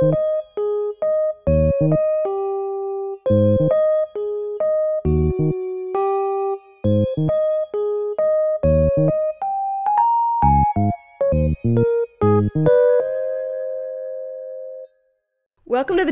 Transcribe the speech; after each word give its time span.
Welcome 0.00 0.33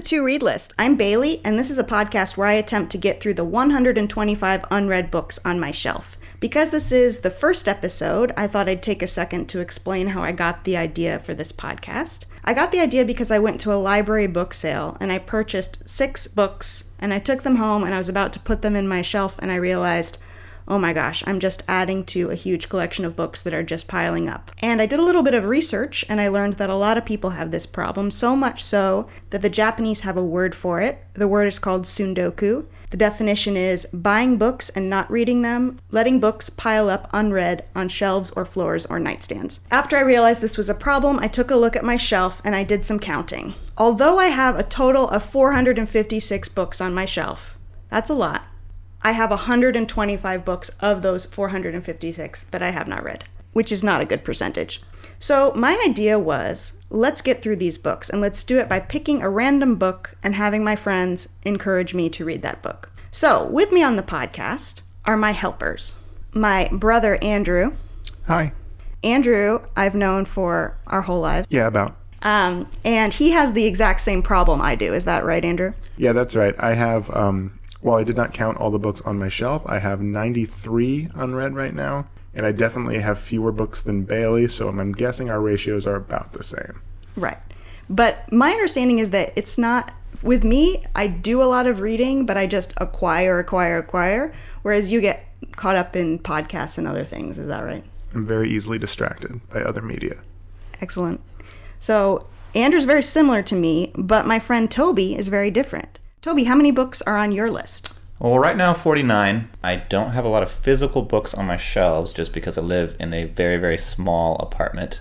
to 0.05 0.25
Read 0.25 0.43
List. 0.43 0.75
I'm 0.79 0.97
Bailey, 0.97 1.41
and 1.45 1.57
this 1.57 1.71
is 1.71 1.79
a 1.79 1.85
podcast 1.85 2.37
where 2.37 2.49
I 2.49 2.55
attempt 2.55 2.91
to 2.91 2.99
get 2.99 3.21
through 3.21 3.35
the 3.35 3.45
125 3.45 4.65
unread 4.69 5.13
books 5.13 5.39
on 5.45 5.61
my 5.61 5.71
shelf. 5.71 6.19
Because 6.41 6.71
this 6.71 6.91
is 6.91 7.21
the 7.21 7.31
first 7.31 7.69
episode, 7.69 8.33
I 8.37 8.49
thought 8.49 8.69
I'd 8.69 8.83
take 8.83 9.01
a 9.01 9.07
second 9.07 9.49
to 9.51 9.61
explain 9.61 10.09
how 10.09 10.23
I 10.23 10.33
got 10.33 10.65
the 10.65 10.77
idea 10.77 11.21
for 11.21 11.35
this 11.35 11.53
podcast. 11.53 12.27
I 12.45 12.53
got 12.53 12.73
the 12.73 12.81
idea 12.81 13.05
because 13.05 13.31
I 13.31 13.39
went 13.39 13.61
to 13.61 13.73
a 13.73 13.79
library 13.79 14.27
book 14.27 14.55
sale 14.55 14.97
and 14.99 15.13
I 15.13 15.19
purchased 15.19 15.89
six 15.89 16.27
books, 16.27 16.85
and 16.99 17.15
I 17.15 17.21
took 17.21 17.45
them 17.45 17.57
home 17.57 17.85
and 17.85 17.95
I 17.95 17.99
was 17.99 18.09
about 18.09 18.33
to 18.33 18.41
put 18.41 18.63
them 18.63 18.75
in 18.75 18.89
my 18.89 19.03
shelf, 19.03 19.39
and 19.39 19.53
I 19.53 19.57
realized, 19.57 20.19
oh 20.69 20.79
my 20.79 20.93
gosh, 20.93 21.23
I'm 21.27 21.41
just 21.41 21.63
adding 21.69 22.05
to 22.07 22.31
a 22.31 22.35
huge 22.35 22.69
collection 22.69 23.05
of 23.05 23.17
books 23.17 23.43
that 23.43 23.55
are 23.55 23.63
just 23.63 23.89
piling 23.89 24.29
up. 24.29 24.51
And 24.59 24.81
I 24.81 24.87
did 24.87 24.99
a 24.99 25.05
little 25.05 25.23
bit 25.23 25.35
of 25.35 25.45
research 25.45 26.05
and 26.09 26.21
I 26.21 26.29
learned 26.29 26.55
that 26.55 26.71
a 26.71 26.75
lot 26.75 26.99
of 26.99 27.05
people 27.05 27.31
have 27.31 27.51
this 27.51 27.67
problem, 27.67 28.11
so 28.11 28.37
much 28.37 28.65
so 28.65 29.09
that 29.31 29.43
the 29.43 29.49
Japanese 29.49 30.03
have 30.03 30.17
a 30.17 30.25
word 30.25 30.55
for 30.55 30.81
it. 30.81 31.05
The 31.15 31.29
word 31.29 31.47
is 31.47 31.59
called 31.59 31.85
sundoku. 31.85 32.67
The 32.93 32.99
definition 32.99 33.57
is 33.57 33.87
buying 33.87 34.37
books 34.37 34.69
and 34.69 34.91
not 34.91 35.11
reading 35.11 35.41
them, 35.41 35.81
letting 35.91 36.21
books 36.21 36.51
pile 36.51 36.91
up 36.91 37.09
unread 37.11 37.65
on 37.75 37.89
shelves 37.89 38.31
or 38.33 38.45
floors 38.45 38.85
or 38.85 38.99
nightstands. 38.99 39.61
After 39.71 39.97
I 39.97 40.03
realized 40.03 40.43
this 40.43 40.59
was 40.59 40.69
a 40.69 40.75
problem, 40.75 41.19
I 41.19 41.27
took 41.27 41.51
a 41.51 41.57
look 41.57 41.75
at 41.75 41.85
my 41.85 41.97
shelf 41.97 42.43
and 42.45 42.55
I 42.55 42.65
did 42.65 42.85
some 42.85 42.99
counting. 42.99 43.55
Although 43.79 44.19
I 44.19 44.27
have 44.27 44.59
a 44.59 44.63
total 44.63 45.09
of 45.09 45.25
456 45.25 46.51
books 46.51 46.83
on 46.83 46.93
my 46.93 47.07
shelf, 47.07 47.57
that's 47.89 48.11
a 48.11 48.15
lot. 48.15 48.43
I 49.03 49.13
have 49.13 49.31
125 49.31 50.45
books 50.45 50.69
of 50.81 51.03
those 51.03 51.27
456 51.27 52.45
that 52.45 52.63
I 52.63 52.71
have 52.71 52.89
not 52.89 53.05
read, 53.05 53.25
which 53.53 53.73
is 53.73 53.83
not 53.83 54.01
a 54.01 54.07
good 54.07 54.25
percentage. 54.25 54.83
So, 55.19 55.53
my 55.55 55.81
idea 55.87 56.19
was 56.19 56.81
let's 56.91 57.23
get 57.23 57.43
through 57.43 57.57
these 57.57 57.79
books 57.79 58.11
and 58.11 58.21
let's 58.21 58.43
do 58.43 58.59
it 58.59 58.69
by 58.69 58.81
picking 58.81 59.23
a 59.23 59.31
random 59.31 59.77
book 59.77 60.17
and 60.23 60.35
having 60.35 60.65
my 60.65 60.77
friends 60.77 61.29
encourage 61.45 61.95
me 61.95 62.09
to 62.11 62.25
read 62.25 62.43
that 62.43 62.63
book. 62.63 62.91
So, 63.11 63.47
with 63.47 63.71
me 63.73 63.83
on 63.83 63.97
the 63.97 64.03
podcast 64.03 64.83
are 65.05 65.17
my 65.17 65.33
helpers 65.33 65.95
my 66.35 66.69
brother 66.73 67.19
Andrew. 67.23 67.77
Hi. 68.27 68.53
Andrew, 69.05 69.61
I've 69.77 69.95
known 69.95 70.25
for 70.25 70.79
our 70.87 71.03
whole 71.03 71.21
lives. 71.21 71.47
Yeah, 71.51 71.67
about. 71.67 71.97
Um, 72.23 72.69
and 72.85 73.13
he 73.13 73.31
has 73.33 73.53
the 73.53 73.67
exact 73.67 74.01
same 74.01 74.23
problem 74.23 74.61
I 74.61 74.77
do. 74.77 74.95
Is 74.95 75.05
that 75.07 75.25
right, 75.25 75.45
Andrew? 75.45 75.75
Yeah, 75.97 76.13
that's 76.13 76.37
right. 76.37 76.55
I 76.59 76.75
have, 76.75 77.11
um, 77.11 77.59
while 77.83 77.99
I 77.99 78.05
did 78.05 78.17
not 78.17 78.33
count 78.33 78.59
all 78.59 78.71
the 78.71 78.79
books 78.79 79.01
on 79.03 79.19
my 79.19 79.29
shelf, 79.29 79.63
I 79.67 79.81
have 79.81 80.01
93 80.01 81.11
unread 81.15 81.55
right 81.55 81.75
now. 81.75 82.09
And 82.35 82.47
I 82.47 82.53
definitely 82.53 83.01
have 83.01 83.19
fewer 83.19 83.53
books 83.53 83.83
than 83.83 84.05
Bailey, 84.05 84.49
so 84.49 84.69
I'm 84.69 84.93
guessing 84.93 85.29
our 85.29 85.41
ratios 85.41 85.87
are 85.87 85.97
about 85.97 86.33
the 86.33 86.43
same. 86.43 86.81
Right. 87.15 87.37
But 87.91 88.33
my 88.33 88.53
understanding 88.53 89.01
is 89.01 89.11
that 89.11 89.35
it's 89.37 89.59
not 89.59 89.93
with 90.23 90.45
me, 90.45 90.83
I 90.95 91.09
do 91.09 91.43
a 91.43 91.45
lot 91.45 91.67
of 91.67 91.81
reading, 91.81 92.25
but 92.25 92.39
I 92.39 92.47
just 92.47 92.73
acquire, 92.79 93.39
acquire, 93.39 93.79
acquire. 93.79 94.33
Whereas 94.63 94.91
you 94.91 95.01
get 95.01 95.27
caught 95.57 95.77
up 95.77 95.97
in 95.97 96.19
podcasts 96.19 96.79
and 96.79 96.87
other 96.87 97.05
things. 97.05 97.39
Is 97.39 97.49
that 97.49 97.61
right? 97.65 97.85
I'm 98.15 98.25
very 98.25 98.49
easily 98.49 98.79
distracted 98.79 99.41
by 99.51 99.63
other 99.63 99.83
media. 99.83 100.23
Excellent. 100.81 101.21
So 101.81 102.27
Andrew's 102.55 102.85
very 102.85 103.03
similar 103.03 103.43
to 103.43 103.57
me, 103.57 103.93
but 103.95 104.27
my 104.27 104.39
friend 104.39 104.71
Toby 104.71 105.17
is 105.17 105.29
very 105.29 105.51
different. 105.51 105.99
Toby, 106.23 106.45
how 106.45 106.55
many 106.55 106.71
books 106.71 107.03
are 107.03 107.17
on 107.17 107.33
your 107.33 107.51
list? 107.51 107.91
Well, 108.21 108.39
right 108.39 108.57
now, 108.57 108.75
49. 108.75 109.51
I 109.61 109.75
don't 109.75 110.13
have 110.13 110.25
a 110.25 110.29
lot 110.29 110.45
of 110.45 110.53
physical 110.53 111.03
books 111.03 111.35
on 111.35 111.49
my 111.49 111.57
shelves 111.57 112.13
just 112.13 112.33
because 112.33 112.57
I 112.57 112.61
live 112.61 112.95
in 113.01 113.13
a 113.13 113.25
very, 113.25 113.57
very 113.57 113.77
small 113.77 114.37
apartment 114.37 115.01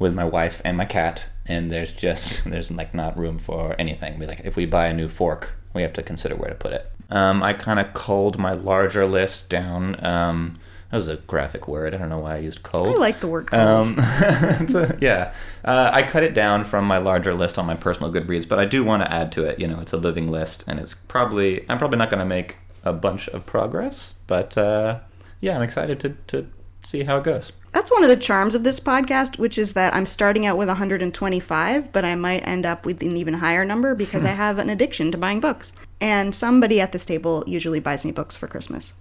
with 0.00 0.12
my 0.12 0.24
wife 0.24 0.60
and 0.64 0.76
my 0.76 0.84
cat, 0.84 1.28
and 1.46 1.70
there's 1.70 1.92
just, 1.92 2.42
there's 2.50 2.72
like 2.72 2.94
not 2.94 3.16
room 3.16 3.38
for 3.38 3.76
anything. 3.78 4.18
Like, 4.18 4.40
if 4.42 4.56
we 4.56 4.66
buy 4.66 4.88
a 4.88 4.92
new 4.92 5.08
fork, 5.08 5.54
we 5.72 5.82
have 5.82 5.92
to 5.92 6.02
consider 6.02 6.34
where 6.34 6.50
to 6.50 6.56
put 6.56 6.72
it. 6.72 6.90
Um, 7.10 7.44
I 7.44 7.52
kind 7.52 7.78
of 7.78 7.94
culled 7.94 8.36
my 8.36 8.52
larger 8.52 9.06
list 9.06 9.48
down. 9.48 10.04
Um, 10.04 10.58
that 10.90 10.96
was 10.96 11.08
a 11.08 11.16
graphic 11.16 11.66
word. 11.66 11.94
I 11.94 11.98
don't 11.98 12.08
know 12.08 12.20
why 12.20 12.36
I 12.36 12.38
used 12.38 12.62
culled. 12.62 12.88
I 12.88 12.98
like 12.98 13.18
the 13.20 13.26
word 13.26 13.50
culled. 13.50 13.60
Um, 13.60 13.96
it's 13.98 14.74
a, 14.74 14.96
yeah, 15.00 15.34
uh, 15.64 15.90
I 15.92 16.02
cut 16.02 16.22
it 16.22 16.32
down 16.32 16.64
from 16.64 16.84
my 16.84 16.98
larger 16.98 17.34
list 17.34 17.58
on 17.58 17.66
my 17.66 17.74
personal 17.74 18.12
Goodreads, 18.12 18.48
but 18.48 18.58
I 18.58 18.66
do 18.66 18.84
want 18.84 19.02
to 19.02 19.12
add 19.12 19.32
to 19.32 19.44
it. 19.44 19.58
You 19.58 19.66
know, 19.66 19.80
it's 19.80 19.92
a 19.92 19.96
living 19.96 20.30
list, 20.30 20.64
and 20.68 20.78
it's 20.78 20.94
probably 20.94 21.68
I'm 21.68 21.78
probably 21.78 21.98
not 21.98 22.10
going 22.10 22.20
to 22.20 22.26
make 22.26 22.56
a 22.84 22.92
bunch 22.92 23.28
of 23.28 23.44
progress, 23.46 24.14
but 24.26 24.56
uh, 24.56 25.00
yeah, 25.40 25.56
I'm 25.56 25.62
excited 25.62 25.98
to 26.00 26.10
to 26.28 26.48
see 26.84 27.02
how 27.02 27.18
it 27.18 27.24
goes. 27.24 27.52
That's 27.72 27.90
one 27.90 28.04
of 28.04 28.08
the 28.08 28.16
charms 28.16 28.54
of 28.54 28.64
this 28.64 28.80
podcast, 28.80 29.38
which 29.38 29.58
is 29.58 29.74
that 29.74 29.94
I'm 29.94 30.06
starting 30.06 30.46
out 30.46 30.56
with 30.56 30.68
125, 30.68 31.92
but 31.92 32.04
I 32.04 32.14
might 32.14 32.46
end 32.46 32.64
up 32.64 32.86
with 32.86 33.02
an 33.02 33.16
even 33.16 33.34
higher 33.34 33.64
number 33.64 33.94
because 33.94 34.24
I 34.24 34.28
have 34.44 34.58
an 34.58 34.70
addiction 34.70 35.10
to 35.12 35.18
buying 35.18 35.40
books. 35.40 35.72
And 36.00 36.34
somebody 36.34 36.80
at 36.80 36.92
this 36.92 37.04
table 37.04 37.44
usually 37.46 37.80
buys 37.80 38.04
me 38.04 38.12
books 38.12 38.36
for 38.36 38.46
Christmas. 38.46 38.94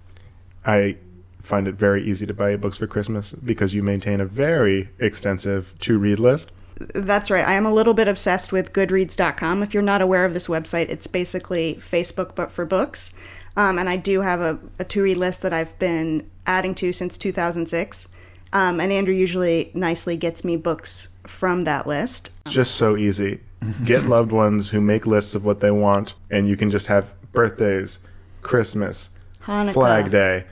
I 0.66 0.97
find 1.45 1.67
it 1.67 1.75
very 1.75 2.03
easy 2.03 2.25
to 2.25 2.33
buy 2.33 2.51
you 2.51 2.57
books 2.57 2.78
for 2.78 2.88
Christmas 2.88 3.31
because 3.31 3.73
you 3.73 3.83
maintain 3.83 4.19
a 4.19 4.25
very 4.25 4.89
extensive 5.00 5.78
to 5.79 5.97
read 5.97 6.19
list. 6.19 6.51
That's 6.94 7.31
right. 7.31 7.47
I 7.47 7.53
am 7.53 7.66
a 7.66 7.73
little 7.73 7.94
bit 7.94 8.07
obsessed 8.07 8.51
with 8.51 8.73
Goodreads.com. 8.73 9.63
If 9.63 9.73
you're 9.73 9.84
not 9.84 10.01
aware 10.01 10.25
of 10.25 10.34
this 10.34 10.47
website, 10.47 10.89
it's 10.89 11.07
basically 11.07 11.75
Facebook 11.75 12.35
but 12.35 12.51
for 12.51 12.66
books. 12.66 13.13
Um, 13.55 13.79
and 13.79 13.88
I 13.88 13.95
do 13.95 14.22
have 14.22 14.41
a, 14.41 14.59
a 14.79 14.84
to 14.84 15.01
read 15.01 15.17
list 15.17 15.41
that 15.44 15.53
I've 15.53 15.78
been 15.79 16.29
adding 16.45 16.75
to 16.75 16.91
since 16.91 17.17
2006. 17.17 18.09
Um, 18.51 18.79
and 18.79 18.91
Andrew 18.91 19.13
usually 19.13 19.72
nicely 19.73 20.17
gets 20.17 20.44
me 20.44 20.57
books 20.57 21.09
from 21.25 21.61
that 21.61 21.88
list. 21.88 22.31
It's 22.45 22.55
just 22.55 22.75
so 22.75 22.97
easy. 22.97 23.41
Get 23.85 24.05
loved 24.05 24.31
ones 24.31 24.69
who 24.69 24.81
make 24.81 25.07
lists 25.07 25.35
of 25.35 25.45
what 25.45 25.59
they 25.59 25.72
want, 25.72 26.13
and 26.29 26.47
you 26.47 26.55
can 26.55 26.69
just 26.69 26.88
have 26.88 27.13
birthdays, 27.31 28.00
Christmas, 28.41 29.09
Hanukkah. 29.44 29.73
Flag 29.73 30.11
Day, 30.11 30.45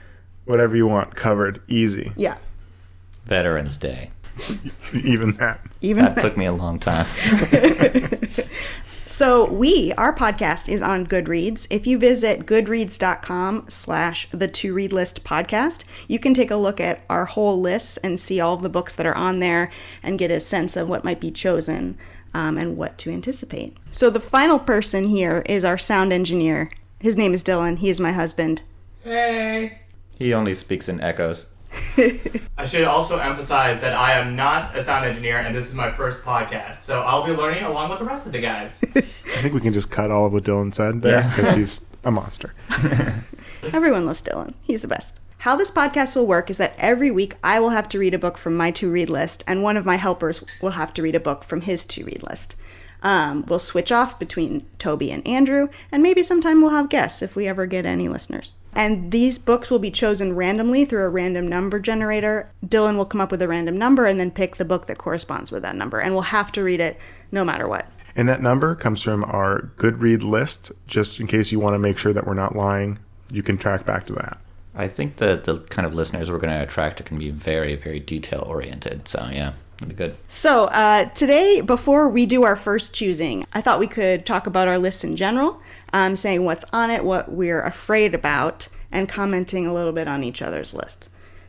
whatever 0.44 0.76
you 0.76 0.86
want 0.86 1.14
covered. 1.14 1.62
Easy. 1.68 2.12
Yeah. 2.16 2.38
Veterans 3.24 3.76
Day. 3.76 4.10
Even 4.92 5.32
that. 5.32 5.60
Even 5.80 6.04
That 6.04 6.18
took 6.18 6.36
me 6.36 6.46
a 6.46 6.52
long 6.52 6.78
time. 6.78 7.06
So 9.06 9.52
we, 9.52 9.92
our 9.98 10.14
podcast 10.14 10.66
is 10.66 10.80
on 10.80 11.06
Goodreads. 11.06 11.66
If 11.68 11.86
you 11.86 11.98
visit 11.98 12.46
goodreads.com 12.46 13.66
slash 13.68 14.26
the 14.30 14.48
to 14.48 14.72
read 14.72 14.94
list 14.94 15.22
podcast, 15.24 15.84
you 16.08 16.18
can 16.18 16.32
take 16.32 16.50
a 16.50 16.56
look 16.56 16.80
at 16.80 17.04
our 17.10 17.26
whole 17.26 17.60
lists 17.60 17.98
and 17.98 18.18
see 18.18 18.40
all 18.40 18.54
of 18.54 18.62
the 18.62 18.70
books 18.70 18.94
that 18.94 19.04
are 19.04 19.14
on 19.14 19.40
there 19.40 19.70
and 20.02 20.18
get 20.18 20.30
a 20.30 20.40
sense 20.40 20.74
of 20.74 20.88
what 20.88 21.04
might 21.04 21.20
be 21.20 21.30
chosen 21.30 21.98
um, 22.32 22.56
and 22.56 22.78
what 22.78 22.96
to 22.98 23.10
anticipate. 23.10 23.76
So 23.92 24.08
the 24.08 24.20
final 24.20 24.58
person 24.58 25.04
here 25.04 25.42
is 25.46 25.66
our 25.66 25.78
sound 25.78 26.10
engineer. 26.10 26.70
His 26.98 27.14
name 27.14 27.34
is 27.34 27.44
Dylan. 27.44 27.78
He 27.78 27.90
is 27.90 28.00
my 28.00 28.12
husband. 28.12 28.62
Hey. 29.02 29.80
He 30.18 30.32
only 30.34 30.54
speaks 30.54 30.88
in 30.88 31.00
echoes. 31.00 31.48
I 32.56 32.66
should 32.66 32.84
also 32.84 33.18
emphasize 33.18 33.80
that 33.80 33.94
I 33.96 34.12
am 34.12 34.36
not 34.36 34.76
a 34.76 34.82
sound 34.84 35.04
engineer 35.04 35.38
and 35.38 35.54
this 35.54 35.66
is 35.68 35.74
my 35.74 35.90
first 35.90 36.22
podcast. 36.22 36.76
So 36.82 37.00
I'll 37.02 37.26
be 37.26 37.32
learning 37.32 37.64
along 37.64 37.90
with 37.90 37.98
the 37.98 38.04
rest 38.04 38.26
of 38.26 38.32
the 38.32 38.40
guys. 38.40 38.82
I 38.94 39.00
think 39.00 39.54
we 39.54 39.60
can 39.60 39.72
just 39.72 39.90
cut 39.90 40.10
all 40.12 40.26
of 40.26 40.32
what 40.32 40.44
Dylan 40.44 40.72
said 40.72 41.02
there 41.02 41.20
Yeah. 41.20 41.28
because 41.34 41.50
he's 41.52 41.80
a 42.04 42.10
monster. 42.12 42.54
Everyone 43.72 44.06
loves 44.06 44.22
Dylan. 44.22 44.54
He's 44.62 44.82
the 44.82 44.88
best. 44.88 45.18
How 45.38 45.56
this 45.56 45.70
podcast 45.70 46.14
will 46.14 46.26
work 46.26 46.48
is 46.48 46.58
that 46.58 46.74
every 46.78 47.10
week 47.10 47.34
I 47.42 47.60
will 47.60 47.70
have 47.70 47.88
to 47.90 47.98
read 47.98 48.14
a 48.14 48.18
book 48.18 48.38
from 48.38 48.56
my 48.56 48.70
to 48.72 48.90
read 48.90 49.10
list, 49.10 49.42
and 49.46 49.62
one 49.62 49.76
of 49.76 49.84
my 49.84 49.96
helpers 49.96 50.44
will 50.62 50.70
have 50.70 50.94
to 50.94 51.02
read 51.02 51.14
a 51.14 51.20
book 51.20 51.44
from 51.44 51.62
his 51.62 51.84
to 51.86 52.04
read 52.04 52.22
list. 52.22 52.56
Um, 53.02 53.44
we'll 53.46 53.58
switch 53.58 53.92
off 53.92 54.18
between 54.18 54.64
Toby 54.78 55.10
and 55.10 55.26
Andrew, 55.28 55.68
and 55.92 56.02
maybe 56.02 56.22
sometime 56.22 56.62
we'll 56.62 56.70
have 56.70 56.88
guests 56.88 57.20
if 57.20 57.36
we 57.36 57.46
ever 57.46 57.66
get 57.66 57.84
any 57.84 58.08
listeners. 58.08 58.56
And 58.76 59.10
these 59.10 59.38
books 59.38 59.70
will 59.70 59.78
be 59.78 59.90
chosen 59.90 60.34
randomly 60.34 60.84
through 60.84 61.04
a 61.04 61.08
random 61.08 61.48
number 61.48 61.78
generator. 61.78 62.50
Dylan 62.66 62.96
will 62.96 63.04
come 63.04 63.20
up 63.20 63.30
with 63.30 63.42
a 63.42 63.48
random 63.48 63.78
number 63.78 64.06
and 64.06 64.18
then 64.18 64.30
pick 64.30 64.56
the 64.56 64.64
book 64.64 64.86
that 64.86 64.98
corresponds 64.98 65.50
with 65.50 65.62
that 65.62 65.76
number, 65.76 66.00
and 66.00 66.12
we'll 66.12 66.22
have 66.22 66.52
to 66.52 66.62
read 66.62 66.80
it 66.80 66.98
no 67.30 67.44
matter 67.44 67.68
what. 67.68 67.86
And 68.16 68.28
that 68.28 68.42
number 68.42 68.74
comes 68.74 69.02
from 69.02 69.24
our 69.24 69.70
Goodread 69.76 70.22
list, 70.22 70.72
just 70.86 71.18
in 71.18 71.26
case 71.26 71.50
you 71.50 71.58
want 71.58 71.74
to 71.74 71.78
make 71.78 71.98
sure 71.98 72.12
that 72.12 72.26
we're 72.26 72.34
not 72.34 72.54
lying. 72.54 72.98
You 73.30 73.42
can 73.42 73.58
track 73.58 73.84
back 73.84 74.06
to 74.06 74.12
that. 74.14 74.38
I 74.74 74.88
think 74.88 75.16
that 75.16 75.44
the 75.44 75.60
kind 75.60 75.86
of 75.86 75.94
listeners 75.94 76.30
we're 76.30 76.38
going 76.38 76.52
to 76.52 76.62
attract 76.62 77.00
are 77.00 77.04
going 77.04 77.20
to 77.20 77.24
be 77.24 77.30
very, 77.30 77.76
very 77.76 78.00
detail 78.00 78.44
oriented. 78.46 79.08
So 79.08 79.28
yeah, 79.32 79.52
it'll 79.76 79.88
be 79.88 79.94
good. 79.94 80.16
So, 80.28 80.64
uh, 80.66 81.06
today, 81.10 81.60
before 81.60 82.08
we 82.08 82.26
do 82.26 82.44
our 82.44 82.56
first 82.56 82.94
choosing, 82.94 83.46
I 83.52 83.60
thought 83.60 83.78
we 83.78 83.86
could 83.86 84.26
talk 84.26 84.46
about 84.46 84.68
our 84.68 84.78
lists 84.78 85.04
in 85.04 85.16
general, 85.16 85.60
um, 85.92 86.16
saying 86.16 86.44
what's 86.44 86.64
on 86.72 86.90
it, 86.90 87.04
what 87.04 87.30
we're 87.30 87.62
afraid 87.62 88.14
about, 88.14 88.68
and 88.90 89.08
commenting 89.08 89.66
a 89.66 89.74
little 89.74 89.92
bit 89.92 90.08
on 90.08 90.24
each 90.24 90.42
other's 90.42 90.74
list. 90.74 91.08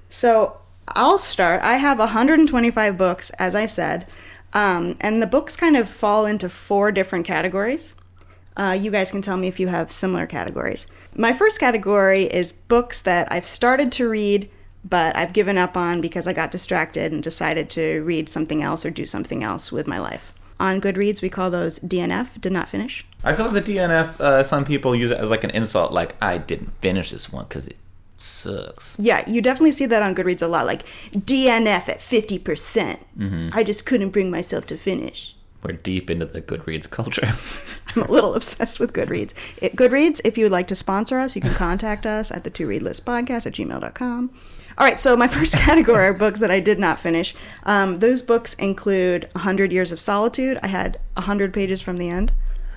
So, 0.10 0.60
I'll 0.90 1.18
start. 1.18 1.62
I 1.62 1.78
have 1.78 1.98
125 2.00 2.98
books, 2.98 3.32
as 3.32 3.56
I 3.56 3.66
said. 3.66 4.08
Um, 4.54 4.96
and 5.02 5.22
the 5.22 5.28
books 5.28 5.56
kind 5.56 5.76
of 5.76 5.90
fall 5.90 6.26
into 6.26 6.48
four 6.48 6.92
different 6.92 7.26
categories. 7.26 7.96
Uh, 8.56 8.78
you 8.80 8.90
guys 8.90 9.12
can 9.12 9.22
tell 9.22 9.36
me 9.36 9.48
if 9.48 9.60
you 9.60 9.68
have 9.68 9.92
similar 9.92 10.26
categories. 10.26 10.88
My 11.14 11.34
first 11.34 11.60
category 11.60 12.24
is 12.24 12.54
books 12.54 13.02
that 13.02 13.28
I've 13.31 13.46
started 13.46 13.92
to 13.94 14.10
read, 14.10 14.50
but 14.84 15.16
I've 15.18 15.34
given 15.34 15.58
up 15.58 15.76
on 15.76 16.00
because 16.00 16.28
I 16.28 16.34
got 16.34 16.52
distracted 16.52 17.12
and 17.12 17.22
decided 17.22 17.70
to 17.72 18.02
read 18.04 18.30
something 18.30 18.64
else 18.64 18.86
or 18.86 18.92
do 18.92 19.06
something 19.06 19.44
else 19.44 19.72
with 19.72 19.88
my 19.88 20.00
life. 20.00 20.34
On 20.58 20.80
Goodreads, 20.80 21.22
we 21.22 21.28
call 21.30 21.50
those 21.50 21.80
DNF, 21.80 22.40
did 22.40 22.54
not 22.54 22.70
finish. 22.70 23.06
I 23.25 23.36
feel 23.36 23.50
like 23.50 23.66
the 23.66 23.74
DNF. 23.75 24.19
Uh, 24.19 24.44
some 24.44 24.63
people 24.63 24.95
use 24.95 25.12
it 25.12 25.18
as 25.18 25.31
like 25.31 25.44
an 25.44 25.50
insult, 25.50 25.92
like 25.92 26.16
I 26.22 26.38
didn't 26.38 26.72
finish 26.80 27.12
this 27.12 27.31
one 27.31 27.45
because 27.45 27.68
it 27.68 27.77
sucks. 28.18 28.95
Yeah, 29.00 29.27
you 29.27 29.42
definitely 29.42 29.72
see 29.72 29.88
that 29.88 30.04
on 30.04 30.16
Goodreads 30.16 30.42
a 30.42 30.48
lot, 30.48 30.66
like 30.66 30.83
DNF 31.12 31.89
at 31.89 32.00
50%. 32.00 32.44
percent 32.44 33.00
I 33.54 33.63
just 33.63 33.86
couldn't 33.86 34.12
bring 34.12 34.30
myself 34.30 34.68
to 34.68 34.77
finish. 34.77 35.36
We're 35.63 35.74
deep 35.74 36.12
into 36.12 36.27
the 36.27 36.44
Goodreads 36.44 36.88
culture. 36.88 37.27
I'm 37.95 38.04
a 38.04 38.12
little 38.12 38.36
obsessed 38.36 38.80
with 38.80 38.94
Goodreads. 38.94 39.33
It, 39.60 39.75
Goodreads, 39.75 40.21
if 40.24 40.38
you 40.38 40.45
would 40.45 40.51
like 40.51 40.68
to 40.68 40.75
sponsor 40.75 41.18
us, 41.18 41.36
you 41.36 41.42
can 41.42 41.56
contact 41.56 42.06
us 42.06 42.31
at 42.31 42.44
the 42.44 42.51
to 42.51 42.68
read 42.68 42.83
list 42.83 43.04
podcast 43.06 43.48
at 43.48 43.54
gmail.com. 43.54 44.30
All 44.78 44.86
right, 44.86 45.00
so 45.00 45.16
my 45.16 45.28
first 45.36 45.56
category 45.56 46.06
are 46.06 46.13
books 46.13 46.39
that 46.39 46.51
I 46.51 46.60
did 46.60 46.78
not 46.78 47.00
finish. 47.00 47.33
Um, 47.63 47.95
those 47.95 48.21
books 48.21 48.54
include 48.56 49.28
100 49.31 49.71
Years 49.71 49.92
of 49.92 50.00
Solitude. 50.00 50.60
I 50.62 50.68
had 50.68 51.00
100 51.13 51.51
pages 51.51 51.81
from 51.81 51.98
the 51.98 52.10
end. 52.10 52.31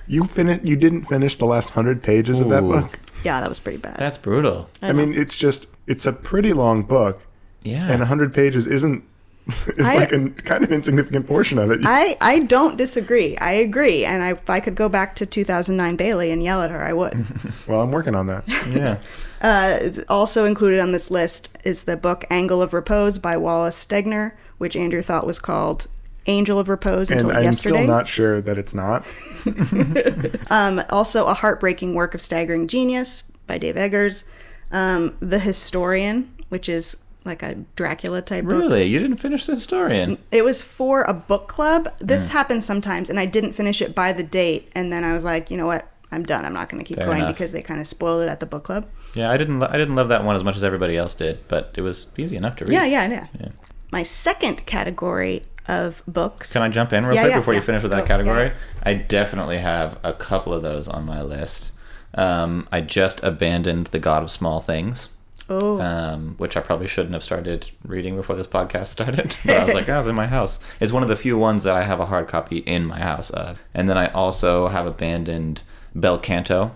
You 0.09 0.25
fin- 0.25 0.59
You 0.65 0.75
didn't 0.75 1.05
finish 1.05 1.37
the 1.37 1.45
last 1.45 1.69
hundred 1.69 2.03
pages 2.03 2.41
of 2.41 2.49
that 2.49 2.63
Ooh. 2.63 2.81
book. 2.81 2.99
Yeah, 3.23 3.39
that 3.39 3.47
was 3.49 3.59
pretty 3.59 3.77
bad. 3.77 3.97
That's 3.97 4.17
brutal. 4.17 4.69
I 4.81 4.91
mean, 4.91 5.13
it's 5.13 5.37
just 5.37 5.67
it's 5.87 6.05
a 6.05 6.11
pretty 6.13 6.51
long 6.51 6.83
book, 6.83 7.25
Yeah. 7.63 7.87
and 7.91 8.03
hundred 8.03 8.33
pages 8.33 8.67
isn't. 8.67 9.03
It's 9.67 9.87
I- 9.89 9.95
like 9.95 10.11
a 10.11 10.29
kind 10.29 10.63
of 10.63 10.71
insignificant 10.71 11.25
portion 11.25 11.57
of 11.57 11.71
it. 11.71 11.79
I, 11.83 12.15
I 12.21 12.39
don't 12.39 12.77
disagree. 12.77 13.35
I 13.37 13.53
agree. 13.53 14.05
And 14.05 14.21
I, 14.21 14.31
if 14.33 14.47
I 14.49 14.59
could 14.59 14.75
go 14.75 14.89
back 14.89 15.15
to 15.17 15.25
2009 15.25 15.95
Bailey 15.95 16.29
and 16.31 16.43
yell 16.43 16.61
at 16.61 16.69
her, 16.69 16.83
I 16.83 16.93
would. 16.93 17.25
well, 17.67 17.81
I'm 17.81 17.91
working 17.91 18.13
on 18.15 18.27
that. 18.27 18.43
yeah. 18.69 18.97
Uh, 19.41 20.01
also 20.07 20.45
included 20.45 20.79
on 20.79 20.91
this 20.91 21.09
list 21.09 21.57
is 21.63 21.83
the 21.83 21.97
book 21.97 22.25
Angle 22.29 22.61
of 22.61 22.73
Repose 22.73 23.17
by 23.17 23.37
Wallace 23.37 23.83
Stegner, 23.83 24.33
which 24.59 24.75
Andrew 24.75 25.01
thought 25.01 25.25
was 25.25 25.39
called 25.39 25.87
Angel 26.25 26.59
of 26.59 26.69
Repose 26.69 27.09
And 27.11 27.21
until 27.21 27.35
I'm 27.37 27.43
yesterday. 27.43 27.75
still 27.77 27.87
not 27.87 28.07
sure 28.07 28.41
that 28.41 28.57
it's 28.57 28.73
not. 28.75 29.05
Um, 30.51 30.81
also, 30.89 31.27
A 31.27 31.33
Heartbreaking 31.33 31.93
Work 31.93 32.13
of 32.15 32.21
Staggering 32.21 32.67
Genius 32.67 33.23
by 33.47 33.57
Dave 33.57 33.77
Eggers. 33.77 34.25
Um, 34.71 35.15
the 35.19 35.39
Historian, 35.39 36.31
which 36.49 36.67
is 36.69 37.03
like 37.25 37.43
a 37.43 37.55
Dracula 37.75 38.21
type 38.21 38.45
book. 38.45 38.53
Really? 38.53 38.83
You 38.85 38.99
didn't 38.99 39.17
finish 39.17 39.45
the 39.45 39.55
historian? 39.55 40.17
It 40.31 40.43
was 40.43 40.61
for 40.61 41.03
a 41.03 41.13
book 41.13 41.47
club. 41.47 41.91
This 41.99 42.29
Mm. 42.29 42.31
happens 42.31 42.65
sometimes, 42.65 43.09
and 43.09 43.19
I 43.19 43.25
didn't 43.25 43.53
finish 43.53 43.81
it 43.81 43.93
by 43.93 44.13
the 44.13 44.23
date. 44.23 44.69
And 44.73 44.91
then 44.91 45.03
I 45.03 45.13
was 45.13 45.25
like, 45.25 45.51
you 45.51 45.57
know 45.57 45.67
what? 45.67 45.87
I'm 46.11 46.23
done. 46.23 46.45
I'm 46.45 46.53
not 46.53 46.69
going 46.69 46.83
to 46.83 46.87
keep 46.87 46.97
Fair 46.97 47.05
going 47.05 47.19
enough. 47.19 47.35
because 47.35 47.51
they 47.51 47.61
kind 47.61 47.79
of 47.79 47.85
spoiled 47.87 48.23
it 48.23 48.29
at 48.29 48.39
the 48.39 48.45
book 48.47 48.63
club. 48.63 48.87
Yeah, 49.15 49.29
I 49.31 49.37
didn't. 49.37 49.59
lo- 49.59 49.67
I 49.69 49.77
didn't 49.77 49.95
love 49.95 50.07
that 50.09 50.23
one 50.23 50.35
as 50.35 50.43
much 50.43 50.55
as 50.55 50.63
everybody 50.63 50.97
else 50.97 51.13
did, 51.13 51.47
but 51.47 51.71
it 51.75 51.81
was 51.81 52.07
easy 52.17 52.35
enough 52.37 52.55
to 52.57 52.65
read. 52.65 52.73
Yeah, 52.73 52.85
yeah, 52.85 53.07
yeah. 53.09 53.25
Yeah. 53.39 53.49
My 53.91 54.01
second 54.03 54.65
category 54.65 55.43
of 55.69 56.01
books. 56.07 56.51
Can 56.53 56.61
I 56.63 56.69
jump 56.69 56.91
in 56.93 57.05
real 57.05 57.15
Yeah, 57.15 57.21
quick 57.23 57.31
yeah, 57.31 57.39
before 57.39 57.53
you 57.53 57.61
finish 57.61 57.81
with 57.83 57.91
that 57.91 58.05
category? 58.07 58.45
yeah. 58.47 58.53
I 58.83 58.93
definitely 58.95 59.59
have 59.59 59.97
a 60.03 60.11
couple 60.13 60.53
of 60.53 60.61
those 60.63 60.87
on 60.87 61.05
my 61.05 61.21
list. 61.21 61.71
Um, 62.15 62.67
I 62.71 62.81
just 62.81 63.23
abandoned 63.23 63.87
The 63.87 63.99
God 63.99 64.23
of 64.23 64.31
Small 64.31 64.59
Things, 64.61 65.09
Oh, 65.51 65.79
um, 65.81 66.35
which 66.37 66.55
I 66.57 66.61
probably 66.61 66.85
shouldn't 66.87 67.13
have 67.13 67.23
started 67.23 67.71
reading 67.83 68.15
before 68.15 68.35
this 68.35 68.45
podcast 68.47 68.87
started. 68.87 69.33
But 69.45 69.57
I 69.57 69.63
was 69.65 69.73
like, 69.73 69.89
oh, 69.89 69.97
was 69.97 70.07
in 70.07 70.13
my 70.15 70.27
house. 70.27 70.59
It's 70.79 70.91
one 70.91 71.01
of 71.03 71.09
the 71.09 71.15
few 71.15 71.37
ones 71.37 71.63
that 71.63 71.75
I 71.75 71.83
have 71.83 71.99
a 71.99 72.05
hard 72.07 72.27
copy 72.27 72.57
in 72.59 72.85
my 72.85 72.99
house 72.99 73.29
of. 73.31 73.59
And 73.73 73.89
then 73.89 73.97
I 73.97 74.07
also 74.11 74.67
have 74.67 74.85
abandoned 74.85 75.61
Bel 75.95 76.19
Canto. 76.19 76.75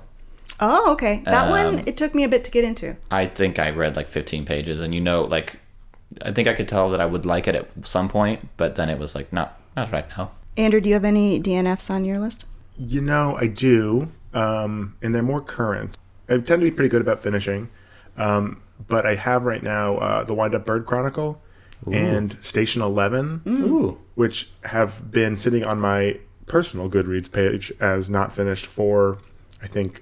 oh, 0.59 0.91
okay. 0.93 1.21
That 1.25 1.45
um, 1.45 1.49
one 1.51 1.83
it 1.87 1.97
took 1.97 2.15
me 2.15 2.23
a 2.23 2.29
bit 2.29 2.43
to 2.45 2.51
get 2.51 2.63
into. 2.63 2.95
I 3.11 3.27
think 3.27 3.59
I 3.59 3.69
read 3.69 3.95
like 3.95 4.07
15 4.07 4.43
pages, 4.45 4.81
and 4.81 4.93
you 4.93 5.01
know, 5.01 5.23
like, 5.23 5.59
I 6.21 6.31
think 6.31 6.47
I 6.47 6.53
could 6.53 6.67
tell 6.67 6.89
that 6.91 7.01
I 7.01 7.05
would 7.05 7.25
like 7.25 7.47
it 7.47 7.55
at 7.55 7.69
some 7.83 8.07
point, 8.07 8.49
but 8.57 8.75
then 8.75 8.89
it 8.89 8.99
was 8.99 9.15
like, 9.15 9.31
not, 9.33 9.59
not 9.75 9.91
right 9.91 10.05
now. 10.17 10.31
Andrew, 10.57 10.79
do 10.79 10.89
you 10.89 10.93
have 10.93 11.05
any 11.05 11.39
DNFs 11.41 11.89
on 11.89 12.05
your 12.05 12.19
list? 12.19 12.45
You 12.77 13.01
know, 13.01 13.37
I 13.39 13.47
do, 13.47 14.11
um, 14.33 14.95
and 15.01 15.13
they're 15.13 15.23
more 15.23 15.41
current. 15.41 15.97
I 16.29 16.33
tend 16.33 16.47
to 16.47 16.59
be 16.59 16.71
pretty 16.71 16.89
good 16.89 17.01
about 17.01 17.19
finishing, 17.19 17.69
um, 18.17 18.61
but 18.87 19.05
I 19.05 19.15
have 19.15 19.43
right 19.43 19.63
now 19.63 19.97
uh, 19.97 20.23
the 20.23 20.33
Wind 20.33 20.55
Up 20.55 20.65
Bird 20.65 20.85
Chronicle 20.85 21.41
and 21.91 22.41
Station 22.43 22.81
Eleven, 22.81 23.41
Ooh. 23.45 23.99
which 24.15 24.49
have 24.63 25.11
been 25.11 25.35
sitting 25.35 25.65
on 25.65 25.79
my 25.79 26.19
personal 26.45 26.89
Goodreads 26.89 27.31
page 27.31 27.73
as 27.79 28.09
not 28.09 28.33
finished 28.33 28.65
for, 28.65 29.17
I 29.61 29.67
think, 29.67 30.01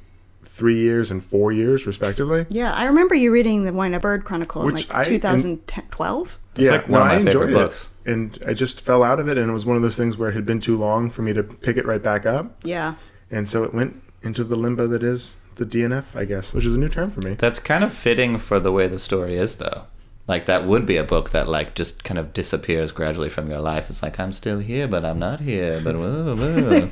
three 0.53 0.77
years 0.80 1.09
and 1.09 1.24
four 1.24 1.51
years 1.53 1.88
respectively. 1.88 2.45
Yeah, 2.50 2.74
I 2.74 2.83
remember 2.83 3.15
you 3.15 3.31
reading 3.31 3.63
the 3.63 3.71
Wind 3.71 3.95
Up 3.95 4.01
Bird 4.01 4.25
Chronicle 4.25 4.68
in 4.68 4.75
like 4.75 4.94
I- 4.94 5.06
2012. 5.06 6.38
It's 6.57 6.69
like 6.69 6.89
one 6.89 7.01
of 7.01 7.07
my 7.07 7.18
favorite 7.18 7.27
enjoyed 7.31 7.53
books. 7.53 7.89
It, 8.06 8.12
and 8.12 8.38
I 8.45 8.53
just 8.53 8.81
fell 8.81 9.01
out 9.03 9.19
of 9.21 9.30
it, 9.30 9.38
and 9.38 9.50
it 9.50 9.53
was 9.53 9.65
one 9.65 9.77
of 9.77 9.81
those 9.81 9.95
things 9.95 10.18
where 10.18 10.30
it 10.30 10.33
had 10.36 10.45
been 10.45 10.59
too 10.59 10.77
long 10.77 11.09
for 11.09 11.21
me 11.21 11.31
to 11.33 11.42
pick 11.44 11.77
it 11.77 11.86
right 11.86 12.03
back 12.03 12.25
up, 12.25 12.57
Yeah. 12.65 12.95
and 13.31 13.48
so 13.48 13.63
it 13.63 13.74
went 13.74 14.01
into 14.21 14.44
the 14.44 14.57
limbo 14.57 14.88
that 14.88 15.01
is 15.03 15.36
the 15.56 15.65
DNF, 15.65 16.15
I 16.15 16.25
guess, 16.25 16.53
which 16.53 16.65
is 16.65 16.75
a 16.75 16.80
new 16.80 16.89
term 16.89 17.09
for 17.09 17.21
me. 17.21 17.36
That's 17.36 17.59
kind 17.59 17.83
of 17.83 17.94
fitting 17.94 18.38
for 18.38 18.59
the 18.59 18.71
way 18.74 18.88
the 18.88 19.00
story 19.00 19.38
is, 19.38 19.56
though. 19.56 19.83
Like 20.27 20.45
that 20.45 20.65
would 20.65 20.85
be 20.85 20.97
a 20.97 21.03
book 21.03 21.31
that 21.31 21.50
like 21.50 21.75
just 21.75 22.03
kind 22.03 22.18
of 22.18 22.33
disappears 22.33 22.91
gradually 22.91 23.29
from 23.29 23.50
your 23.50 23.59
life. 23.59 23.89
It's 23.89 24.03
like 24.03 24.19
I'm 24.19 24.33
still 24.33 24.59
here, 24.59 24.88
but 24.88 25.03
I'm 25.03 25.19
not 25.19 25.41
here. 25.41 25.81
But 25.83 25.95
whoa, 25.95 26.35
whoa. 26.35 26.89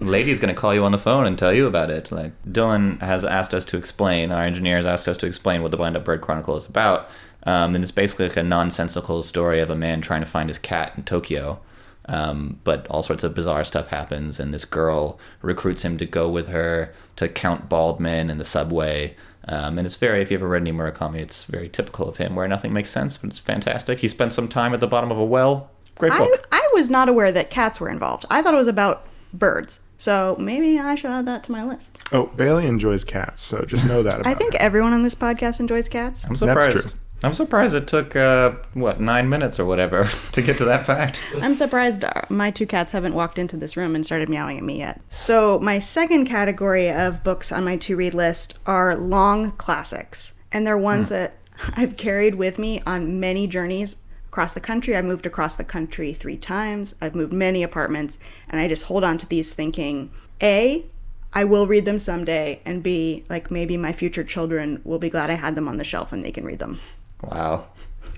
lady's 0.00 0.40
gonna 0.40 0.54
call 0.54 0.74
you 0.74 0.84
on 0.84 0.92
the 0.92 0.98
phone 0.98 1.26
and 1.26 1.38
tell 1.38 1.52
you 1.52 1.66
about 1.66 1.90
it. 1.90 2.10
Like 2.10 2.32
Dylan 2.44 3.00
has 3.00 3.24
asked 3.24 3.54
us 3.54 3.64
to 3.66 3.76
explain. 3.76 4.32
Our 4.32 4.42
engineer 4.42 4.76
has 4.76 4.86
asked 4.86 5.08
us 5.08 5.18
to 5.18 5.26
explain 5.26 5.62
what 5.62 5.70
the 5.70 5.76
Wind 5.76 5.96
Up 5.96 6.04
Bird 6.04 6.20
Chronicle 6.20 6.56
is 6.56 6.66
about. 6.66 7.08
Um, 7.44 7.74
and 7.74 7.82
it's 7.82 7.90
basically 7.90 8.28
like 8.28 8.36
a 8.36 8.42
nonsensical 8.42 9.22
story 9.22 9.60
of 9.60 9.70
a 9.70 9.76
man 9.76 10.00
trying 10.00 10.20
to 10.20 10.26
find 10.26 10.48
his 10.48 10.58
cat 10.58 10.92
in 10.96 11.04
Tokyo. 11.04 11.60
Um, 12.06 12.58
but 12.64 12.88
all 12.88 13.02
sorts 13.02 13.22
of 13.22 13.34
bizarre 13.34 13.62
stuff 13.62 13.88
happens, 13.88 14.40
and 14.40 14.52
this 14.52 14.64
girl 14.64 15.18
recruits 15.42 15.84
him 15.84 15.96
to 15.98 16.06
go 16.06 16.28
with 16.28 16.48
her 16.48 16.92
to 17.16 17.28
count 17.28 17.68
bald 17.68 18.00
men 18.00 18.30
in 18.30 18.38
the 18.38 18.44
subway. 18.44 19.14
Um, 19.46 19.78
and 19.78 19.86
it's 19.86 19.96
very, 19.96 20.20
if 20.22 20.30
you 20.30 20.36
ever 20.36 20.48
read 20.48 20.62
any 20.62 20.72
Murakami, 20.72 21.16
it's 21.16 21.44
very 21.44 21.68
typical 21.68 22.08
of 22.08 22.18
him, 22.18 22.34
where 22.34 22.46
nothing 22.46 22.72
makes 22.72 22.90
sense, 22.90 23.16
but 23.16 23.30
it's 23.30 23.38
fantastic. 23.38 24.00
He 24.00 24.08
spent 24.08 24.32
some 24.32 24.48
time 24.48 24.74
at 24.74 24.80
the 24.80 24.86
bottom 24.86 25.10
of 25.10 25.18
a 25.18 25.24
well. 25.24 25.70
Great 25.96 26.12
I, 26.12 26.18
book. 26.18 26.46
I 26.52 26.70
was 26.74 26.90
not 26.90 27.08
aware 27.08 27.32
that 27.32 27.50
cats 27.50 27.80
were 27.80 27.88
involved. 27.88 28.26
I 28.30 28.42
thought 28.42 28.54
it 28.54 28.58
was 28.58 28.68
about 28.68 29.06
birds. 29.32 29.80
So 29.96 30.34
maybe 30.38 30.78
I 30.78 30.94
should 30.94 31.10
add 31.10 31.26
that 31.26 31.44
to 31.44 31.52
my 31.52 31.62
list. 31.64 31.98
Oh, 32.10 32.26
Bailey 32.26 32.66
enjoys 32.66 33.04
cats, 33.04 33.42
so 33.42 33.64
just 33.66 33.86
know 33.86 34.02
that. 34.02 34.14
About 34.20 34.26
I 34.26 34.32
think 34.34 34.54
her. 34.54 34.60
everyone 34.60 34.94
on 34.94 35.02
this 35.02 35.14
podcast 35.14 35.60
enjoys 35.60 35.90
cats. 35.90 36.24
I'm 36.24 36.30
That's 36.30 36.40
surprised. 36.40 36.72
true. 36.72 37.00
I'm 37.22 37.34
surprised 37.34 37.74
it 37.74 37.86
took 37.86 38.16
uh, 38.16 38.52
what 38.72 39.00
nine 39.00 39.28
minutes 39.28 39.60
or 39.60 39.66
whatever 39.66 40.04
to 40.32 40.42
get 40.42 40.58
to 40.58 40.64
that 40.64 40.86
fact. 40.86 41.20
I'm 41.40 41.54
surprised 41.54 42.04
uh, 42.04 42.22
my 42.28 42.50
two 42.50 42.66
cats 42.66 42.92
haven't 42.92 43.14
walked 43.14 43.38
into 43.38 43.56
this 43.56 43.76
room 43.76 43.94
and 43.94 44.06
started 44.06 44.28
meowing 44.28 44.56
at 44.56 44.64
me 44.64 44.78
yet. 44.78 45.00
So, 45.08 45.58
my 45.58 45.78
second 45.78 46.26
category 46.26 46.90
of 46.90 47.22
books 47.22 47.52
on 47.52 47.64
my 47.64 47.76
to 47.78 47.96
read 47.96 48.14
list 48.14 48.58
are 48.66 48.96
long 48.96 49.52
classics. 49.52 50.34
And 50.52 50.66
they're 50.66 50.78
ones 50.78 51.10
that 51.10 51.34
I've 51.74 51.96
carried 51.96 52.36
with 52.36 52.58
me 52.58 52.82
on 52.86 53.20
many 53.20 53.46
journeys 53.46 53.96
across 54.26 54.54
the 54.54 54.60
country. 54.60 54.96
I've 54.96 55.04
moved 55.04 55.26
across 55.26 55.56
the 55.56 55.64
country 55.64 56.12
three 56.12 56.36
times, 56.36 56.94
I've 57.00 57.14
moved 57.14 57.32
many 57.32 57.62
apartments, 57.62 58.18
and 58.48 58.60
I 58.60 58.68
just 58.68 58.84
hold 58.84 59.04
on 59.04 59.18
to 59.18 59.28
these 59.28 59.52
thinking 59.52 60.10
A, 60.42 60.86
I 61.32 61.44
will 61.44 61.66
read 61.66 61.84
them 61.84 61.98
someday, 61.98 62.60
and 62.64 62.82
B, 62.82 63.24
like 63.28 63.50
maybe 63.50 63.76
my 63.76 63.92
future 63.92 64.24
children 64.24 64.80
will 64.84 64.98
be 64.98 65.10
glad 65.10 65.30
I 65.30 65.34
had 65.34 65.54
them 65.54 65.68
on 65.68 65.76
the 65.76 65.84
shelf 65.84 66.12
and 66.12 66.24
they 66.24 66.32
can 66.32 66.44
read 66.44 66.58
them. 66.58 66.80
Wow. 67.22 67.66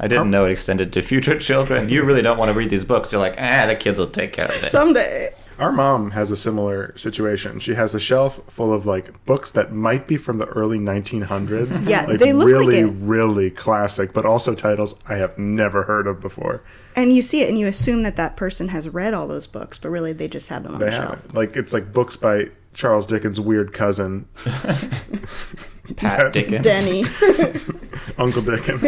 I 0.01 0.09
didn't 0.09 0.31
know 0.31 0.47
it 0.47 0.51
extended 0.53 0.93
to 0.95 1.03
future 1.03 1.39
children. 1.51 1.89
You 1.89 2.03
really 2.03 2.23
don't 2.23 2.39
want 2.39 2.51
to 2.51 2.59
read 2.59 2.71
these 2.71 2.85
books. 2.85 3.13
You're 3.13 3.21
like, 3.21 3.35
ah, 3.39 3.67
the 3.67 3.77
kids 3.77 3.99
will 3.99 4.09
take 4.09 4.33
care 4.33 4.47
of 4.47 4.51
it. 4.53 4.63
Someday. 4.63 5.35
Our 5.59 5.71
mom 5.71 6.13
has 6.13 6.31
a 6.31 6.37
similar 6.37 6.97
situation. 6.97 7.61
She 7.61 7.75
has 7.75 7.95
a 7.95 8.01
shelf 8.01 8.41
full 8.49 8.73
of 8.73 8.87
like 8.87 9.25
books 9.27 9.53
that 9.53 9.71
might 9.73 10.09
be 10.09 10.17
from 10.17 10.39
the 10.39 10.47
early 10.47 10.79
1900s. 10.79 11.87
Yeah, 11.89 12.07
like 12.07 12.19
they 12.19 12.33
look 12.33 12.47
like 12.47 12.55
really, 12.57 12.79
it. 12.79 12.95
really 12.99 13.51
classic, 13.51 14.13
but 14.13 14.25
also 14.25 14.55
titles 14.55 14.99
I 15.07 15.17
have 15.17 15.37
never 15.39 15.83
heard 15.85 16.07
of 16.07 16.21
before. 16.21 16.65
And 16.97 17.15
you 17.15 17.23
see 17.23 17.43
it 17.43 17.49
and 17.49 17.59
you 17.59 17.67
assume 17.69 18.03
that 18.03 18.17
that 18.17 18.37
person 18.37 18.69
has 18.69 18.89
read 18.89 19.15
all 19.15 19.27
those 19.29 19.47
books, 19.47 19.79
but 19.79 19.91
really 19.91 20.13
they 20.13 20.27
just 20.27 20.49
have 20.49 20.63
them 20.65 20.75
on 20.75 20.81
They 20.81 20.87
the 20.87 20.93
have 20.93 21.09
shelf. 21.11 21.25
it. 21.27 21.35
Like 21.35 21.55
it's 21.57 21.73
like 21.73 21.93
books 21.93 22.17
by 22.17 22.47
Charles 22.75 23.07
Dickens' 23.07 23.39
weird 23.39 23.73
cousin, 23.75 24.27
Pat 25.97 26.33
Dickens. 26.33 26.63
Denny. 26.65 27.05
Uncle 28.19 28.43
Dickens. 28.43 28.83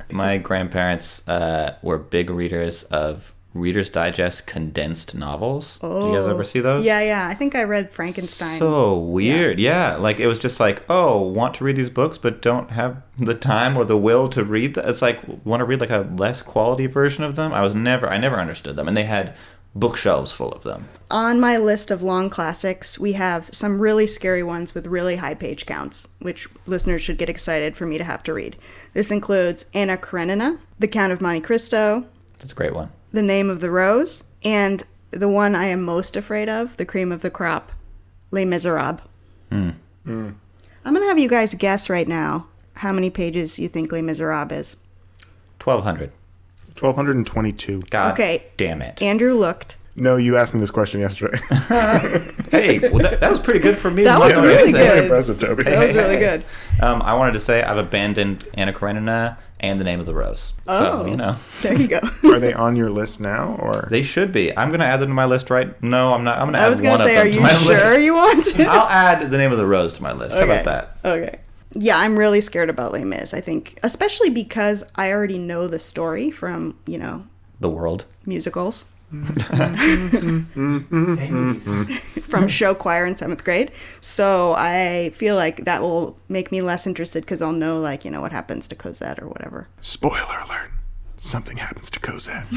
My 0.10 0.38
grandparents 0.38 1.26
uh, 1.28 1.76
were 1.82 1.98
big 1.98 2.30
readers 2.30 2.84
of 2.84 3.32
Reader's 3.52 3.90
Digest 3.90 4.46
condensed 4.46 5.14
novels. 5.14 5.78
Do 5.80 5.88
you 5.88 6.14
guys 6.14 6.28
ever 6.28 6.44
see 6.44 6.60
those? 6.60 6.82
Oh. 6.82 6.84
Yeah, 6.84 7.00
yeah. 7.00 7.26
I 7.26 7.34
think 7.34 7.54
I 7.56 7.64
read 7.64 7.90
Frankenstein. 7.92 8.58
So 8.58 8.96
weird. 8.96 9.58
Yeah. 9.58 9.96
Like 9.96 10.20
it 10.20 10.28
was 10.28 10.38
just 10.38 10.60
like, 10.60 10.84
oh, 10.88 11.20
want 11.20 11.54
to 11.56 11.64
read 11.64 11.76
these 11.76 11.90
books 11.90 12.16
but 12.16 12.42
don't 12.42 12.70
have 12.70 13.02
the 13.18 13.34
time 13.34 13.76
or 13.76 13.84
the 13.84 13.96
will 13.96 14.28
to 14.30 14.44
read 14.44 14.74
them. 14.74 14.88
It's 14.88 15.02
like 15.02 15.20
want 15.44 15.60
to 15.60 15.64
read 15.64 15.80
like 15.80 15.90
a 15.90 16.08
less 16.16 16.42
quality 16.42 16.86
version 16.86 17.24
of 17.24 17.34
them. 17.34 17.52
I 17.52 17.60
was 17.60 17.74
never 17.74 18.08
I 18.08 18.18
never 18.18 18.36
understood 18.36 18.76
them. 18.76 18.86
And 18.86 18.96
they 18.96 19.04
had 19.04 19.34
bookshelves 19.74 20.32
full 20.32 20.52
of 20.52 20.62
them. 20.62 20.88
On 21.10 21.40
my 21.40 21.56
list 21.56 21.90
of 21.90 22.02
long 22.02 22.30
classics, 22.30 22.98
we 22.98 23.12
have 23.12 23.48
some 23.52 23.80
really 23.80 24.06
scary 24.06 24.42
ones 24.42 24.74
with 24.74 24.86
really 24.86 25.16
high 25.16 25.34
page 25.34 25.66
counts, 25.66 26.08
which 26.18 26.48
listeners 26.66 27.02
should 27.02 27.18
get 27.18 27.28
excited 27.28 27.76
for 27.76 27.86
me 27.86 27.98
to 27.98 28.04
have 28.04 28.22
to 28.24 28.34
read. 28.34 28.56
This 28.94 29.10
includes 29.10 29.66
Anna 29.74 29.96
Karenina, 29.96 30.58
The 30.78 30.88
Count 30.88 31.12
of 31.12 31.20
Monte 31.20 31.40
Cristo, 31.40 32.06
That's 32.38 32.52
a 32.52 32.54
great 32.54 32.74
one. 32.74 32.90
The 33.12 33.22
Name 33.22 33.50
of 33.50 33.60
the 33.60 33.70
Rose, 33.70 34.24
and 34.42 34.82
the 35.10 35.28
one 35.28 35.54
I 35.54 35.66
am 35.66 35.82
most 35.82 36.16
afraid 36.16 36.48
of, 36.48 36.76
The 36.76 36.86
Cream 36.86 37.10
of 37.12 37.22
the 37.22 37.30
Crop, 37.30 37.72
Les 38.30 38.44
Miserables. 38.44 39.00
Hmm. 39.50 39.70
Hmm. 40.04 40.30
I'm 40.84 40.94
going 40.94 41.04
to 41.04 41.08
have 41.08 41.18
you 41.18 41.28
guys 41.28 41.54
guess 41.54 41.90
right 41.90 42.08
now 42.08 42.46
how 42.74 42.92
many 42.92 43.10
pages 43.10 43.58
you 43.58 43.68
think 43.68 43.92
Les 43.92 44.02
Miserables 44.02 44.52
is. 44.52 44.76
Twelve 45.58 45.82
hundred. 45.82 46.12
1222. 46.80 47.82
God 47.90 48.12
Okay. 48.12 48.44
damn 48.56 48.82
it. 48.82 49.00
Andrew 49.02 49.34
looked. 49.34 49.76
No, 49.96 50.16
you 50.16 50.36
asked 50.38 50.54
me 50.54 50.60
this 50.60 50.70
question 50.70 51.00
yesterday. 51.00 51.38
hey, 52.50 52.78
well, 52.78 52.98
that, 53.02 53.18
that 53.20 53.28
was 53.30 53.38
pretty 53.40 53.58
good 53.60 53.76
for 53.76 53.90
me. 53.90 54.04
That 54.04 54.18
was 54.20 54.34
really 54.36 54.72
good. 54.72 54.80
Very 54.80 55.02
impressive, 55.02 55.38
Toby. 55.40 55.64
That 55.64 55.86
was 55.86 55.94
really 55.94 56.18
good. 56.18 56.44
Um, 56.82 57.02
I 57.02 57.12
wanted 57.12 57.32
to 57.32 57.38
say 57.40 57.62
I've 57.62 57.76
abandoned 57.76 58.46
Anna 58.54 58.72
Karenina 58.72 59.36
and 59.58 59.78
the 59.78 59.84
name 59.84 60.00
of 60.00 60.06
the 60.06 60.14
rose. 60.14 60.54
So, 60.66 61.02
Oh. 61.02 61.06
you 61.06 61.14
know. 61.14 61.36
There 61.60 61.74
you 61.74 61.88
go. 61.88 62.00
Are 62.24 62.38
they 62.40 62.54
on 62.54 62.74
your 62.74 62.88
list 62.88 63.20
now, 63.20 63.56
or 63.60 63.86
They 63.90 64.02
should 64.02 64.32
be. 64.32 64.56
I'm 64.56 64.68
going 64.68 64.80
to 64.80 64.86
add 64.86 65.00
them 65.00 65.10
to 65.10 65.14
my 65.14 65.26
list 65.26 65.50
right 65.50 65.70
No, 65.82 66.14
I'm 66.14 66.24
not. 66.24 66.38
I'm 66.38 66.44
going 66.46 66.54
to 66.54 66.58
add 66.60 66.64
I 66.64 66.68
was 66.70 66.80
one 66.80 66.96
going 66.96 66.98
to 67.00 67.04
say, 67.04 67.16
of 67.16 67.20
are 67.20 67.24
them 67.24 67.32
to 67.32 67.36
you 67.36 67.42
my 67.42 67.52
sure 67.52 67.90
list. 67.90 68.00
you 68.02 68.14
want 68.14 68.44
to? 68.44 68.64
I'll 68.64 68.88
add 68.88 69.30
the 69.30 69.36
name 69.36 69.52
of 69.52 69.58
the 69.58 69.66
rose 69.66 69.92
to 69.94 70.02
my 70.02 70.12
list. 70.12 70.38
How 70.38 70.44
about 70.44 70.64
that? 70.64 70.96
Okay. 71.04 71.40
Yeah, 71.72 71.98
I'm 71.98 72.18
really 72.18 72.40
scared 72.40 72.68
about 72.70 72.92
Les 72.92 73.04
Mis. 73.04 73.32
I 73.34 73.40
think, 73.40 73.78
especially 73.82 74.28
because 74.30 74.82
I 74.96 75.12
already 75.12 75.38
know 75.38 75.68
the 75.68 75.78
story 75.78 76.30
from, 76.30 76.76
you 76.86 76.98
know, 76.98 77.24
The 77.60 77.68
world. 77.70 78.04
musicals, 78.26 78.84
from 82.22 82.48
show 82.48 82.74
choir 82.74 83.04
in 83.06 83.16
seventh 83.16 83.44
grade. 83.44 83.72
So 84.00 84.54
I 84.56 85.10
feel 85.14 85.36
like 85.36 85.64
that 85.64 85.80
will 85.82 86.16
make 86.28 86.50
me 86.52 86.62
less 86.62 86.86
interested 86.86 87.22
because 87.24 87.42
I'll 87.42 87.52
know, 87.52 87.80
like, 87.80 88.04
you 88.04 88.10
know, 88.10 88.20
what 88.20 88.32
happens 88.32 88.68
to 88.68 88.74
Cosette 88.76 89.20
or 89.22 89.28
whatever. 89.28 89.68
spoiler 89.80 90.38
alert? 90.46 90.70
Something 91.18 91.58
happens 91.58 91.90
to 91.90 92.00
Cosette. 92.00 92.46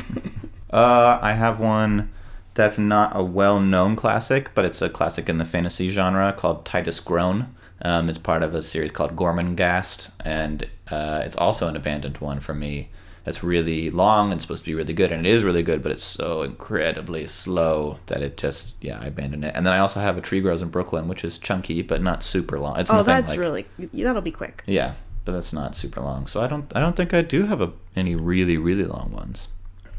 Uh, 0.72 1.20
I 1.22 1.34
have 1.34 1.60
one 1.60 2.12
that's 2.56 2.80
not 2.80 3.12
a 3.16 3.24
well-known 3.24 3.96
classic, 3.96 4.50
but 4.56 4.66
it's 4.66 4.82
a 4.82 4.90
classic 4.90 5.30
in 5.30 5.38
the 5.38 5.46
fantasy 5.46 5.90
genre 5.92 6.34
called 6.34 6.66
Titus 6.66 7.00
Groan. 7.00 7.54
Um, 7.84 8.10
it's 8.10 8.18
part 8.18 8.44
of 8.44 8.56
a 8.56 8.64
series 8.64 8.92
called 8.92 9.16
Gormenghast, 9.16 10.12
and 10.24 10.68
uh, 10.90 11.22
it's 11.26 11.36
also 11.36 11.68
an 11.68 11.76
abandoned 11.76 12.18
one 12.20 12.40
for 12.40 12.54
me. 12.54 12.90
It's 13.26 13.44
really 13.44 13.90
long 13.90 14.32
and 14.32 14.42
supposed 14.42 14.64
to 14.64 14.70
be 14.70 14.76
really 14.76 14.94
good, 14.94 15.12
and 15.12 15.26
it 15.26 15.30
is 15.30 15.44
really 15.44 15.64
good, 15.64 15.82
but 15.82 15.92
it's 15.92 16.04
so 16.04 16.42
incredibly 16.44 17.26
slow 17.28 18.00
that 18.08 18.22
it 18.22 18.36
just 18.38 18.76
yeah 18.82 19.00
I 19.02 19.06
abandoned 19.08 19.46
it. 19.46 19.54
And 19.56 19.66
then 19.66 19.74
I 19.74 19.80
also 19.80 20.00
have 20.02 20.18
a 20.18 20.22
Tree 20.22 20.42
Grows 20.42 20.62
in 20.62 20.70
Brooklyn, 20.70 21.08
which 21.08 21.24
is 21.24 21.38
chunky 21.38 21.82
but 21.82 22.02
not 22.02 22.24
super 22.24 22.60
long. 22.60 22.80
It's 22.80 22.92
Oh, 22.92 23.02
that's 23.04 23.32
like- 23.32 23.40
really, 23.40 23.66
that'll 23.94 24.22
be 24.22 24.32
quick. 24.32 24.64
yeah, 24.66 24.94
but 25.26 25.32
that's 25.34 25.54
not 25.54 25.76
super 25.76 26.02
long. 26.02 26.28
So 26.28 26.42
I 26.42 26.48
don't 26.48 26.72
I 26.76 26.80
don't 26.82 26.96
think 26.98 27.14
I 27.14 27.22
do 27.22 27.46
have 27.46 27.62
a, 27.62 27.72
any 27.96 28.16
really 28.16 28.58
really 28.58 28.84
long 28.86 29.12
ones. 29.14 29.48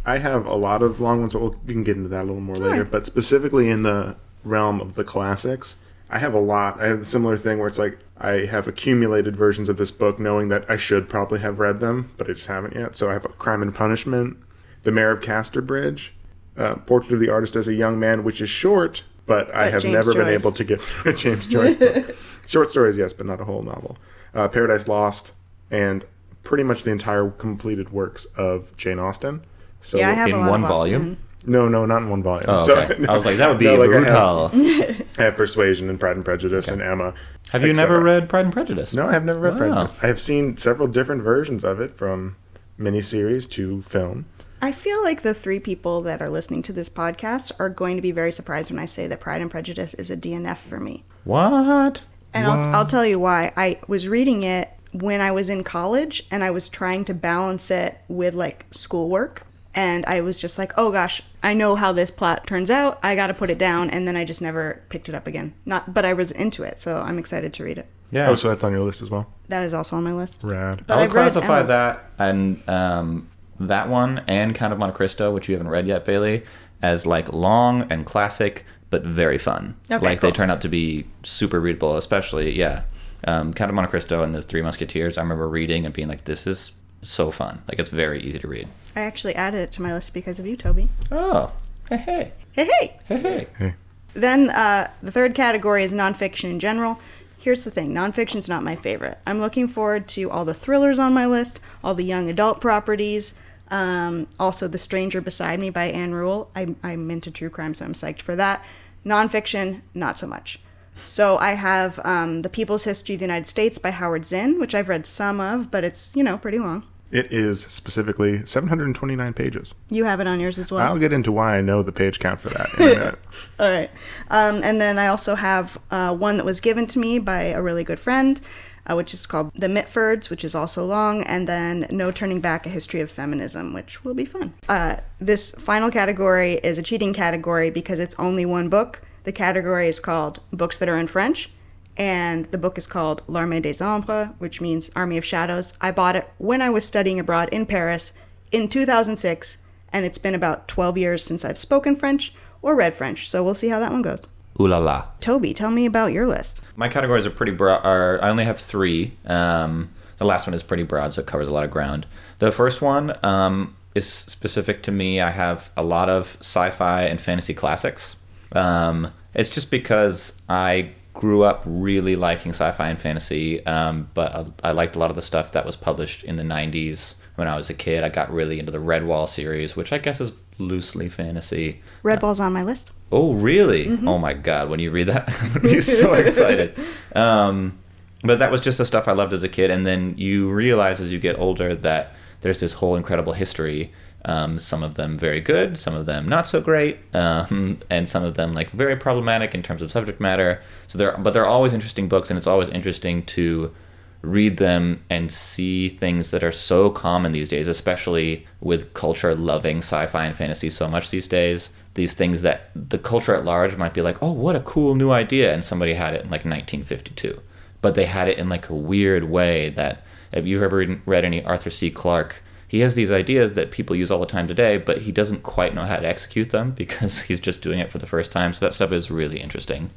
I 0.07 0.19
have 0.19 0.45
a 0.45 0.55
lot 0.55 0.83
of 0.83 1.01
long 1.01 1.21
ones, 1.21 1.33
but 1.33 1.41
we'll, 1.41 1.57
we 1.67 1.73
can 1.73 1.83
get 1.83 1.97
into 1.97 2.11
that 2.11 2.21
a 2.25 2.27
little 2.27 2.41
more 2.43 2.57
later. 2.57 2.75
Alright. 2.75 2.91
But 2.91 3.07
specifically 3.07 3.71
in 3.71 3.85
the 3.85 4.17
realm 4.45 4.83
of 4.83 4.97
the 4.97 5.05
classics, 5.05 5.77
I 6.15 6.19
have 6.21 6.33
a 6.33 6.39
lot. 6.39 6.81
I 6.81 6.87
have 6.87 7.01
a 7.03 7.05
similar 7.05 7.37
thing 7.37 7.59
where 7.59 7.67
it's 7.69 7.79
like 7.79 7.99
I 8.17 8.47
have 8.47 8.69
accumulated 8.69 9.37
versions 9.37 9.69
of 9.69 9.77
this 9.77 9.91
book, 9.91 10.19
knowing 10.21 10.49
that 10.49 10.65
I 10.71 10.77
should 10.77 11.09
probably 11.09 11.41
have 11.41 11.59
read 11.59 11.79
them, 11.81 12.13
but 12.17 12.31
I 12.31 12.35
just 12.35 12.47
haven't 12.47 12.75
yet. 12.77 12.95
So 12.97 13.11
I 13.11 13.15
have 13.15 13.23
Crime 13.39 13.61
and 13.63 13.75
Punishment, 13.75 14.37
The 14.85 14.93
Mayor 14.93 15.11
of 15.11 15.21
Casterbridge, 15.23 16.13
uh, 16.57 16.77
Portrait 16.77 17.15
of 17.15 17.21
the 17.21 17.31
Artist 17.31 17.57
as 17.57 17.67
a 17.67 17.75
Young 17.75 17.99
Man, 17.99 18.23
which 18.23 18.41
is 18.41 18.49
short, 18.49 19.03
but, 19.27 19.53
I 19.55 19.71
have 19.71 19.83
James 19.83 19.93
never 19.95 20.13
been 20.15 20.29
able 20.33 20.53
to 20.53 20.63
get 20.65 20.81
through 20.81 21.13
a 21.15 21.17
James 21.17 21.47
Joyce 21.49 21.75
book. 21.75 22.15
Short 22.47 22.71
stories, 22.71 22.97
yes, 22.97 23.13
but 23.13 23.27
not 23.27 23.41
a 23.41 23.45
whole 23.45 23.63
novel. 23.63 23.97
Uh, 24.35 24.47
Paradise 24.49 24.87
Lost, 24.87 25.33
and 25.71 26.05
pretty 26.45 26.63
much 26.63 26.85
the 26.85 26.91
entire 26.93 27.29
completed 27.31 27.91
works 27.91 28.27
of 28.37 28.77
Jane 28.77 28.99
Austen. 29.01 29.45
So 29.81 29.99
yeah, 29.99 30.11
I 30.11 30.13
have 30.13 30.29
in 30.29 30.35
a 30.37 30.39
lot 30.41 30.51
one 30.51 30.63
of 30.63 30.69
volume? 30.69 31.17
No, 31.47 31.69
no, 31.69 31.87
not 31.87 32.03
in 32.03 32.09
one 32.11 32.23
volume. 32.23 32.45
Oh, 32.49 32.63
So- 32.65 32.77
okay. 32.77 33.05
I 33.09 33.15
was 33.15 33.25
like 33.27 33.39
that 33.39 33.49
would 33.49 33.59
be 33.59 33.65
No, 33.65 33.75
like 33.77 33.91
I 33.91 34.09
have- 34.11 34.53
brutal. 34.53 35.04
I 35.19 35.23
have 35.25 35.37
Persuasion 35.37 35.89
and 35.89 35.99
Pride 35.99 36.17
and 36.17 36.25
Prejudice 36.25 36.69
and 36.69 36.83
Emma. 36.83 37.15
Have 37.51 37.65
you 37.65 37.73
never 37.73 38.01
read 38.01 38.29
Pride 38.29 38.47
and 38.47 38.53
Prejudice? 38.53 38.95
No, 38.95 39.09
I 39.09 39.13
have 39.13 39.25
never 39.25 39.41
read 39.41 39.57
Pride. 39.57 39.67
and 39.69 39.77
Prejudice. 39.77 40.03
I 40.03 40.07
have 40.07 40.21
seen 40.21 40.57
several 40.57 40.89
different 40.89 41.23
versions 41.23 41.65
of 41.65 41.81
it, 41.81 41.91
from 41.91 42.37
miniseries 42.79 43.49
to 43.51 43.83
film. 43.83 44.27
I 44.61 44.73
feel 44.73 45.03
like 45.03 45.23
the 45.23 45.35
three 45.35 45.61
people 45.61 46.01
that 46.03 46.23
are 46.23 46.31
listening 46.31 46.63
to 46.63 46.73
this 46.73 46.89
podcast 46.89 47.53
are 47.59 47.69
going 47.69 47.97
to 47.97 48.03
be 48.03 48.13
very 48.13 48.33
surprised 48.33 48.71
when 48.71 48.79
I 48.79 48.87
say 48.87 49.07
that 49.07 49.21
Pride 49.21 49.43
and 49.43 49.51
Prejudice 49.51 49.95
is 49.95 50.11
a 50.11 50.17
DNF 50.17 50.57
for 50.57 50.81
me. 50.81 51.05
What? 51.25 52.03
And 52.33 52.47
I'll, 52.47 52.75
I'll 52.75 52.87
tell 52.87 53.05
you 53.05 53.19
why. 53.19 53.53
I 53.57 53.79
was 53.87 54.09
reading 54.09 54.43
it 54.43 54.71
when 54.93 55.21
I 55.21 55.33
was 55.33 55.51
in 55.51 55.65
college 55.65 56.27
and 56.31 56.43
I 56.43 56.51
was 56.51 56.69
trying 56.69 57.05
to 57.07 57.15
balance 57.15 57.71
it 57.71 57.99
with 58.09 58.35
like 58.35 58.67
schoolwork. 58.71 59.47
And 59.75 60.07
I 60.07 60.21
was 60.21 60.41
just 60.41 60.57
like, 60.57 60.73
oh 60.77 60.91
gosh, 60.91 61.23
I 61.45 61.53
know 61.55 61.77
how 61.77 61.93
this 61.93 62.11
plot 62.11 62.47
turns 62.47 62.71
out. 62.71 62.99
I 63.03 63.15
got 63.15 63.27
to 63.29 63.35
put 63.35 63.51
it 63.51 63.59
down. 63.59 63.91
And 63.91 64.09
then 64.09 64.17
I 64.17 64.25
just 64.25 64.41
never 64.41 64.83
picked 64.89 65.09
it 65.09 65.15
up 65.15 65.27
again. 65.27 65.55
Not, 65.67 65.93
but 65.93 66.05
I 66.05 66.15
was 66.15 66.33
into 66.33 66.63
it. 66.63 66.81
So 66.81 66.97
I'm 66.97 67.19
excited 67.19 67.53
to 67.55 67.65
read 67.65 67.79
it. 67.79 67.87
Yeah. 68.11 68.31
Oh, 68.31 68.35
so 68.35 68.49
that's 68.49 68.65
on 68.65 68.73
your 68.73 68.83
list 68.83 69.03
as 69.03 69.11
well. 69.11 69.31
That 69.49 69.63
is 69.63 69.75
also 69.75 69.97
on 69.97 70.05
my 70.05 70.15
list. 70.15 70.43
Rad. 70.43 70.85
But 70.87 70.95
I 70.95 70.97
would 70.97 71.05
I've 71.05 71.11
classify 71.11 71.59
Emma. 71.61 71.69
that 71.69 72.11
and 72.19 72.69
um, 72.69 73.29
that 73.61 73.89
one 73.89 74.25
and 74.27 74.55
Count 74.55 74.73
of 74.73 74.79
Monte 74.79 74.97
Cristo, 74.97 75.33
which 75.33 75.49
you 75.49 75.55
haven't 75.55 75.71
read 75.71 75.87
yet, 75.87 76.05
Bailey, 76.05 76.45
as 76.81 77.07
like 77.07 77.33
long 77.33 77.83
and 77.91 78.07
classic, 78.07 78.65
but 78.89 79.05
very 79.05 79.39
fun. 79.39 79.77
Okay, 79.91 80.03
like 80.03 80.21
they 80.21 80.31
turn 80.31 80.49
out 80.49 80.63
to 80.63 80.69
be 80.69 81.07
super 81.23 81.61
readable, 81.61 81.97
especially 81.97 82.57
yeah. 82.57 82.85
Um, 83.27 83.55
Count 83.55 83.71
of 83.71 83.75
Monte 83.75 83.91
Cristo 83.91 84.23
and 84.23 84.35
the 84.35 84.43
Three 84.43 84.63
Musketeers. 84.63 85.19
I 85.19 85.23
remember 85.23 85.49
reading 85.49 85.85
and 85.85 85.95
being 85.95 86.09
like, 86.09 86.25
"This 86.25 86.47
is 86.47 86.73
so 87.03 87.31
fun! 87.31 87.63
Like 87.69 87.79
it's 87.79 87.91
very 87.91 88.23
easy 88.23 88.39
to 88.39 88.49
read." 88.49 88.69
I 88.97 89.01
actually 89.01 89.35
added 89.35 89.59
it 89.61 89.73
to 89.73 89.83
my 89.83 89.93
list 89.93 90.15
because 90.15 90.39
of 90.39 90.47
you, 90.47 90.57
Toby. 90.57 90.89
Oh, 91.11 91.53
hey, 91.89 91.97
hey, 91.97 92.33
Hey, 92.53 92.65
hey. 92.65 92.99
hey, 93.09 93.47
hey. 93.59 93.75
Then 94.15 94.51
uh, 94.51 94.91
the 95.03 95.11
third 95.11 95.35
category 95.35 95.83
is 95.83 95.93
nonfiction 95.93 96.51
in 96.51 96.61
general. 96.61 97.01
Here's 97.39 97.65
the 97.65 97.71
thing 97.71 97.93
nonfiction's 97.93 98.49
not 98.49 98.63
my 98.63 98.77
favorite. 98.77 99.19
I'm 99.27 99.41
looking 99.41 99.67
forward 99.69 100.07
to 100.09 100.31
all 100.31 100.45
the 100.45 100.55
thrillers 100.55 100.99
on 100.99 101.13
my 101.13 101.27
list, 101.27 101.61
all 101.83 101.95
the 101.95 102.05
young 102.05 102.31
adult 102.31 102.61
properties, 102.61 103.35
um, 103.71 104.29
also 104.39 104.69
The 104.69 104.79
Stranger 104.79 105.21
Beside 105.21 105.59
Me 105.61 105.69
by 105.71 105.87
Ann 105.87 106.15
Rule. 106.15 106.51
I'm, 106.55 106.77
I'm 106.83 107.11
into 107.11 107.31
true 107.31 107.51
crime, 107.51 107.75
so 107.75 107.85
I'm 107.85 107.93
psyched 107.93 108.23
for 108.23 108.37
that. 108.37 108.65
Nonfiction, 109.05 109.83
not 109.93 110.19
so 110.19 110.27
much. 110.27 110.61
So 111.05 111.37
I 111.39 111.55
have 111.55 111.99
um, 112.05 112.43
The 112.43 112.49
People's 112.49 112.85
History 112.85 113.17
of 113.17 113.19
the 113.19 113.25
United 113.27 113.49
States 113.49 113.79
by 113.79 113.91
Howard 113.91 114.25
Zinn, 114.25 114.61
which 114.61 114.75
I've 114.75 114.89
read 114.89 115.05
some 115.07 115.41
of, 115.41 115.71
but 115.71 115.83
it's, 115.85 116.13
you 116.15 116.23
know, 116.23 116.39
pretty 116.39 116.59
long. 116.61 116.85
It 117.15 117.33
is 117.33 117.61
specifically 117.61 118.45
729 118.45 119.35
pages. 119.35 119.73
You 119.89 120.03
have 120.03 120.19
it 120.19 120.27
on 120.27 120.41
yours 120.41 120.59
as 120.59 120.73
well. 120.73 120.85
I'll 120.85 120.99
get 120.99 121.13
into 121.13 121.31
why 121.31 121.57
I 121.57 121.61
know 121.61 121.81
the 121.81 121.93
page 121.93 122.19
count 122.19 122.41
for 122.41 122.49
that 122.49 122.69
in 122.77 122.83
a 122.83 122.87
minute. 122.87 123.19
All 123.61 123.71
right. 123.71 123.91
Um, 124.31 124.61
and 124.65 124.81
then 124.81 124.99
I 124.99 125.07
also 125.07 125.37
have 125.37 125.79
uh, 125.93 126.13
one 126.13 126.39
that 126.39 126.45
was 126.45 126.61
given 126.61 126.89
to 126.89 126.99
me 126.99 127.21
by 127.21 127.43
a 127.45 127.63
really 127.63 127.85
good 127.85 128.01
friend, 128.01 128.41
uh, 128.89 128.97
which 128.97 129.15
is 129.15 129.27
called 129.27 129.53
The 129.55 129.69
Mitfords, 129.69 130.29
which 130.29 130.43
is 130.43 130.57
also 130.57 130.85
long, 130.85 131.23
and 131.23 131.49
then 131.49 131.87
No 131.89 132.11
Turning 132.11 132.41
Back, 132.41 132.67
A 132.67 132.69
History 132.69 133.01
of 133.01 133.13
Feminism, 133.13 133.73
which 133.73 134.03
will 134.03 134.15
be 134.15 134.25
fun. 134.25 134.53
Uh, 134.69 134.97
this 135.21 135.53
final 135.53 135.93
category 135.93 136.55
is 136.65 136.79
a 136.79 136.83
cheating 136.83 137.15
category 137.15 137.71
because 137.71 138.01
it's 138.01 138.19
only 138.19 138.45
one 138.45 138.69
book. 138.69 139.03
The 139.23 139.31
category 139.31 139.87
is 139.87 140.01
called 140.01 140.41
Books 140.53 140.79
That 140.79 140.89
Are 140.89 140.97
in 140.97 141.07
French, 141.07 141.49
and 141.97 142.47
the 142.47 142.59
book 142.59 142.79
is 142.79 142.87
called 142.87 143.23
L'Armée 143.27 143.63
des 143.63 143.83
Ombres, 143.83 144.31
which 144.39 144.61
means 144.61 144.91
Army 144.97 145.17
of 145.17 145.25
Shadows. 145.25 145.75
I 145.81 145.91
bought 145.91 146.17
it 146.17 146.29
when 146.39 146.61
I 146.61 146.71
was 146.71 146.85
studying 146.85 147.19
abroad 147.19 147.49
in 147.53 147.67
Paris 147.67 148.13
in 148.53 148.69
2006, 148.69 149.59
and 149.93 150.05
it's 150.05 150.19
been 150.19 150.35
about 150.35 150.69
12 150.69 150.99
years 150.99 151.25
since 151.25 151.45
I've 151.45 151.59
spoken 151.59 151.97
French 151.97 152.35
or 152.63 152.75
read 152.75 152.95
French, 152.95 153.29
so 153.29 153.45
we'll 153.45 153.55
see 153.55 153.69
how 153.69 153.79
that 153.81 153.93
one 153.93 154.03
goes. 154.03 154.27
Ooh 154.61 154.69
la 154.69 154.79
la. 154.79 155.07
Toby, 155.21 155.53
tell 155.53 155.71
me 155.71 155.85
about 155.85 156.13
your 156.13 156.27
list. 156.27 156.61
My 156.77 156.89
categories 156.89 157.27
are 157.27 157.31
pretty 157.31 157.53
broad. 157.53 157.85
Are 157.85 158.23
I 158.23 158.31
only 158.31 158.45
have 158.45 158.61
three. 158.61 159.17
Um, 159.27 159.91
the 160.19 160.25
last 160.25 160.47
one 160.47 160.55
is 160.55 160.63
pretty 160.63 160.85
broad, 160.85 161.13
so 161.13 161.23
it 161.23 161.27
covers 161.27 161.49
a 161.49 161.53
lot 161.53 161.65
of 161.65 161.71
ground. 161.71 162.07
The 162.39 162.53
first 162.53 162.81
one 162.81 163.15
um, 163.25 163.77
is 163.95 164.09
specific 164.09 164.83
to 164.85 164.93
me. 164.93 165.21
I 165.21 165.31
have 165.31 165.71
a 165.77 165.83
lot 165.83 166.09
of 166.09 166.37
sci-fi 166.41 167.03
and 167.03 167.21
fantasy 167.21 167.53
classics. 167.53 168.17
Um, 168.53 169.13
it's 169.35 169.51
just 169.51 169.71
because 169.71 170.41
I 170.49 170.91
grew 171.15 171.45
up 171.45 171.63
really 171.65 172.17
liking 172.17 172.51
sci-fi 172.51 172.89
and 172.89 172.99
fantasy, 172.99 173.65
um, 173.67 174.11
but 174.13 174.35
I, 174.63 174.69
I 174.69 174.73
liked 174.73 174.97
a 174.97 174.99
lot 174.99 175.11
of 175.11 175.17
the 175.17 175.23
stuff 175.23 175.53
that 175.53 175.65
was 175.65 175.77
published 175.77 176.25
in 176.25 176.37
the 176.37 176.43
'90s 176.43 177.15
when 177.37 177.49
I 177.49 177.57
was 177.57 177.71
a 177.71 177.75
kid. 177.75 178.05
I 178.05 178.09
got 178.09 178.33
really 178.33 178.59
into 178.59 178.73
the 178.73 178.79
Redwall 178.79 179.29
series, 179.29 179.77
which 179.77 179.93
I 179.93 179.99
guess 179.99 180.21
is 180.21 180.33
loosely 180.59 181.09
fantasy. 181.09 181.83
Redwall's 182.03 182.41
on 182.41 182.53
my 182.53 182.63
list. 182.63 182.91
Oh, 183.11 183.33
really? 183.33 183.99
Oh 184.07 184.19
my 184.19 184.35
god! 184.35 184.69
When 184.69 184.81
you 184.81 184.91
read 184.91 185.05
that, 185.05 185.29
I'm 185.43 185.49
gonna 185.49 185.61
be 185.61 185.81
so 185.81 186.13
excited. 186.15 186.77
Um, 187.15 187.79
but 188.23 188.39
that 188.41 188.51
was 188.51 188.61
just 188.61 188.79
the 188.79 188.85
stuff 188.85 189.07
I 189.07 189.13
loved 189.13 189.33
as 189.33 189.43
a 189.43 189.49
kid, 189.49 189.71
and 189.71 189.87
then 189.87 190.15
you 190.19 190.51
realize 190.51 191.01
as 191.01 191.13
you 191.13 191.19
get 191.19 191.39
older 191.39 191.75
that 191.75 192.15
there's 192.41 192.61
this 192.61 192.75
whole 192.75 192.97
incredible 192.97 193.35
history. 193.35 193.93
Um, 194.27 194.59
some 194.59 194.83
of 194.83 194.95
them 194.95 195.19
very 195.19 195.41
good, 195.41 195.79
some 195.79 195.95
of 195.95 196.07
them 196.07 196.27
not 196.29 196.47
so 196.47 196.61
great, 196.61 196.99
um, 197.15 197.79
and 197.91 198.09
some 198.09 198.25
of 198.25 198.35
them 198.37 198.55
like 198.55 198.71
very 198.71 198.97
problematic 198.97 199.55
in 199.55 199.63
terms 199.63 199.83
of 199.83 199.91
subject 199.91 200.19
matter. 200.19 200.63
So 200.87 200.97
they're 200.97 201.17
but 201.19 201.33
they're 201.35 201.47
always 201.47 201.73
interesting 201.75 202.09
books, 202.09 202.31
and 202.31 202.39
it's 202.39 202.47
always 202.47 202.71
interesting 202.71 203.25
to 203.27 203.75
read 204.23 204.57
them 204.57 205.03
and 205.11 205.31
see 205.31 205.91
things 205.91 206.31
that 206.31 206.43
are 206.43 206.53
so 206.53 206.89
common 206.89 207.33
these 207.33 207.51
days, 207.51 207.69
especially 207.69 208.47
with 208.63 208.95
culture 208.95 209.35
loving 209.35 209.79
sci-fi 209.79 210.25
and 210.25 210.35
fantasy 210.35 210.71
so 210.71 210.89
much 210.89 211.11
these 211.11 211.29
days. 211.29 211.75
These 211.93 212.15
things 212.15 212.41
that 212.41 212.71
the 212.75 212.97
culture 212.99 213.35
at 213.35 213.45
large 213.45 213.77
might 213.77 213.93
be 213.93 214.01
like, 214.01 214.23
"Oh, 214.23 214.33
what 214.33 214.57
a 214.57 214.61
cool 214.61 214.95
new 214.95 215.11
idea," 215.11 215.53
and 215.53 215.63
somebody 215.63 215.95
had 215.95 216.15
it 216.15 216.25
in 216.25 216.31
like 216.31 216.47
1952, 216.47 217.41
but 217.83 217.95
they 217.95 218.07
had 218.07 218.29
it 218.29 218.39
in 218.39 218.49
like 218.49 218.71
a 218.71 218.75
weird 218.75 219.25
way 219.25 219.69
that. 219.71 220.03
Have 220.33 220.49
you 220.49 220.65
ever 220.65 220.79
read- 220.79 221.01
read 221.07 221.25
any 221.25 221.45
Arthur 221.45 221.71
C. 221.71 221.91
Clarke? 221.93 222.43
He 222.75 222.81
has 222.81 222.97
these 222.97 223.13
ideas 223.13 223.53
that 223.53 223.71
people 223.71 223.95
use 223.95 224.11
all 224.11 224.19
the 224.19 224.27
time 224.27 224.49
today, 224.49 224.79
but 224.79 225.03
he 225.03 225.13
doesn't 225.13 225.45
quite 225.45 225.77
know 225.77 225.85
how 225.85 225.99
to 225.99 226.09
execute 226.09 226.51
them 226.51 226.73
because 226.77 227.23
he's 227.23 227.39
just 227.39 227.63
doing 227.63 227.79
it 227.79 227.89
for 227.89 227.99
the 227.99 228.07
first 228.07 228.33
time. 228.33 228.53
So 228.53 228.67
that 228.67 228.73
stuff 228.73 228.91
is 228.91 229.13
really 229.13 229.41
interesting. 229.41 229.91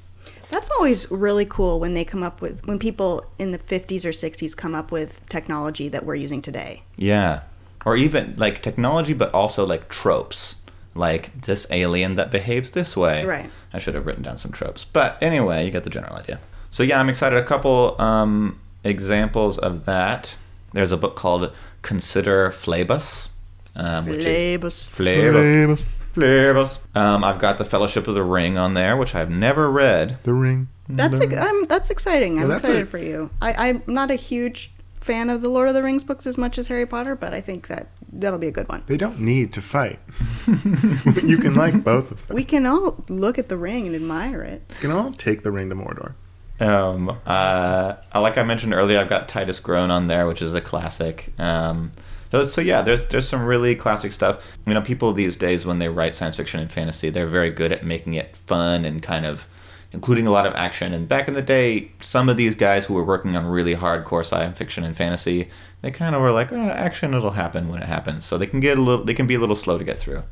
That's 0.51 0.69
always 0.69 1.09
really 1.09 1.43
cool 1.43 1.79
when 1.79 1.95
they 1.95 2.05
come 2.05 2.21
up 2.21 2.39
with 2.39 2.67
when 2.67 2.77
people 2.77 3.25
in 3.39 3.49
the 3.49 3.57
50s 3.57 4.05
or 4.05 4.09
60s 4.09 4.55
come 4.55 4.75
up 4.75 4.91
with 4.91 5.27
technology 5.27 5.89
that 5.89 6.05
we're 6.05 6.13
using 6.13 6.39
today. 6.39 6.83
Yeah. 6.97 7.41
Or 7.83 7.97
even 7.97 8.35
like 8.37 8.61
technology, 8.61 9.13
but 9.13 9.33
also 9.33 9.65
like 9.65 9.89
tropes. 9.89 10.57
Like 10.93 11.33
this 11.41 11.65
alien 11.71 12.13
that 12.13 12.29
behaves 12.29 12.73
this 12.73 12.95
way. 12.95 13.25
Right. 13.25 13.49
I 13.73 13.79
should 13.79 13.95
have 13.95 14.05
written 14.05 14.21
down 14.21 14.37
some 14.37 14.51
tropes. 14.51 14.85
But 14.85 15.17
anyway, 15.19 15.65
you 15.65 15.71
get 15.71 15.83
the 15.83 15.89
general 15.89 16.15
idea. 16.15 16.39
So 16.69 16.83
yeah, 16.83 16.99
I'm 16.99 17.09
excited. 17.09 17.39
A 17.39 17.43
couple 17.43 17.99
um, 17.99 18.59
examples 18.83 19.57
of 19.57 19.85
that. 19.85 20.35
There's 20.73 20.91
a 20.91 20.97
book 20.97 21.15
called 21.15 21.51
Consider 21.87 22.51
Phlebas. 22.51 23.29
Um, 23.73 24.07
which 24.07 24.17
is 24.17 24.25
Labels. 24.25 24.89
Phlebas. 24.89 25.85
Phlebas. 26.13 26.79
Um, 26.93 27.23
I've 27.23 27.39
got 27.39 27.57
The 27.57 27.63
Fellowship 27.63 28.09
of 28.09 28.13
the 28.13 28.23
Ring 28.23 28.57
on 28.57 28.73
there, 28.73 28.97
which 28.97 29.15
I've 29.15 29.29
never 29.29 29.71
read. 29.71 30.17
The 30.23 30.33
ring. 30.33 30.67
That's 30.89 31.21
ex- 31.21 31.37
I'm, 31.37 31.63
that's 31.63 31.89
exciting. 31.89 32.39
I'm 32.39 32.49
that's 32.49 32.63
excited 32.63 32.83
a- 32.83 32.85
for 32.87 32.97
you. 32.97 33.29
I, 33.41 33.69
I'm 33.69 33.83
not 33.87 34.11
a 34.11 34.15
huge 34.15 34.73
fan 34.99 35.29
of 35.29 35.41
the 35.41 35.47
Lord 35.47 35.69
of 35.69 35.75
the 35.75 35.81
Rings 35.81 36.03
books 36.03 36.27
as 36.27 36.37
much 36.37 36.57
as 36.57 36.67
Harry 36.67 36.85
Potter, 36.85 37.15
but 37.15 37.33
I 37.33 37.39
think 37.39 37.67
that 37.67 37.87
that'll 38.11 38.37
be 38.39 38.47
a 38.49 38.51
good 38.51 38.67
one. 38.67 38.83
They 38.87 38.97
don't 38.97 39.21
need 39.21 39.53
to 39.53 39.61
fight. 39.61 39.99
you 40.47 41.37
can 41.37 41.55
like 41.55 41.85
both 41.85 42.11
of 42.11 42.27
them. 42.27 42.35
We 42.35 42.43
can 42.43 42.65
all 42.65 43.05
look 43.07 43.39
at 43.39 43.47
the 43.47 43.55
ring 43.55 43.87
and 43.87 43.95
admire 43.95 44.41
it. 44.41 44.61
You 44.71 44.89
can 44.89 44.91
all 44.91 45.13
take 45.13 45.43
the 45.43 45.51
ring 45.51 45.69
to 45.69 45.75
Mordor. 45.75 46.15
Um, 46.59 47.19
uh, 47.25 47.95
like 48.15 48.37
I 48.37 48.43
mentioned 48.43 48.73
earlier, 48.73 48.99
I've 48.99 49.09
got 49.09 49.27
Titus 49.27 49.59
Groan 49.59 49.91
on 49.91 50.07
there, 50.07 50.27
which 50.27 50.41
is 50.41 50.55
a 50.55 50.61
classic. 50.61 51.31
Um, 51.37 51.91
so, 52.31 52.43
so 52.43 52.61
yeah, 52.61 52.81
there's 52.81 53.07
there's 53.07 53.27
some 53.27 53.45
really 53.45 53.75
classic 53.75 54.11
stuff. 54.11 54.57
You 54.65 54.73
know, 54.73 54.81
people 54.81 55.13
these 55.13 55.37
days 55.37 55.65
when 55.65 55.79
they 55.79 55.89
write 55.89 56.15
science 56.15 56.35
fiction 56.35 56.59
and 56.59 56.71
fantasy, 56.71 57.09
they're 57.09 57.27
very 57.27 57.51
good 57.51 57.71
at 57.71 57.85
making 57.85 58.15
it 58.15 58.37
fun 58.47 58.85
and 58.85 59.01
kind 59.01 59.25
of 59.25 59.45
including 59.91 60.27
a 60.27 60.31
lot 60.31 60.45
of 60.45 60.53
action. 60.55 60.93
And 60.93 61.07
back 61.07 61.27
in 61.27 61.33
the 61.33 61.41
day, 61.41 61.91
some 62.01 62.27
of 62.27 62.37
these 62.37 62.55
guys 62.55 62.85
who 62.85 62.93
were 62.93 63.03
working 63.03 63.35
on 63.35 63.45
really 63.45 63.75
hardcore 63.75 64.25
science 64.25 64.57
fiction 64.57 64.83
and 64.83 64.97
fantasy, 64.97 65.49
they 65.81 65.91
kind 65.91 66.13
of 66.13 66.21
were 66.21 66.31
like, 66.31 66.51
oh, 66.51 66.69
action, 66.69 67.13
it'll 67.13 67.31
happen 67.31 67.69
when 67.69 67.81
it 67.81 67.87
happens. 67.87 68.25
So 68.25 68.37
they 68.37 68.47
can 68.47 68.59
get 68.59 68.77
a 68.77 68.81
little, 68.81 69.05
they 69.05 69.13
can 69.13 69.27
be 69.27 69.35
a 69.35 69.39
little 69.39 69.55
slow 69.55 69.77
to 69.77 69.83
get 69.83 69.97
through. 69.97 70.23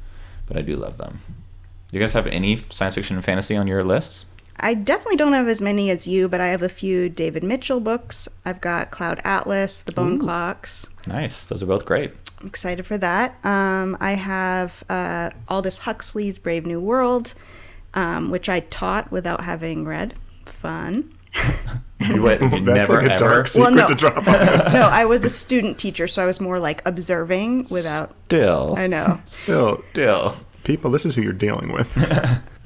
But 0.45 0.57
I 0.57 0.61
do 0.61 0.75
love 0.75 0.97
them. 0.97 1.21
You 1.91 1.99
guys 1.99 2.13
have 2.13 2.27
any 2.27 2.57
science 2.57 2.95
fiction 2.95 3.15
and 3.15 3.23
fantasy 3.23 3.55
on 3.55 3.67
your 3.67 3.83
lists? 3.83 4.25
I 4.59 4.73
definitely 4.73 5.17
don't 5.17 5.33
have 5.33 5.47
as 5.47 5.61
many 5.61 5.89
as 5.89 6.07
you, 6.07 6.27
but 6.29 6.39
I 6.41 6.47
have 6.47 6.61
a 6.61 6.69
few 6.69 7.09
David 7.09 7.43
Mitchell 7.43 7.79
books. 7.79 8.27
I've 8.45 8.61
got 8.61 8.89
Cloud 8.91 9.21
Atlas, 9.23 9.81
The 9.81 9.91
Bone 9.91 10.17
Clocks. 10.19 10.87
Nice. 11.07 11.45
Those 11.45 11.61
are 11.61 11.65
both 11.67 11.85
great. 11.85 12.13
I'm 12.39 12.47
excited 12.47 12.85
for 12.85 12.97
that. 12.97 13.35
Um, 13.45 13.97
I 13.99 14.11
have 14.13 14.83
uh, 14.89 15.31
Aldous 15.49 15.79
Huxley's 15.79 16.39
Brave 16.39 16.65
New 16.65 16.79
World, 16.79 17.33
um, 17.93 18.29
which 18.29 18.49
I 18.49 18.61
taught 18.61 19.11
without 19.11 19.41
having 19.43 19.85
read. 19.85 20.15
Fun. 20.45 21.13
You, 21.97 22.21
went, 22.21 22.41
you 22.41 22.49
That's 22.49 22.89
never 22.89 23.01
like 23.01 23.09
a 23.09 23.13
ever. 23.13 23.29
dark 23.29 23.47
secret 23.47 23.73
no. 23.73 23.87
to 23.87 23.95
drop 23.95 24.27
on 24.27 24.35
us. 24.35 24.71
So 24.71 24.81
I 24.81 25.05
was 25.05 25.23
a 25.23 25.29
student 25.29 25.77
teacher, 25.77 26.07
so 26.07 26.21
I 26.21 26.25
was 26.25 26.39
more 26.41 26.59
like 26.59 26.85
observing 26.85 27.67
without. 27.71 28.13
Still, 28.25 28.75
I 28.77 28.85
know. 28.87 29.19
Still, 29.25 29.83
still. 29.91 30.35
people, 30.65 30.91
this 30.91 31.05
is 31.05 31.15
who 31.15 31.21
you're 31.21 31.33
dealing 31.33 31.71
with. 31.71 31.87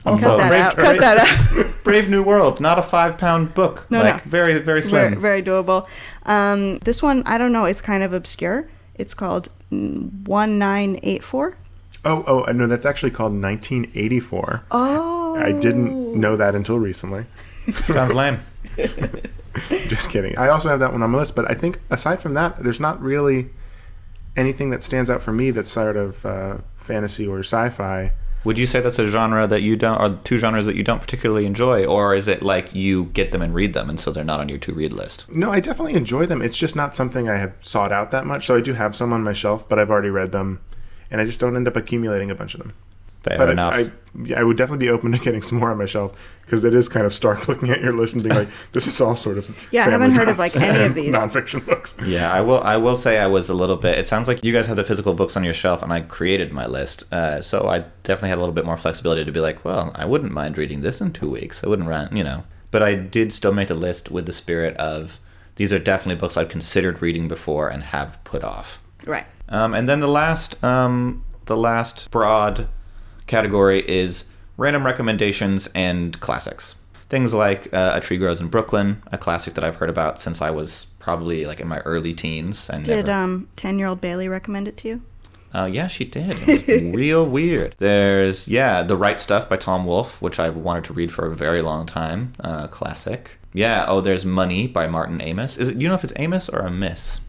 Also, 0.06 0.38
Cut 0.38 0.38
that 0.38 0.50
Brave, 0.50 0.62
out. 0.62 0.76
Cut 0.76 1.00
that 1.00 1.18
out. 1.66 1.84
Brave 1.84 2.10
New 2.10 2.24
World, 2.24 2.60
not 2.60 2.80
a 2.80 2.82
five-pound 2.82 3.54
book. 3.54 3.86
No, 3.90 4.02
like 4.02 4.26
no. 4.26 4.30
very, 4.30 4.60
very 4.60 4.82
slim. 4.82 5.20
very, 5.20 5.42
very 5.42 5.44
doable. 5.44 5.88
Um, 6.26 6.78
this 6.78 7.02
one, 7.02 7.24
I 7.26 7.38
don't 7.38 7.52
know. 7.52 7.66
It's 7.66 7.82
kind 7.82 8.04
of 8.04 8.14
obscure. 8.14 8.70
It's 8.96 9.14
called 9.14 9.50
mm, 9.72 10.28
One 10.28 10.60
Nine 10.60 11.00
Eight 11.04 11.24
Four. 11.24 11.58
Oh, 12.06 12.24
oh, 12.28 12.46
I 12.46 12.54
know 12.54 12.68
that's 12.68 12.86
actually 12.86 13.12
called 13.12 13.34
1984. 13.34 14.66
Oh. 14.72 15.36
I 15.36 15.52
didn't 15.52 16.16
know 16.16 16.38
that 16.38 16.56
until 16.56 16.80
recently. 16.80 17.26
Sounds 17.88 18.14
lame. 18.14 18.40
Just 19.88 20.10
kidding. 20.10 20.38
I 20.38 20.48
also 20.48 20.70
have 20.70 20.80
that 20.80 20.94
one 20.94 21.04
on 21.04 21.10
my 21.12 21.18
list, 21.18 21.36
but 21.36 21.50
I 21.50 21.54
think 21.54 21.82
aside 21.90 22.22
from 22.22 22.36
that, 22.36 22.64
there's 22.64 22.80
not 22.80 23.02
really 23.02 23.50
anything 24.38 24.70
that 24.70 24.84
stands 24.84 25.10
out 25.10 25.22
for 25.22 25.34
me 25.34 25.52
that's 25.52 25.70
sort 25.70 25.98
of 25.98 26.26
uh, 26.26 26.58
fantasy 26.76 27.28
or 27.28 27.40
sci-fi. 27.40 28.14
Would 28.46 28.58
you 28.58 28.66
say 28.66 28.80
that's 28.80 29.00
a 29.00 29.08
genre 29.08 29.48
that 29.48 29.62
you 29.62 29.76
don't, 29.76 30.00
or 30.00 30.18
two 30.24 30.38
genres 30.38 30.66
that 30.66 30.76
you 30.76 30.84
don't 30.84 31.02
particularly 31.02 31.46
enjoy, 31.46 31.86
or 31.86 32.16
is 32.16 32.28
it 32.28 32.42
like 32.42 32.74
you 32.74 33.06
get 33.06 33.32
them 33.32 33.42
and 33.42 33.54
read 33.54 33.74
them, 33.74 33.90
and 33.90 34.00
so 34.00 34.12
they're 34.12 34.24
not 34.24 34.40
on 34.40 34.48
your 34.48 34.60
to-read 34.60 34.94
list? 34.94 35.26
No, 35.30 35.52
I 35.52 35.60
definitely 35.60 35.96
enjoy 35.96 36.26
them. 36.26 36.42
It's 36.42 36.58
just 36.58 36.76
not 36.76 36.96
something 36.96 37.28
I 37.28 37.36
have 37.36 37.54
sought 37.60 37.92
out 37.92 38.12
that 38.12 38.26
much. 38.26 38.46
So 38.46 38.56
I 38.56 38.62
do 38.62 38.74
have 38.74 38.96
some 38.96 39.12
on 39.12 39.24
my 39.24 39.34
shelf, 39.34 39.68
but 39.68 39.78
I've 39.78 39.90
already 39.90 40.10
read 40.10 40.32
them, 40.32 40.62
and 41.12 41.20
I 41.20 41.26
just 41.26 41.42
don't 41.42 41.56
end 41.58 41.68
up 41.68 41.76
accumulating 41.76 42.32
a 42.32 42.36
bunch 42.36 42.54
of 42.54 42.62
them. 42.62 42.74
Fair 43.24 43.38
but 43.38 43.50
enough. 43.50 43.74
I, 43.74 43.80
I, 43.80 44.40
I 44.40 44.44
would 44.44 44.56
definitely 44.56 44.86
be 44.86 44.90
open 44.90 45.12
to 45.12 45.18
getting 45.18 45.42
some 45.44 45.60
more 45.60 45.72
on 45.72 45.78
my 45.78 45.86
shelf 45.86 46.14
because 46.50 46.66
it 46.66 46.74
is 46.74 46.90
kind 46.90 47.06
of 47.06 47.14
stark 47.14 47.48
looking 47.48 47.70
at 47.70 47.80
your 47.80 47.94
list 47.94 48.16
and 48.16 48.24
being 48.24 48.34
like, 48.36 48.50
this 48.72 48.88
is 48.88 49.00
all 49.00 49.16
sort 49.16 49.38
of 49.38 49.68
Yeah, 49.72 49.86
I 49.86 49.92
haven't 49.92 50.14
heard 50.14 50.28
of, 50.30 50.40
like, 50.40 50.56
any 50.56 50.80
of 50.80 50.86
and 50.88 50.96
these. 50.96 51.14
nonfiction 51.14 51.64
books. 51.64 51.96
Yeah, 52.04 52.32
I 52.32 52.42
will. 52.42 52.60
I 52.62 52.78
will 52.78 52.96
say 52.96 53.20
I 53.20 53.28
was 53.28 53.50
a 53.50 53.54
little 53.54 53.76
bit. 53.76 54.00
It 54.00 54.08
sounds 54.08 54.28
like 54.28 54.44
you 54.44 54.52
guys 54.52 54.66
have 54.66 54.78
the 54.78 54.84
physical 54.84 55.14
books 55.14 55.38
on 55.38 55.44
your 55.44 55.54
shelf, 55.54 55.84
and 55.84 55.94
I 55.94 56.02
created 56.02 56.52
my 56.52 56.66
list. 56.66 57.04
Uh, 57.14 57.40
so 57.42 57.68
I 57.68 57.86
definitely 58.04 58.30
had 58.30 58.40
a 58.40 58.42
little 58.42 58.56
bit 58.56 58.66
more 58.66 58.78
flexibility 58.78 59.24
to 59.24 59.32
be 59.32 59.40
like, 59.40 59.64
well, 59.64 59.92
I 59.94 60.06
wouldn't 60.06 60.32
mind 60.32 60.58
reading 60.58 60.82
this 60.82 61.00
in 61.02 61.14
two 61.14 61.30
weeks. 61.30 61.64
I 61.64 61.68
wouldn't 61.68 61.88
run, 61.88 62.16
you 62.16 62.24
know. 62.24 62.44
But 62.72 62.82
I 62.84 62.96
did 62.96 63.32
still 63.32 63.54
make 63.54 63.68
the 63.68 63.74
list 63.76 64.10
with 64.12 64.26
the 64.26 64.34
spirit 64.34 64.76
of 64.78 65.20
these 65.56 65.74
are 65.74 65.80
definitely 65.80 66.20
books 66.20 66.38
I've 66.38 66.50
considered 66.50 67.02
reading 67.02 67.28
before 67.28 67.68
and 67.70 67.84
have 67.84 68.24
put 68.24 68.44
off. 68.44 68.82
Right. 69.06 69.26
Um, 69.50 69.74
and 69.74 69.90
then 69.90 70.00
the 70.00 70.08
last, 70.08 70.64
um, 70.64 71.24
the 71.46 71.58
last 71.58 72.10
broad 72.12 72.70
category 73.28 73.80
is 73.88 74.26
random 74.60 74.86
recommendations 74.86 75.68
and 75.74 76.20
classics. 76.20 76.76
Things 77.10 77.34
like 77.34 77.74
uh, 77.74 77.94
A 77.96 78.02
Tree 78.02 78.18
Grows 78.18 78.40
in 78.40 78.50
Brooklyn, 78.50 79.02
a 79.12 79.18
classic 79.18 79.56
that 79.56 79.64
I've 79.64 79.78
heard 79.78 79.90
about 79.90 80.22
since 80.22 80.42
I 80.44 80.52
was 80.52 80.86
probably 81.00 81.46
like 81.48 81.60
in 81.60 81.68
my 81.68 81.80
early 81.80 82.14
teens. 82.14 82.70
And 82.70 82.86
Did 82.86 83.08
never, 83.08 83.12
um 83.20 83.48
ten 83.56 83.80
year 83.80 83.88
old 83.88 84.00
Bailey 84.02 84.28
recommend 84.28 84.68
it 84.68 84.78
to 84.78 84.88
you? 84.90 85.02
uh, 85.52 85.68
yeah, 85.72 85.88
she 85.88 86.06
did. 86.06 86.38
It 86.48 86.84
was 86.84 86.96
real 86.96 87.26
weird. 87.26 87.74
There's 87.80 88.48
yeah, 88.48 88.84
The 88.84 88.96
Right 88.96 89.18
Stuff 89.18 89.50
by 89.50 89.58
Tom 89.58 89.86
Wolfe, 89.88 90.22
which 90.22 90.38
I've 90.40 90.56
wanted 90.56 90.84
to 90.86 90.94
read 90.94 91.12
for 91.12 91.26
a 91.26 91.36
very 91.36 91.64
long 91.64 91.88
time. 91.88 92.34
Uh, 92.40 92.68
classic. 92.68 93.40
Yeah. 93.54 93.86
Oh, 93.88 94.02
there's 94.02 94.26
Money 94.26 94.68
by 94.68 94.86
Martin 94.88 95.20
Amos. 95.22 95.58
Is 95.58 95.70
it? 95.70 95.78
You 95.82 95.88
know 95.88 95.96
if 95.96 96.04
it's 96.04 96.14
Amos 96.18 96.50
or 96.50 96.60
a 96.60 96.70
Miss? 96.70 97.22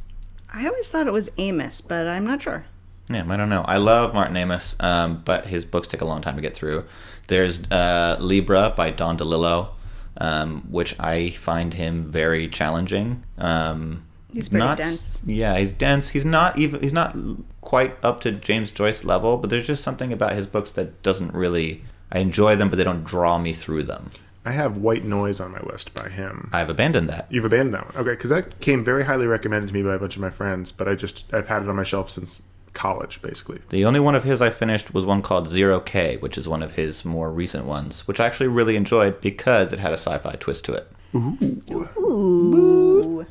I 0.52 0.66
always 0.66 0.90
thought 0.90 1.06
it 1.06 1.12
was 1.14 1.30
Amos, 1.38 1.80
but 1.80 2.06
I'm 2.06 2.26
not 2.26 2.42
sure. 2.42 2.66
Yeah, 3.10 3.24
I 3.28 3.36
don't 3.36 3.48
know. 3.48 3.62
I 3.62 3.76
love 3.78 4.14
Martin 4.14 4.36
Amos, 4.36 4.76
um, 4.80 5.22
but 5.24 5.46
his 5.46 5.64
books 5.64 5.88
take 5.88 6.00
a 6.00 6.04
long 6.04 6.20
time 6.20 6.36
to 6.36 6.42
get 6.42 6.54
through. 6.54 6.84
There's 7.26 7.68
uh, 7.70 8.16
Libra 8.20 8.72
by 8.76 8.90
Don 8.90 9.18
DeLillo, 9.18 9.70
um, 10.18 10.62
which 10.70 10.98
I 11.00 11.30
find 11.30 11.74
him 11.74 12.04
very 12.04 12.48
challenging. 12.48 13.24
Um, 13.38 14.06
He's 14.32 14.48
pretty 14.48 14.64
not, 14.64 14.78
dense. 14.78 15.20
Yeah, 15.26 15.58
he's 15.58 15.72
dense. 15.72 16.10
He's 16.10 16.24
not 16.24 16.56
even. 16.56 16.80
He's 16.80 16.92
not 16.92 17.16
quite 17.60 17.96
up 18.04 18.20
to 18.20 18.30
James 18.30 18.70
Joyce 18.70 19.04
level, 19.04 19.36
but 19.36 19.50
there's 19.50 19.66
just 19.66 19.82
something 19.82 20.12
about 20.12 20.32
his 20.32 20.46
books 20.46 20.70
that 20.72 21.02
doesn't 21.02 21.34
really. 21.34 21.82
I 22.12 22.18
enjoy 22.18 22.56
them, 22.56 22.70
but 22.70 22.76
they 22.76 22.84
don't 22.84 23.04
draw 23.04 23.38
me 23.38 23.52
through 23.52 23.84
them. 23.84 24.10
I 24.44 24.52
have 24.52 24.78
White 24.78 25.04
Noise 25.04 25.40
on 25.40 25.52
my 25.52 25.60
list 25.60 25.94
by 25.94 26.08
him. 26.08 26.48
I've 26.52 26.70
abandoned 26.70 27.08
that. 27.08 27.26
You've 27.28 27.44
abandoned 27.44 27.74
that 27.74 27.86
one, 27.86 27.96
okay? 28.02 28.12
Because 28.12 28.30
that 28.30 28.60
came 28.60 28.82
very 28.82 29.04
highly 29.04 29.26
recommended 29.26 29.68
to 29.68 29.74
me 29.74 29.82
by 29.82 29.94
a 29.94 29.98
bunch 29.98 30.16
of 30.16 30.22
my 30.22 30.30
friends, 30.30 30.72
but 30.72 30.88
I 30.88 30.94
just 30.94 31.32
I've 31.34 31.48
had 31.48 31.62
it 31.62 31.68
on 31.68 31.76
my 31.76 31.82
shelf 31.82 32.08
since 32.08 32.42
college, 32.72 33.20
basically. 33.22 33.60
The 33.70 33.84
only 33.84 34.00
one 34.00 34.14
of 34.14 34.24
his 34.24 34.40
I 34.40 34.50
finished 34.50 34.94
was 34.94 35.04
one 35.04 35.22
called 35.22 35.48
Zero 35.48 35.80
K, 35.80 36.16
which 36.18 36.38
is 36.38 36.48
one 36.48 36.62
of 36.62 36.72
his 36.72 37.04
more 37.04 37.30
recent 37.30 37.64
ones, 37.64 38.06
which 38.06 38.20
I 38.20 38.26
actually 38.26 38.48
really 38.48 38.76
enjoyed 38.76 39.20
because 39.20 39.72
it 39.72 39.78
had 39.78 39.92
a 39.92 39.98
sci-fi 39.98 40.36
twist 40.36 40.64
to 40.66 40.72
it. 40.74 40.90
Ooh. 41.14 41.88
Ooh. 41.98 43.26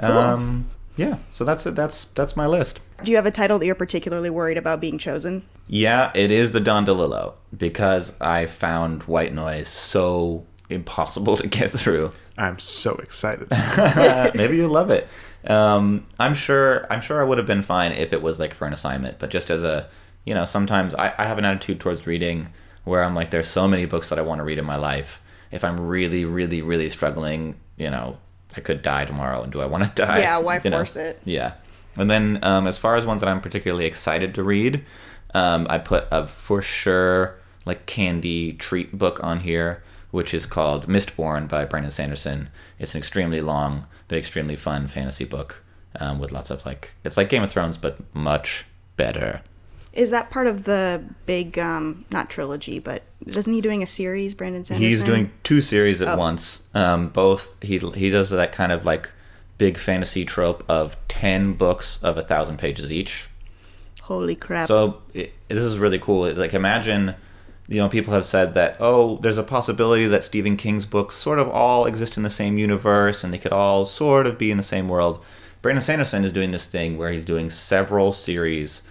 Um, 0.00 0.70
yeah, 0.96 1.18
so 1.32 1.44
that's 1.44 1.66
it. 1.66 1.74
That's 1.74 2.06
that's 2.06 2.36
my 2.36 2.46
list. 2.46 2.80
Do 3.02 3.10
you 3.10 3.16
have 3.16 3.26
a 3.26 3.30
title 3.30 3.58
that 3.58 3.66
you're 3.66 3.74
particularly 3.74 4.30
worried 4.30 4.58
about 4.58 4.80
being 4.80 4.98
chosen? 4.98 5.44
Yeah, 5.66 6.12
it 6.14 6.30
is 6.30 6.52
the 6.52 6.60
Don 6.60 6.86
DeLillo 6.86 7.34
because 7.56 8.12
I 8.20 8.46
found 8.46 9.04
White 9.04 9.34
Noise 9.34 9.68
so 9.68 10.46
impossible 10.68 11.36
to 11.36 11.46
get 11.46 11.70
through. 11.70 12.12
I'm 12.38 12.58
so 12.58 12.94
excited. 12.96 13.48
Maybe 14.34 14.56
you'll 14.56 14.70
love 14.70 14.90
it. 14.90 15.08
Um, 15.46 16.06
I'm 16.18 16.34
sure. 16.34 16.86
I'm 16.90 17.00
sure 17.00 17.20
I 17.20 17.24
would 17.24 17.38
have 17.38 17.46
been 17.46 17.62
fine 17.62 17.92
if 17.92 18.12
it 18.12 18.22
was 18.22 18.38
like 18.38 18.54
for 18.54 18.66
an 18.66 18.72
assignment, 18.72 19.18
but 19.18 19.30
just 19.30 19.50
as 19.50 19.64
a, 19.64 19.88
you 20.24 20.34
know, 20.34 20.44
sometimes 20.44 20.94
I, 20.94 21.12
I 21.18 21.24
have 21.26 21.38
an 21.38 21.44
attitude 21.44 21.80
towards 21.80 22.06
reading 22.06 22.52
where 22.84 23.02
I'm 23.02 23.14
like, 23.14 23.30
there's 23.30 23.48
so 23.48 23.66
many 23.68 23.84
books 23.84 24.08
that 24.08 24.18
I 24.18 24.22
want 24.22 24.38
to 24.38 24.44
read 24.44 24.58
in 24.58 24.64
my 24.64 24.76
life. 24.76 25.22
If 25.50 25.64
I'm 25.64 25.78
really, 25.80 26.24
really, 26.24 26.62
really 26.62 26.88
struggling, 26.88 27.56
you 27.76 27.90
know, 27.90 28.18
I 28.56 28.60
could 28.60 28.82
die 28.82 29.04
tomorrow, 29.04 29.42
and 29.42 29.52
do 29.52 29.60
I 29.60 29.66
want 29.66 29.84
to 29.84 29.90
die? 30.06 30.20
Yeah, 30.20 30.38
why 30.38 30.60
You 30.62 30.70
know? 30.70 30.78
force 30.78 30.96
it? 30.96 31.20
Yeah. 31.24 31.54
And 31.96 32.10
then 32.10 32.38
um, 32.42 32.66
as 32.66 32.78
far 32.78 32.96
as 32.96 33.04
ones 33.04 33.20
that 33.20 33.28
I'm 33.28 33.40
particularly 33.40 33.84
excited 33.84 34.34
to 34.36 34.42
read, 34.42 34.84
um, 35.34 35.66
I 35.68 35.78
put 35.78 36.06
a 36.10 36.26
for 36.26 36.62
sure 36.62 37.38
like 37.64 37.86
candy 37.86 38.52
treat 38.54 38.96
book 38.96 39.20
on 39.22 39.40
here, 39.40 39.82
which 40.10 40.32
is 40.34 40.46
called 40.46 40.86
Mistborn 40.88 41.48
by 41.48 41.64
Brandon 41.64 41.90
Sanderson. 41.90 42.48
It's 42.78 42.94
an 42.94 42.98
extremely 42.98 43.40
long 43.40 43.86
but 44.08 44.18
extremely 44.18 44.56
fun 44.56 44.88
fantasy 44.88 45.24
book 45.24 45.62
um, 46.00 46.18
with 46.18 46.32
lots 46.32 46.50
of 46.50 46.64
like 46.66 46.94
it's 47.04 47.16
like 47.16 47.28
Game 47.28 47.42
of 47.42 47.50
Thrones 47.50 47.76
but 47.76 47.98
much 48.14 48.64
better. 48.96 49.42
Is 49.92 50.10
that 50.10 50.30
part 50.30 50.46
of 50.46 50.64
the 50.64 51.04
big, 51.26 51.58
um, 51.58 52.06
not 52.10 52.30
trilogy, 52.30 52.78
but 52.78 53.02
isn't 53.26 53.52
he 53.52 53.60
doing 53.60 53.82
a 53.82 53.86
series, 53.86 54.32
Brandon 54.32 54.64
Sanderson? 54.64 54.88
He's 54.88 55.02
doing 55.02 55.30
two 55.44 55.60
series 55.60 56.00
at 56.00 56.08
Oh. 56.08 56.16
once. 56.16 56.66
Um, 56.74 57.08
both 57.08 57.56
he 57.62 57.78
he 57.78 58.08
does 58.08 58.30
that 58.30 58.52
kind 58.52 58.72
of 58.72 58.86
like 58.86 59.12
big 59.58 59.76
fantasy 59.76 60.24
trope 60.24 60.64
of 60.68 60.96
ten 61.08 61.52
books 61.52 62.02
of 62.02 62.16
a 62.16 62.22
thousand 62.22 62.56
pages 62.58 62.90
each. 62.90 63.28
Holy 64.02 64.34
crap. 64.34 64.66
So 64.66 65.02
it, 65.12 65.32
this 65.48 65.62
is 65.62 65.78
really 65.78 65.98
cool. 65.98 66.32
Like 66.32 66.54
imagine, 66.54 67.14
you 67.72 67.80
know, 67.80 67.88
people 67.88 68.12
have 68.12 68.26
said 68.26 68.54
that 68.54 68.76
oh, 68.80 69.18
there's 69.22 69.38
a 69.38 69.42
possibility 69.42 70.06
that 70.06 70.24
Stephen 70.24 70.56
King's 70.56 70.86
books 70.86 71.14
sort 71.16 71.38
of 71.38 71.48
all 71.48 71.86
exist 71.86 72.16
in 72.16 72.22
the 72.22 72.30
same 72.30 72.58
universe 72.58 73.24
and 73.24 73.32
they 73.32 73.38
could 73.38 73.52
all 73.52 73.84
sort 73.84 74.26
of 74.26 74.38
be 74.38 74.50
in 74.50 74.56
the 74.56 74.62
same 74.62 74.88
world. 74.88 75.24
Brandon 75.62 75.82
Sanderson 75.82 76.24
is 76.24 76.32
doing 76.32 76.50
this 76.50 76.66
thing 76.66 76.98
where 76.98 77.12
he's 77.12 77.24
doing 77.24 77.48
several 77.50 78.12
series, 78.12 78.82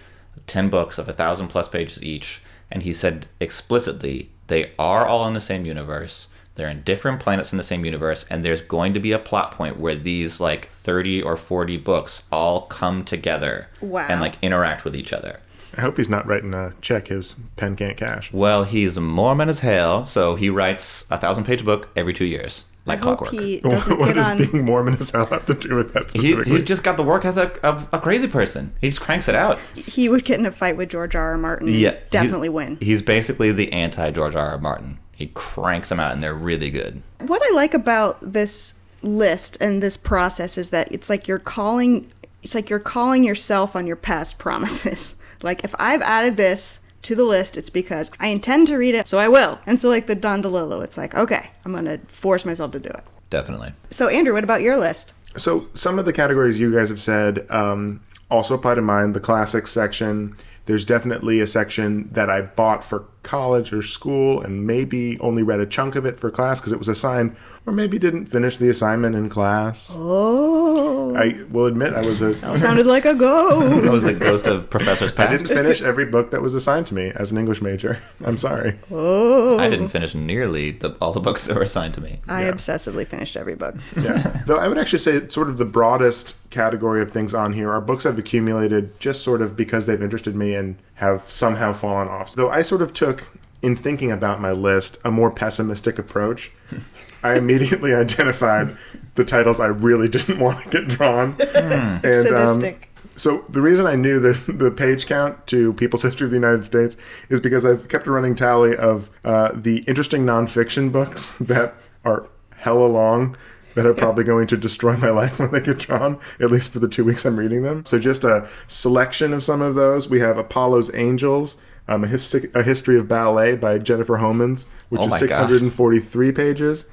ten 0.46 0.68
books 0.70 0.96
of 0.98 1.08
a 1.08 1.12
thousand 1.12 1.48
plus 1.48 1.68
pages 1.68 2.02
each, 2.02 2.42
and 2.70 2.82
he 2.82 2.92
said 2.92 3.26
explicitly 3.40 4.30
they 4.48 4.72
are 4.78 5.06
all 5.06 5.26
in 5.26 5.34
the 5.34 5.40
same 5.40 5.64
universe. 5.64 6.28
They're 6.54 6.68
in 6.68 6.82
different 6.82 7.20
planets 7.20 7.52
in 7.52 7.56
the 7.56 7.62
same 7.62 7.84
universe, 7.84 8.26
and 8.28 8.44
there's 8.44 8.60
going 8.60 8.92
to 8.94 9.00
be 9.00 9.12
a 9.12 9.18
plot 9.18 9.52
point 9.52 9.78
where 9.78 9.94
these 9.94 10.40
like 10.40 10.68
30 10.68 11.22
or 11.22 11.36
40 11.36 11.76
books 11.78 12.24
all 12.32 12.62
come 12.62 13.04
together 13.04 13.68
Wow. 13.80 14.06
and 14.08 14.20
like 14.20 14.34
interact 14.42 14.84
with 14.84 14.94
each 14.96 15.12
other. 15.14 15.40
I 15.76 15.80
hope 15.80 15.96
he's 15.96 16.08
not 16.08 16.26
writing 16.26 16.54
a 16.54 16.74
check 16.80 17.08
his 17.08 17.34
pen 17.56 17.76
can't 17.76 17.96
cash. 17.96 18.32
Well, 18.32 18.64
he's 18.64 18.98
Mormon 18.98 19.48
as 19.48 19.60
hell, 19.60 20.04
so 20.04 20.34
he 20.34 20.50
writes 20.50 21.06
a 21.10 21.16
thousand 21.18 21.44
page 21.44 21.64
book 21.64 21.88
every 21.96 22.12
two 22.12 22.24
years, 22.26 22.64
I 22.86 22.90
like 22.90 22.98
hope 23.00 23.18
clockwork. 23.18 23.40
he 23.42 23.60
doesn't 23.60 23.98
what 24.00 24.14
does 24.14 24.30
on. 24.30 24.38
being 24.38 24.64
Mormon 24.64 24.94
as 24.94 25.10
hell 25.10 25.26
have 25.26 25.46
to 25.46 25.54
do 25.54 25.76
with 25.76 25.92
that 25.94 26.12
He, 26.12 26.18
specifically? 26.20 26.52
he's 26.52 26.64
just 26.64 26.82
got 26.82 26.96
the 26.96 27.02
work 27.02 27.24
ethic 27.24 27.58
of 27.62 27.88
a 27.92 27.98
crazy 28.00 28.26
person. 28.28 28.72
He 28.80 28.88
just 28.90 29.00
cranks 29.00 29.28
it 29.28 29.34
out. 29.34 29.58
He 29.74 30.08
would 30.08 30.24
get 30.24 30.38
in 30.38 30.46
a 30.46 30.50
fight 30.50 30.76
with 30.76 30.88
George 30.90 31.14
R. 31.14 31.30
R. 31.32 31.38
Martin. 31.38 31.68
and 31.68 31.76
Yeah, 31.76 31.96
definitely 32.10 32.48
he's, 32.48 32.54
win. 32.54 32.78
He's 32.80 33.02
basically 33.02 33.50
the 33.52 33.72
anti 33.72 34.10
George 34.10 34.34
R. 34.36 34.50
R. 34.50 34.58
Martin. 34.58 34.98
He 35.14 35.28
cranks 35.34 35.88
them 35.90 36.00
out, 36.00 36.12
and 36.12 36.22
they're 36.22 36.34
really 36.34 36.70
good. 36.70 37.00
What 37.20 37.40
I 37.44 37.54
like 37.54 37.74
about 37.74 38.18
this 38.20 38.74
list 39.02 39.56
and 39.60 39.82
this 39.82 39.96
process 39.96 40.56
is 40.58 40.70
that 40.70 40.90
it's 40.92 41.08
like 41.10 41.26
you're 41.28 41.38
calling 41.38 42.10
it's 42.42 42.54
like 42.56 42.68
you're 42.70 42.78
calling 42.80 43.22
yourself 43.24 43.74
on 43.76 43.86
your 43.86 43.96
past 43.96 44.38
promises. 44.38 45.14
Like 45.42 45.64
if 45.64 45.74
I've 45.78 46.02
added 46.02 46.36
this 46.36 46.80
to 47.02 47.14
the 47.14 47.24
list, 47.24 47.56
it's 47.56 47.70
because 47.70 48.10
I 48.20 48.28
intend 48.28 48.68
to 48.68 48.76
read 48.76 48.94
it, 48.94 49.08
so 49.08 49.18
I 49.18 49.28
will. 49.28 49.58
And 49.66 49.78
so 49.78 49.88
like 49.88 50.06
the 50.06 50.14
Don 50.14 50.42
DeLillo, 50.42 50.82
it's 50.84 50.96
like, 50.96 51.14
okay, 51.14 51.50
I'm 51.64 51.72
gonna 51.72 51.98
force 52.08 52.44
myself 52.44 52.72
to 52.72 52.80
do 52.80 52.88
it. 52.88 53.04
Definitely. 53.30 53.72
So 53.90 54.08
Andrew, 54.08 54.34
what 54.34 54.44
about 54.44 54.62
your 54.62 54.76
list? 54.76 55.14
So 55.36 55.68
some 55.74 55.98
of 55.98 56.04
the 56.04 56.12
categories 56.12 56.60
you 56.60 56.74
guys 56.74 56.90
have 56.90 57.00
said 57.00 57.50
um, 57.50 58.00
also 58.30 58.54
apply 58.54 58.74
to 58.74 58.82
mine. 58.82 59.12
The 59.12 59.20
classics 59.20 59.70
section. 59.72 60.36
There's 60.66 60.84
definitely 60.84 61.40
a 61.40 61.46
section 61.46 62.08
that 62.12 62.30
I 62.30 62.42
bought 62.42 62.84
for 62.84 63.06
college 63.22 63.72
or 63.72 63.82
school 63.82 64.40
and 64.40 64.66
maybe 64.66 65.18
only 65.20 65.42
read 65.42 65.60
a 65.60 65.66
chunk 65.66 65.94
of 65.96 66.04
it 66.04 66.16
for 66.16 66.30
class 66.30 66.60
because 66.60 66.72
it 66.72 66.78
was 66.78 66.88
assigned, 66.88 67.36
or 67.66 67.72
maybe 67.72 67.98
didn't 67.98 68.26
finish 68.26 68.56
the 68.56 68.68
assignment 68.68 69.14
in 69.14 69.28
class. 69.28 69.92
Oh, 69.96 71.14
I 71.14 71.42
will 71.50 71.66
admit 71.66 71.94
I 71.94 72.00
was 72.00 72.20
a. 72.22 72.34
sounded 72.34 72.86
like 72.86 73.04
a 73.04 73.14
go. 73.14 73.80
That 73.80 73.92
was 73.92 74.02
the 74.04 74.14
ghost 74.14 74.46
of 74.46 74.68
Professor's 74.70 75.12
I 75.16 75.26
didn't 75.28 75.46
finish 75.48 75.80
every 75.90 76.04
book 76.06 76.30
that 76.32 76.42
was 76.42 76.54
assigned 76.54 76.86
to 76.88 76.94
me 76.94 77.12
as 77.14 77.30
an 77.32 77.38
English 77.38 77.62
major. 77.62 78.02
I'm 78.24 78.38
sorry. 78.38 78.78
Oh, 78.90 79.58
I 79.58 79.68
didn't 79.70 79.88
finish 79.90 80.14
nearly 80.14 80.72
the, 80.72 80.96
all 81.00 81.12
the 81.12 81.20
books 81.20 81.46
that 81.46 81.56
were 81.56 81.62
assigned 81.62 81.94
to 81.94 82.00
me. 82.00 82.20
I 82.28 82.44
Yeah. 82.46 82.52
obsessively 82.52 83.06
finished 83.06 83.36
every 83.36 83.54
book. 83.54 83.76
Yeah. 84.00 84.42
Though 84.46 84.56
I 84.58 84.66
would 84.68 84.78
actually 84.78 84.98
say 85.00 85.28
sort 85.28 85.48
of 85.48 85.58
the 85.58 85.64
broadest 85.64 86.34
category 86.50 87.00
of 87.00 87.10
things 87.10 87.32
on 87.34 87.52
here 87.52 87.70
are 87.72 87.80
books 87.80 88.04
I've 88.04 88.18
accumulated 88.18 88.98
just 89.00 89.22
sort 89.22 89.40
of 89.40 89.56
because 89.56 89.86
they've 89.86 90.02
interested 90.02 90.34
me 90.34 90.54
and 90.54 90.76
have 91.02 91.28
somehow 91.28 91.72
fallen 91.72 92.06
off. 92.06 92.32
Though 92.32 92.48
I 92.48 92.62
sort 92.62 92.80
of 92.80 92.94
took, 92.94 93.36
in 93.60 93.74
thinking 93.74 94.12
about 94.12 94.40
my 94.40 94.52
list, 94.52 94.98
a 95.04 95.10
more 95.10 95.32
pessimistic 95.32 95.98
approach. 95.98 96.52
I 97.24 97.34
immediately 97.34 97.92
identified 97.92 98.76
the 99.16 99.24
titles 99.24 99.58
I 99.58 99.66
really 99.66 100.08
didn't 100.08 100.38
want 100.38 100.64
to 100.64 100.70
get 100.70 100.88
drawn. 100.88 101.36
And, 101.40 102.28
um, 102.28 102.76
so 103.16 103.44
the 103.48 103.60
reason 103.60 103.84
I 103.86 103.96
knew 103.96 104.18
the 104.20 104.32
the 104.50 104.70
page 104.70 105.06
count 105.06 105.46
to 105.48 105.72
People's 105.74 106.02
History 106.02 106.24
of 106.24 106.30
the 106.30 106.36
United 106.36 106.64
States 106.64 106.96
is 107.28 107.40
because 107.40 107.66
I've 107.66 107.88
kept 107.88 108.06
a 108.06 108.10
running 108.10 108.34
tally 108.34 108.74
of 108.74 109.10
uh, 109.24 109.52
the 109.54 109.78
interesting 109.88 110.24
nonfiction 110.24 110.90
books 110.90 111.30
that 111.40 111.74
are 112.04 112.26
hella 112.56 112.86
long 112.86 113.36
that 113.74 113.86
are 113.86 113.94
probably 113.94 114.24
going 114.24 114.46
to 114.48 114.56
destroy 114.56 114.96
my 114.96 115.10
life 115.10 115.38
when 115.38 115.50
they 115.50 115.60
get 115.60 115.78
drawn, 115.78 116.18
at 116.40 116.50
least 116.50 116.72
for 116.72 116.78
the 116.78 116.88
two 116.88 117.04
weeks 117.04 117.24
I'm 117.24 117.38
reading 117.38 117.62
them. 117.62 117.84
So 117.86 117.98
just 117.98 118.24
a 118.24 118.48
selection 118.66 119.32
of 119.32 119.42
some 119.44 119.60
of 119.62 119.74
those. 119.74 120.08
We 120.08 120.20
have 120.20 120.38
Apollo's 120.38 120.94
Angels, 120.94 121.56
um, 121.88 122.04
a, 122.04 122.06
his- 122.08 122.46
a 122.54 122.62
history 122.62 122.98
of 122.98 123.08
ballet 123.08 123.56
by 123.56 123.78
Jennifer 123.78 124.18
Homans, 124.18 124.66
which 124.88 125.00
Oh 125.00 125.04
is 125.06 125.10
my 125.10 125.18
gosh. 125.20 125.28
643 125.28 126.32
pages. 126.32 126.86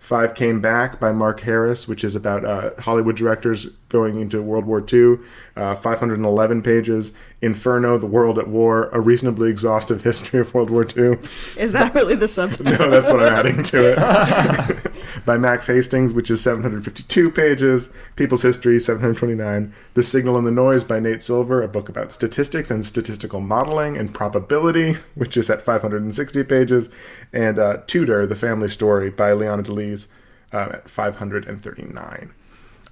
Five 0.00 0.34
Came 0.34 0.60
Back 0.60 1.00
by 1.00 1.12
Mark 1.12 1.40
Harris, 1.40 1.88
which 1.88 2.04
is 2.04 2.14
about 2.14 2.44
uh, 2.44 2.72
Hollywood 2.78 3.16
directors 3.16 3.64
going 3.88 4.20
into 4.20 4.42
World 4.42 4.66
War 4.66 4.84
II. 4.92 5.16
Uh, 5.56 5.74
511 5.74 6.60
pages. 6.60 7.14
Inferno, 7.40 7.96
The 7.96 8.04
World 8.06 8.38
at 8.38 8.46
War, 8.46 8.90
a 8.92 9.00
reasonably 9.00 9.48
exhaustive 9.48 10.02
history 10.02 10.40
of 10.40 10.52
World 10.52 10.68
War 10.68 10.84
II. 10.84 11.16
Is 11.56 11.72
that 11.72 11.94
really 11.94 12.16
the 12.16 12.28
subtitle? 12.28 12.66
No, 12.78 12.90
that's 12.90 13.10
what 13.10 13.22
I'm 13.22 13.32
adding 13.32 13.62
to 13.62 13.92
it. 13.92 14.92
by 15.24 15.38
Max 15.38 15.66
Hastings, 15.66 16.12
which 16.12 16.30
is 16.30 16.40
752 16.40 17.30
pages. 17.30 17.90
People's 18.16 18.42
History, 18.42 18.78
729. 18.78 19.74
The 19.94 20.02
Signal 20.02 20.36
and 20.36 20.46
the 20.46 20.50
Noise 20.50 20.84
by 20.84 21.00
Nate 21.00 21.22
Silver, 21.22 21.62
a 21.62 21.68
book 21.68 21.88
about 21.88 22.12
statistics 22.12 22.70
and 22.70 22.84
statistical 22.84 23.40
modeling 23.40 23.96
and 23.96 24.14
probability, 24.14 24.96
which 25.14 25.36
is 25.36 25.50
at 25.50 25.62
560 25.62 26.44
pages. 26.44 26.90
And 27.32 27.58
uh, 27.58 27.78
Tudor, 27.86 28.26
The 28.26 28.36
Family 28.36 28.68
Story 28.68 29.10
by 29.10 29.32
Leanda 29.32 29.64
de 29.64 29.72
Lisle 29.72 30.08
uh, 30.52 30.68
at 30.74 30.88
539. 30.88 32.32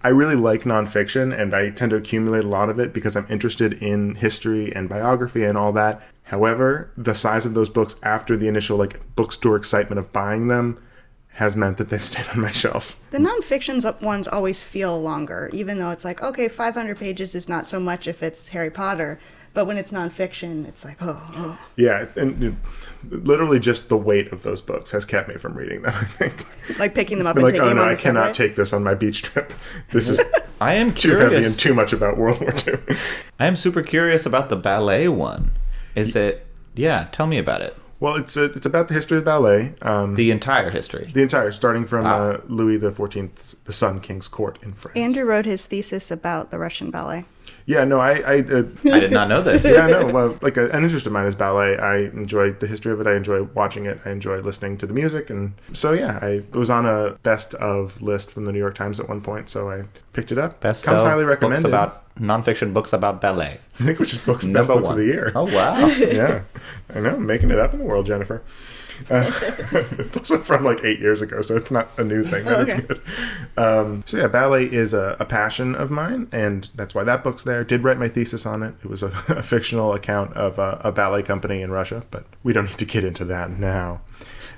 I 0.05 0.09
really 0.09 0.35
like 0.35 0.63
nonfiction 0.63 1.39
and 1.39 1.55
I 1.55 1.71
tend 1.71 1.91
to 1.91 1.97
accumulate 1.97 2.45
a 2.45 2.49
lot 2.49 2.69
of 2.69 2.81
it 2.81 2.93
because 2.93 3.17
I'm 3.17 3.27
interested 3.31 3.75
in 3.75 4.17
history 4.17 4.75
and 4.75 4.89
biography 4.89 5.45
and 5.45 5.57
all 5.57 5.73
that. 5.73 6.03
However, 6.25 6.91
the 6.97 7.15
size 7.15 7.47
of 7.47 7.55
those 7.55 7.69
books 7.69 8.01
after 8.03 8.37
the 8.37 8.49
initial 8.49 8.77
like 8.77 9.15
bookstore 9.15 9.57
excitement 9.57 10.01
of 10.01 10.13
buying 10.13 10.49
them 10.49 10.83
has 11.35 11.57
meant 11.57 11.79
that 11.79 11.89
they've 11.89 12.05
stayed 12.13 12.29
on 12.29 12.41
my 12.41 12.51
shelf. 12.51 12.97
The 13.11 13.19
nonfictions 13.19 13.85
up 13.85 14.03
ones 14.03 14.29
always 14.29 14.63
feel 14.63 15.01
longer, 15.01 15.51
even 15.53 15.79
though 15.79 15.91
it's 15.91 16.05
like, 16.05 16.23
okay, 16.23 16.49
500 16.49 16.97
pages 16.99 17.35
is 17.35 17.49
not 17.49 17.67
so 17.67 17.81
much 17.81 18.07
if 18.07 18.23
it's 18.23 18.49
Harry 18.51 18.71
Potter, 18.71 19.19
but 19.55 19.67
when 19.67 19.77
it's 19.77 19.93
nonfiction, 19.93 20.67
it's 20.67 20.83
like, 20.83 20.97
oh, 21.03 21.21
oh. 21.37 21.59
Yeah, 21.77 22.07
and 22.17 22.43
it, 22.43 22.55
literally 23.11 23.61
just 23.61 23.91
the 23.91 23.99
weight 23.99 24.33
of 24.33 24.43
those 24.45 24.63
books 24.63 24.93
has 24.93 25.05
kept 25.05 25.29
me 25.29 25.35
from 25.37 25.55
reading 25.55 25.83
them, 25.83 25.95
I 26.01 26.05
think. 26.05 26.79
like 26.79 26.95
picking 26.95 27.19
them 27.19 27.27
up 27.27 27.37
and 27.37 27.45
like, 27.45 27.53
taking 27.53 27.65
oh 27.67 27.69
them 27.69 27.77
no, 27.77 27.83
on 27.83 27.89
I 27.91 27.95
the 27.95 28.01
cannot 28.03 28.35
subway. 28.35 28.49
take 28.49 28.57
this 28.57 28.73
on 28.73 28.83
my 28.83 28.95
beach 28.95 29.23
trip. 29.23 29.53
This 29.91 30.09
is 30.09 30.21
I 30.61 30.75
am 30.75 30.95
too 30.95 31.11
heavy 31.17 31.23
and 31.37 31.45
curious. 31.45 31.57
too 31.57 31.75
much 31.75 31.93
about 31.93 32.17
World 32.17 32.41
War 32.41 32.55
II. 32.67 32.97
I 33.39 33.47
am 33.47 33.57
super 33.57 33.83
curious 33.83 34.25
about 34.25 34.49
the 34.49 34.57
ballet 34.57 35.09
one. 35.09 35.51
Is 35.95 36.15
it? 36.17 36.47
Yeah, 36.75 37.09
tell 37.13 37.27
me 37.27 37.37
about 37.37 37.61
it. 37.61 37.77
Well, 38.03 38.17
it's 38.17 38.37
a, 38.37 38.45
it's 38.45 38.67
about 38.67 38.89
the 38.89 38.95
history 38.95 39.19
of 39.19 39.25
ballet. 39.25 39.75
Um, 39.81 40.17
The 40.17 40.31
entire 40.33 40.71
history. 40.71 41.11
the 41.15 41.23
entire, 41.23 41.53
starting 41.53 41.85
from 41.87 42.05
Wow. 42.05 42.31
uh, 42.31 42.41
Louis 42.49 42.77
the 42.77 42.91
Fourteenth, 42.91 43.55
the 43.65 43.73
Sun 43.73 44.01
King's 44.01 44.27
court 44.27 44.59
in 44.63 44.73
France. 44.73 44.99
Andrew 44.99 45.25
wrote 45.25 45.47
his 45.47 45.67
thesis 45.67 46.11
about 46.11 46.51
the 46.51 46.59
Russian 46.59 46.91
ballet. 46.91 47.25
Yeah, 47.65 47.85
no, 47.85 48.01
I, 48.01 48.13
I 48.35 48.39
uh, 48.41 48.65
I 48.97 48.99
did 48.99 49.13
not 49.13 49.29
know 49.29 49.41
this. 49.51 49.65
yeah, 49.65 49.87
no. 49.87 50.07
Well, 50.07 50.37
like 50.43 50.57
a, 50.57 50.69
an 50.71 50.83
interest 50.83 51.07
of 51.07 51.13
mine 51.13 51.27
is 51.27 51.37
ballet. 51.37 51.77
I 51.79 51.99
enjoy 52.23 52.51
the 52.55 52.67
history 52.67 52.93
of 52.93 53.01
it. 53.01 53.07
I 53.07 53.15
enjoy 53.15 53.45
watching 53.45 53.87
it. 53.87 54.01
I 54.05 54.11
enjoy 54.11 54.41
listening 54.41 54.79
to 54.79 54.87
the 54.87 54.93
music, 54.95 55.31
and 55.31 55.53
so 55.73 55.93
yeah, 55.93 56.19
I 56.21 56.43
was 56.59 56.71
on 56.71 56.87
a 56.87 57.13
best 57.23 57.55
of 57.55 58.03
list 58.03 58.33
from 58.33 58.47
the 58.47 58.53
New 58.53 58.59
York 58.59 58.75
Times 58.75 58.99
at 58.99 59.09
one 59.09 59.21
point, 59.21 59.49
so 59.49 59.71
I 59.71 59.85
picked 60.13 60.33
it 60.33 60.39
up. 60.39 60.59
Best 60.61 60.85
comes 60.85 61.03
of 61.03 61.09
highly 61.09 61.23
books 61.23 61.35
recommended. 61.41 61.67
about 61.69 62.03
nonfiction 62.19 62.73
books 62.75 62.93
about 62.93 63.21
ballet. 63.21 63.59
I 63.75 63.79
think 63.79 63.91
it 63.91 63.99
was 63.99 64.11
just 64.11 64.27
books 64.27 64.45
best 64.45 64.69
Number 64.69 64.75
books 64.75 64.89
one. 64.91 64.99
of 64.99 65.05
the 65.05 65.13
year. 65.13 65.33
Oh 65.35 65.45
wow! 65.45 65.87
yeah, 65.89 66.43
I 66.95 67.01
know, 67.01 67.17
making 67.19 67.51
it 67.51 67.59
up 67.59 67.73
in 67.73 67.79
the 67.81 67.85
world, 67.85 68.07
Jennifer. 68.07 68.43
Uh, 69.11 69.31
it's 69.99 70.17
also 70.17 70.39
from 70.39 70.65
like 70.65 70.85
eight 70.85 71.01
years 71.01 71.23
ago, 71.23 71.43
so 71.43 71.57
it's 71.57 71.71
not 71.71 71.89
a 71.99 72.05
new 72.05 72.23
thing. 72.25 72.45
But 72.45 72.53
Oh, 72.59 72.61
it's 72.63 72.75
good. 72.75 73.01
Um, 73.57 74.05
so 74.07 74.17
yeah, 74.19 74.29
ballet 74.29 74.65
is 74.65 74.95
a, 74.95 75.17
a 75.19 75.25
passion 75.25 75.75
of 75.75 75.91
mine, 75.91 76.29
and 76.31 76.69
that's 76.75 76.95
why 76.95 77.03
that 77.03 77.25
book's 77.25 77.43
there. 77.43 77.65
Did 77.65 77.83
write 77.83 77.99
my 77.99 78.09
thesis 78.09 78.47
on 78.47 78.63
it. 78.63 78.75
It 78.85 78.87
was 78.91 79.03
a, 79.03 79.07
a 79.29 79.43
fictional 79.43 79.93
account 79.93 80.35
of 80.37 80.59
a, 80.59 80.81
a 80.85 80.93
ballet 80.93 81.23
company 81.23 81.63
in 81.63 81.71
Russia, 81.73 82.05
but 82.11 82.27
we 82.45 82.53
don't 82.53 82.67
need 82.67 82.79
to 82.79 82.85
get 82.85 83.03
into 83.05 83.25
that 83.25 83.51
now. 83.51 84.03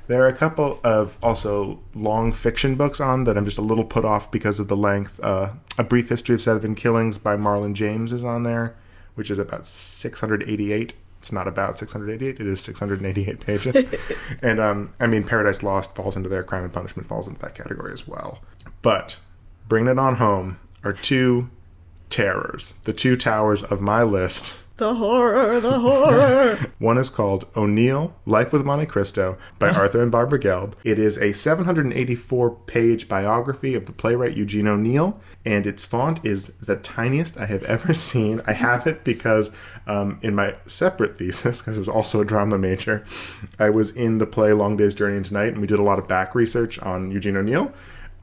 There 0.07 0.23
are 0.23 0.29
a 0.29 0.37
couple 0.37 0.81
of 0.85 1.19
also 1.23 1.81
long 1.95 2.33
fiction 2.33 2.75
books 2.75 3.01
on 3.01 3.25
that 3.25 3.39
I'm 3.39 3.45
just 3.47 3.59
a 3.59 3.63
little 3.63 3.85
put 3.85 4.05
off 4.05 4.31
because 4.31 4.61
of 4.61 4.69
the 4.69 4.77
length. 4.77 5.19
Uh, 5.23 5.53
a 5.79 5.85
Brief 5.85 6.11
History 6.11 6.35
of 6.35 6.43
Seven 6.43 6.75
Killings 6.75 7.17
by 7.19 7.37
Marlon 7.37 7.75
James 7.75 8.13
is 8.13 8.23
on 8.23 8.43
there, 8.43 8.77
which 9.15 9.31
is 9.31 9.39
about 9.39 9.65
688. 9.65 10.93
It's 11.19 11.33
not 11.33 11.49
about 11.49 11.79
688, 11.79 12.39
it 12.39 12.47
is 12.47 12.61
688 12.61 13.41
pages. 13.41 13.95
and 14.43 14.61
um, 14.61 14.93
I 15.01 15.07
mean, 15.07 15.25
Paradise 15.25 15.63
Lost 15.63 15.95
falls 15.95 16.19
into 16.19 16.29
there, 16.29 16.43
Crime 16.43 16.65
and 16.65 16.73
Punishment 16.73 17.09
falls 17.09 17.27
into 17.27 17.41
that 17.41 17.55
category 17.55 17.95
as 17.95 18.07
well. 18.07 18.41
But 18.83 19.17
bringing 19.67 19.91
it 19.91 19.99
on 19.99 20.17
home 20.17 20.59
are 20.83 20.93
two 20.93 21.49
terrors, 22.11 22.75
the 22.85 22.93
two 22.93 23.17
towers 23.17 23.63
of 23.63 23.81
my 23.81 24.03
list. 24.03 24.55
The 24.77 24.95
horror, 24.95 25.61
the 25.61 25.79
horror. 25.79 26.73
One 26.81 26.99
is 26.99 27.09
called 27.09 27.47
O'Neill, 27.55 28.13
Life 28.27 28.53
with 28.53 28.65
Monte 28.65 28.87
Cristo 28.87 29.39
by 29.61 29.71
Arthur 29.75 30.03
and 30.03 30.11
Barbara 30.11 30.41
Gelb. 30.41 30.73
It 30.83 30.99
is 30.99 31.17
a 31.17 31.33
784 31.33 32.51
page 32.67 33.09
biography 33.09 33.77
of 33.77 33.87
the 33.87 33.93
playwright 33.93 34.37
Eugene 34.37 34.67
O'Neill, 34.67 35.21
and 35.45 35.65
its 35.65 35.87
font 35.87 36.25
is 36.25 36.47
the 36.61 36.75
tiniest 36.75 37.39
I 37.39 37.47
have 37.47 37.63
ever 37.65 37.95
seen. 37.95 38.41
I 38.49 38.53
have 38.55 38.89
it 38.89 39.05
because 39.05 39.53
um, 39.87 40.19
in 40.23 40.35
my 40.35 40.57
separate 40.67 41.19
thesis, 41.19 41.61
because 41.61 41.77
it 41.77 41.81
was 41.81 41.89
also 41.89 42.21
a 42.21 42.25
drama 42.25 42.59
major, 42.59 43.05
I 43.61 43.71
was 43.71 43.93
in 43.93 44.19
the 44.19 44.27
play 44.27 44.53
Long 44.53 44.77
Day's 44.77 44.95
Journey 44.95 45.17
into 45.17 45.33
Night, 45.33 45.53
and 45.53 45.61
we 45.61 45.69
did 45.69 45.79
a 45.79 45.85
lot 45.85 46.01
of 46.01 46.09
back 46.09 46.35
research 46.35 46.81
on 46.81 47.13
Eugene 47.13 47.37
O'Neill, 47.37 47.73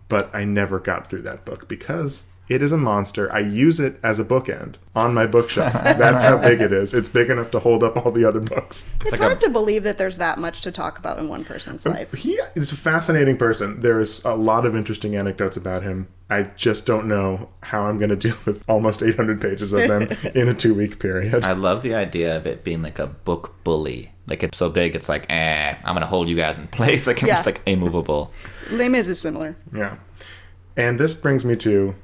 but 0.10 0.30
I 0.36 0.44
never 0.44 0.82
got 0.82 1.10
through 1.10 1.22
that 1.22 1.46
book 1.46 1.70
because. 1.70 2.26
It 2.50 2.62
is 2.62 2.74
a 2.74 2.78
monster. 2.78 3.32
I 3.32 3.40
use 3.40 3.80
it 3.80 3.98
as 4.04 4.20
a 4.20 4.26
bookend 4.26 4.76
on 4.94 5.14
my 5.14 5.26
bookshelf. 5.26 5.72
That's 5.84 6.22
how 6.22 6.38
big 6.38 6.60
it 6.60 6.74
is. 6.74 6.94
It's 6.94 7.08
big 7.08 7.30
enough 7.30 7.50
to 7.52 7.60
hold 7.60 7.82
up 7.82 7.96
all 7.96 8.12
the 8.12 8.26
other 8.26 8.42
books. 8.42 8.94
It's 9.02 9.12
like 9.14 9.22
hard 9.22 9.38
a- 9.38 9.42
to 9.42 9.50
believe 9.50 9.84
that 9.84 9.98
there's 9.98 10.18
that 10.18 10.38
much 10.38 10.60
to 10.64 10.72
talk 10.72 11.00
about 11.00 11.18
in 11.18 11.30
one 11.30 11.46
person's 11.46 11.86
life. 11.86 12.12
He 12.12 12.38
is 12.56 12.74
a 12.74 12.76
fascinating 12.76 13.38
person. 13.38 13.80
There 13.82 14.02
is 14.02 14.22
a 14.26 14.36
lot 14.36 14.66
of 14.66 14.76
interesting 14.76 15.16
anecdotes 15.16 15.56
about 15.56 15.84
him. 15.84 16.10
I 16.30 16.44
just 16.58 16.86
don't 16.86 17.08
know 17.08 17.50
how 17.62 17.84
I'm 17.84 17.98
going 17.98 18.10
to 18.18 18.18
deal 18.18 18.36
with 18.46 18.62
almost 18.68 19.02
800 19.02 19.40
pages 19.40 19.72
of 19.72 19.88
them 19.88 20.02
in 20.36 20.50
a 20.50 20.54
two 20.54 20.74
week 20.74 21.00
period. 21.00 21.46
I 21.46 21.54
love 21.54 21.84
the 21.84 21.94
idea 21.96 22.36
of 22.36 22.46
it 22.46 22.66
being 22.66 22.82
like 22.82 23.00
a 23.00 23.08
book 23.08 23.64
bully. 23.64 24.12
Like 24.28 24.44
it's 24.44 24.58
so 24.58 24.70
big, 24.70 24.94
it's 24.96 25.08
like, 25.08 25.26
eh, 25.30 25.76
I'm 25.86 25.96
gonna 25.96 26.06
hold 26.06 26.28
you 26.28 26.36
guys 26.36 26.58
in 26.58 26.68
place. 26.68 27.08
Like 27.08 27.22
Yeah. 27.22 27.38
it's 27.38 27.46
like 27.46 27.62
immovable. 27.66 28.34
Les 28.72 28.90
Mis 28.90 29.08
is 29.08 29.22
similar. 29.22 29.56
Yeah. 29.74 29.98
And 30.76 31.00
this 31.00 31.14
brings 31.14 31.46
me 31.46 31.56
to 31.58 31.96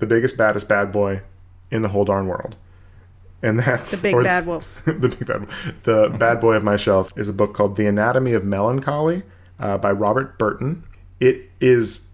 the 0.00 0.06
biggest, 0.06 0.36
baddest 0.36 0.68
bad 0.68 0.90
boy 0.90 1.22
in 1.70 1.82
the 1.82 1.88
whole 1.88 2.04
darn 2.04 2.26
world. 2.26 2.56
And 3.42 3.58
that's 3.58 3.92
The 3.92 4.02
Big 4.02 4.22
Bad 4.22 4.46
Wolf. 4.46 4.82
the 4.86 5.08
big 5.08 5.26
bad, 5.26 5.48
the 5.84 6.14
bad 6.18 6.40
boy 6.40 6.54
of 6.54 6.64
my 6.64 6.76
shelf 6.76 7.12
is 7.16 7.28
a 7.28 7.32
book 7.32 7.54
called 7.54 7.76
The 7.76 7.86
Anatomy 7.86 8.34
of 8.34 8.44
Melancholy 8.44 9.22
uh, 9.58 9.78
by 9.78 9.92
Robert 9.92 10.38
Burton. 10.38 10.84
It 11.20 11.50
is 11.60 12.08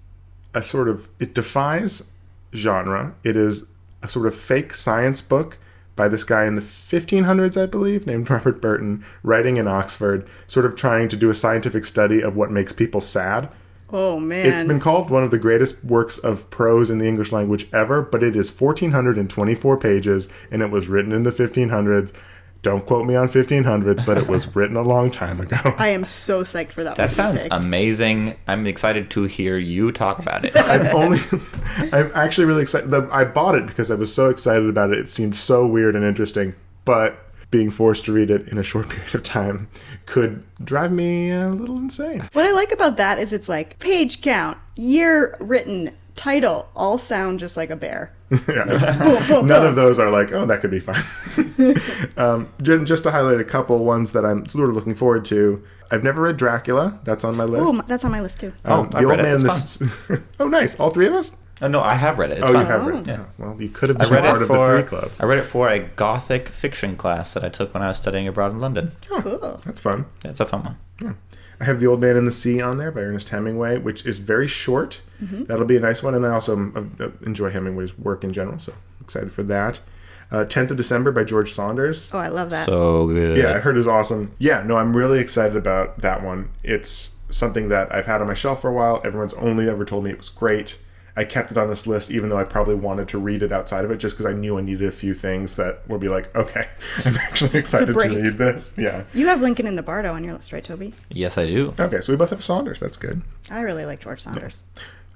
a 0.55 0.63
sort 0.63 0.89
of 0.89 1.09
it 1.19 1.35
defies 1.35 2.11
genre. 2.55 3.15
It 3.25 3.37
is 3.37 3.67
a 4.03 4.09
sort 4.09 4.27
of 4.27 4.35
fake 4.35 4.75
science 4.75 5.21
book 5.21 5.59
by 5.97 6.09
this 6.09 6.25
guy 6.25 6.45
in 6.45 6.55
the 6.55 6.63
1500s, 6.63 7.61
I 7.61 7.67
believe, 7.67 8.07
named 8.07 8.31
Robert 8.31 8.61
Burton, 8.61 9.05
writing 9.23 9.57
in 9.57 9.67
Oxford, 9.67 10.29
sort 10.47 10.67
of 10.67 10.77
trying 10.77 11.09
to 11.09 11.17
do 11.17 11.31
a 11.31 11.35
scientific 11.35 11.85
study 11.85 12.23
of 12.23 12.37
what 12.37 12.51
makes 12.51 12.73
people 12.73 13.01
sad. 13.01 13.49
Oh 13.93 14.19
man. 14.19 14.47
It's 14.47 14.63
been 14.63 14.81
called 14.81 15.11
one 15.11 15.23
of 15.23 15.31
the 15.31 15.39
greatest 15.39 15.85
works 15.85 16.19
of 16.19 16.51
prose 16.51 16.91
in 16.91 16.99
the 16.99 17.07
English 17.07 17.33
language 17.33 17.69
ever, 17.73 18.03
but 18.03 18.23
it 18.23 18.35
is 18.37 18.51
1,424 18.61 19.77
pages 19.79 20.29
and 20.51 20.63
it 20.63 20.71
was 20.71 20.89
written 20.89 21.13
in 21.13 21.23
the 21.23 21.31
1500s. 21.31 22.13
Don't 22.63 22.85
quote 22.85 23.07
me 23.07 23.15
on 23.15 23.29
1500s, 23.29 24.05
but 24.05 24.19
it 24.19 24.27
was 24.27 24.57
written 24.57 24.77
a 24.77 24.83
long 24.83 25.11
time 25.13 25.41
ago. 25.41 25.57
I 25.79 25.91
am 25.91 26.05
so 26.05 26.43
psyched 26.43 26.73
for 26.73 26.83
that. 26.83 26.97
That 26.97 27.11
to 27.11 27.15
sounds 27.15 27.43
picked. 27.43 27.55
amazing. 27.55 28.35
I'm 28.49 28.67
excited 28.67 29.09
to 29.11 29.23
hear 29.25 29.57
you 29.57 29.93
talk 29.93 30.19
about 30.19 30.45
it. 30.45 30.53
I'm 30.57 30.87
only, 30.97 31.21
I'm 31.93 32.11
actually 32.15 32.47
really 32.47 32.63
excited. 32.63 32.93
I 32.93 33.25
bought 33.25 33.55
it 33.55 33.67
because 33.69 33.93
I 33.93 33.95
was 33.95 34.13
so 34.13 34.31
excited 34.31 34.69
about 34.69 34.91
it. 34.91 34.99
It 34.99 35.09
seemed 35.09 35.37
so 35.37 35.65
weird 35.65 35.95
and 35.95 36.05
interesting, 36.05 36.57
but 36.85 37.26
being 37.57 37.71
forced 37.71 38.05
to 38.05 38.13
read 38.13 38.31
it 38.31 38.47
in 38.49 38.59
a 38.59 38.63
short 38.63 38.87
period 38.91 39.15
of 39.15 39.23
time 39.23 39.67
could 40.05 40.45
drive 40.63 40.93
me 40.93 41.31
a 41.31 41.49
little 41.49 41.79
insane. 41.79 42.29
What 42.35 42.45
I 42.45 42.53
like 42.53 42.71
about 42.71 42.99
that 42.99 43.19
is 43.19 43.33
it's 43.33 43.49
like 43.49 43.79
page 43.79 44.21
count, 44.21 44.59
year 44.77 45.35
written, 45.41 45.91
title, 46.15 46.69
all 46.77 46.99
sound 46.99 47.39
just 47.41 47.57
like 47.57 47.71
a 47.71 47.77
bear. 47.77 48.13
yeah, 48.31 48.39
it's- 48.75 49.31
none 49.31 49.65
of 49.65 49.75
those 49.75 49.99
are 49.99 50.11
like, 50.11 50.33
oh, 50.35 50.45
that 50.45 50.61
could 50.61 50.71
be 50.71 50.81
fun. 50.81 51.03
um, 52.19 52.53
just 52.61 53.05
to 53.05 53.11
highlight 53.11 53.41
a 53.41 53.45
couple 53.45 53.83
ones 53.87 54.13
that 54.13 54.27
I'm 54.27 54.45
sort 54.47 54.69
of 54.69 54.75
looking 54.75 54.95
forward 54.95 55.25
to. 55.27 55.65
I've 55.91 56.05
never 56.05 56.21
read 56.21 56.37
Dracula. 56.37 57.01
That's 57.05 57.25
on 57.25 57.39
my 57.39 57.45
list. 57.45 57.65
Oh, 57.67 57.83
that's 57.87 58.05
on 58.05 58.11
my 58.11 58.21
list 58.21 58.41
too. 58.41 58.53
Um, 58.67 58.91
Oh, 58.93 58.99
I've 58.99 59.07
read 59.07 59.21
it. 59.21 59.27
It's 59.27 59.79
this. 59.79 59.83
oh, 60.41 60.49
nice. 60.49 60.79
All 60.79 60.91
three 60.91 61.07
of 61.07 61.15
us. 61.15 61.33
Oh 61.63 61.69
no, 61.69 61.81
I 61.81 61.95
have 61.95 62.19
read 62.19 62.31
it. 62.31 62.39
It's 62.39 62.49
oh, 62.49 62.53
fun. 62.53 62.61
you 62.61 62.67
have 62.67 62.87
read. 62.87 63.01
it. 63.01 63.07
Yeah. 63.07 63.25
Oh, 63.25 63.33
well, 63.39 63.63
you 63.63 63.69
could 63.69 63.89
have 63.91 64.01
I 64.01 64.05
been 64.05 64.13
read 64.13 64.25
part 64.25 64.37
it 64.37 64.43
of 64.43 64.49
the 64.49 64.55
for 64.55 64.81
three 64.81 64.89
club. 64.89 65.13
I 65.19 65.25
read 65.25 65.39
it 65.39 65.45
for 65.45 65.69
a 65.69 65.81
gothic 65.81 66.49
fiction 66.49 66.97
class 66.97 67.35
that 67.35 67.45
I 67.45 67.49
took 67.49 67.73
when 67.75 67.83
I 67.83 67.89
was 67.89 67.97
studying 67.97 68.29
abroad 68.29 68.53
in 68.53 68.61
London. 68.61 68.93
Cool. 69.09 69.61
That's 69.65 69.81
fun. 69.81 70.07
It's 70.25 70.41
a 70.41 70.47
fun 70.47 70.77
one. 71.01 71.17
I 71.61 71.65
have 71.65 71.81
The 71.81 71.87
Old 71.87 72.01
Man 72.01 72.17
in 72.17 72.27
the 72.27 72.33
Sea 72.33 72.61
on 72.61 72.77
there 72.77 72.91
by 72.91 73.01
Ernest 73.01 73.31
Hemingway, 73.31 73.79
which 73.79 74.05
is 74.05 74.19
very 74.19 74.47
short. 74.47 75.01
Mm-hmm. 75.23 75.45
That'll 75.45 75.65
be 75.65 75.77
a 75.77 75.81
nice 75.81 76.03
one. 76.03 76.15
And 76.15 76.27
I 76.27 76.31
also 76.31 76.73
uh, 77.01 77.09
enjoy 77.25 77.51
Hemingway's 77.51 77.97
work 77.99 78.25
in 78.25 78.33
general, 78.33 78.59
so 78.59 78.75
excited 79.01 79.33
for 79.33 79.43
that. 79.45 79.81
Uh, 80.31 80.45
10th 80.45 80.73
of 80.73 80.77
December 80.77 81.13
by 81.13 81.25
George 81.25 81.53
Saunders. 81.53 82.09
Oh, 82.13 82.19
I 82.19 82.29
love 82.29 82.51
that. 82.51 82.67
So 82.67 83.07
good. 83.07 83.39
Yeah, 83.39 83.55
I 83.55 83.61
heard 83.61 83.77
is 83.77 83.87
awesome. 83.87 84.35
Yeah, 84.39 84.63
no, 84.65 84.77
I'm 84.77 84.95
really 84.95 85.21
excited 85.21 85.57
about 85.57 85.99
that 85.99 86.23
one. 86.23 86.51
It's 86.63 87.15
something 87.31 87.69
that 87.69 87.95
I've 87.95 88.07
had 88.07 88.21
on 88.21 88.27
my 88.27 88.35
shelf 88.35 88.61
for 88.61 88.69
a 88.69 88.73
while. 88.73 89.01
Everyone's 89.05 89.35
only 89.35 89.69
ever 89.69 89.85
told 89.85 90.05
me 90.05 90.11
it 90.11 90.19
was 90.19 90.29
great. 90.29 90.77
I 91.19 91.25
kept 91.25 91.51
it 91.51 91.57
on 91.57 91.69
this 91.69 91.87
list, 91.87 92.11
even 92.11 92.29
though 92.29 92.39
I 92.39 92.45
probably 92.45 92.75
wanted 92.75 93.09
to 93.09 93.19
read 93.19 93.43
it 93.43 93.51
outside 93.51 93.85
of 93.87 93.91
it, 93.91 93.97
just 93.97 94.17
because 94.17 94.27
I 94.31 94.35
knew 94.35 94.59
I 94.59 94.61
needed 94.61 94.87
a 94.87 94.93
few 94.93 95.15
things 95.15 95.57
that 95.57 95.81
would 95.89 96.01
be 96.01 96.09
like, 96.09 96.35
okay, 96.37 96.69
I'm 97.05 97.17
actually 97.17 97.59
excited 97.59 97.87
to 97.87 97.95
read 97.95 98.37
this. 98.37 98.77
Yeah. 98.79 99.05
You 99.15 99.27
have 99.29 99.41
Lincoln 99.41 99.67
in 99.67 99.77
the 99.77 99.83
Bardo 99.83 100.13
on 100.13 100.23
your 100.25 100.35
list, 100.35 100.53
right, 100.53 100.63
Toby? 100.63 100.93
Yes, 101.09 101.39
I 101.39 101.47
do. 101.47 101.75
Okay, 101.81 102.03
so 102.03 102.13
we 102.13 102.17
both 102.19 102.31
have 102.31 102.45
Saunders. 102.45 102.81
That's 102.81 102.99
good. 102.99 103.23
I 103.51 103.61
really 103.61 103.87
like 103.87 104.01
George 104.01 104.21
Saunders. 104.21 104.65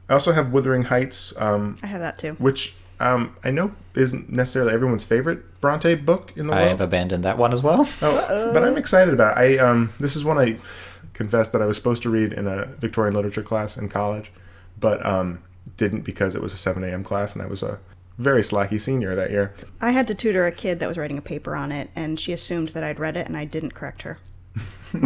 I 0.09 0.15
also 0.15 0.33
have 0.33 0.53
Wuthering 0.53 0.85
Heights, 0.85 1.35
um, 1.37 1.79
I 1.83 1.87
have 1.87 2.01
that 2.01 2.19
too. 2.19 2.33
which 2.39 2.75
um, 2.99 3.37
I 3.45 3.51
know 3.51 3.75
isn't 3.95 4.31
necessarily 4.31 4.73
everyone's 4.73 5.05
favorite 5.05 5.61
Bronte 5.61 5.95
book 5.95 6.33
in 6.37 6.47
the 6.47 6.53
I 6.53 6.57
world. 6.57 6.67
I 6.67 6.71
have 6.71 6.81
abandoned 6.81 7.25
that 7.25 7.39
one 7.39 7.53
as 7.53 7.63
well. 7.63 7.89
Oh, 8.03 8.51
but 8.53 8.65
I'm 8.65 8.77
excited 8.77 9.15
about. 9.15 9.39
It. 9.39 9.61
I 9.61 9.65
um, 9.65 9.93
this 10.01 10.17
is 10.17 10.25
one 10.25 10.39
I 10.39 10.59
confess 11.15 11.51
that 11.51 11.63
I 11.63 11.67
was 11.67 11.77
supposed 11.77 12.03
to 12.03 12.11
read 12.11 12.33
in 12.33 12.47
a 12.47 12.67
Victorian 12.79 13.15
literature 13.15 13.43
class 13.43 13.77
in 13.77 13.89
college, 13.89 14.33
but 14.79 15.05
um, 15.05 15.43
didn't 15.77 16.03
because 16.03 16.35
it 16.35 16.43
was 16.43 16.53
a 16.53 16.57
7 16.57 16.83
a.m. 16.85 17.05
class 17.05 17.35
and 17.35 17.43
I 17.43 17.47
was 17.47 17.63
a 17.63 17.79
very 18.19 18.43
slacky 18.43 18.81
senior 18.81 19.15
that 19.15 19.31
year. 19.31 19.55
I 19.81 19.93
had 19.93 20.07
to 20.09 20.15
tutor 20.15 20.47
a 20.47 20.53
kid 20.53 20.79
that 20.81 20.89
was 20.89 20.99
writing 20.99 21.17
a 21.17 21.23
paper 21.23 21.57
on 21.57 21.73
it, 21.73 21.89
and 21.97 22.21
she 22.21 22.35
assumed 22.35 22.69
that 22.69 22.85
I'd 22.85 23.01
read 23.01 23.17
it, 23.17 23.27
and 23.27 23.35
I 23.35 23.47
didn't 23.47 23.73
correct 23.73 24.03
her. 24.03 24.19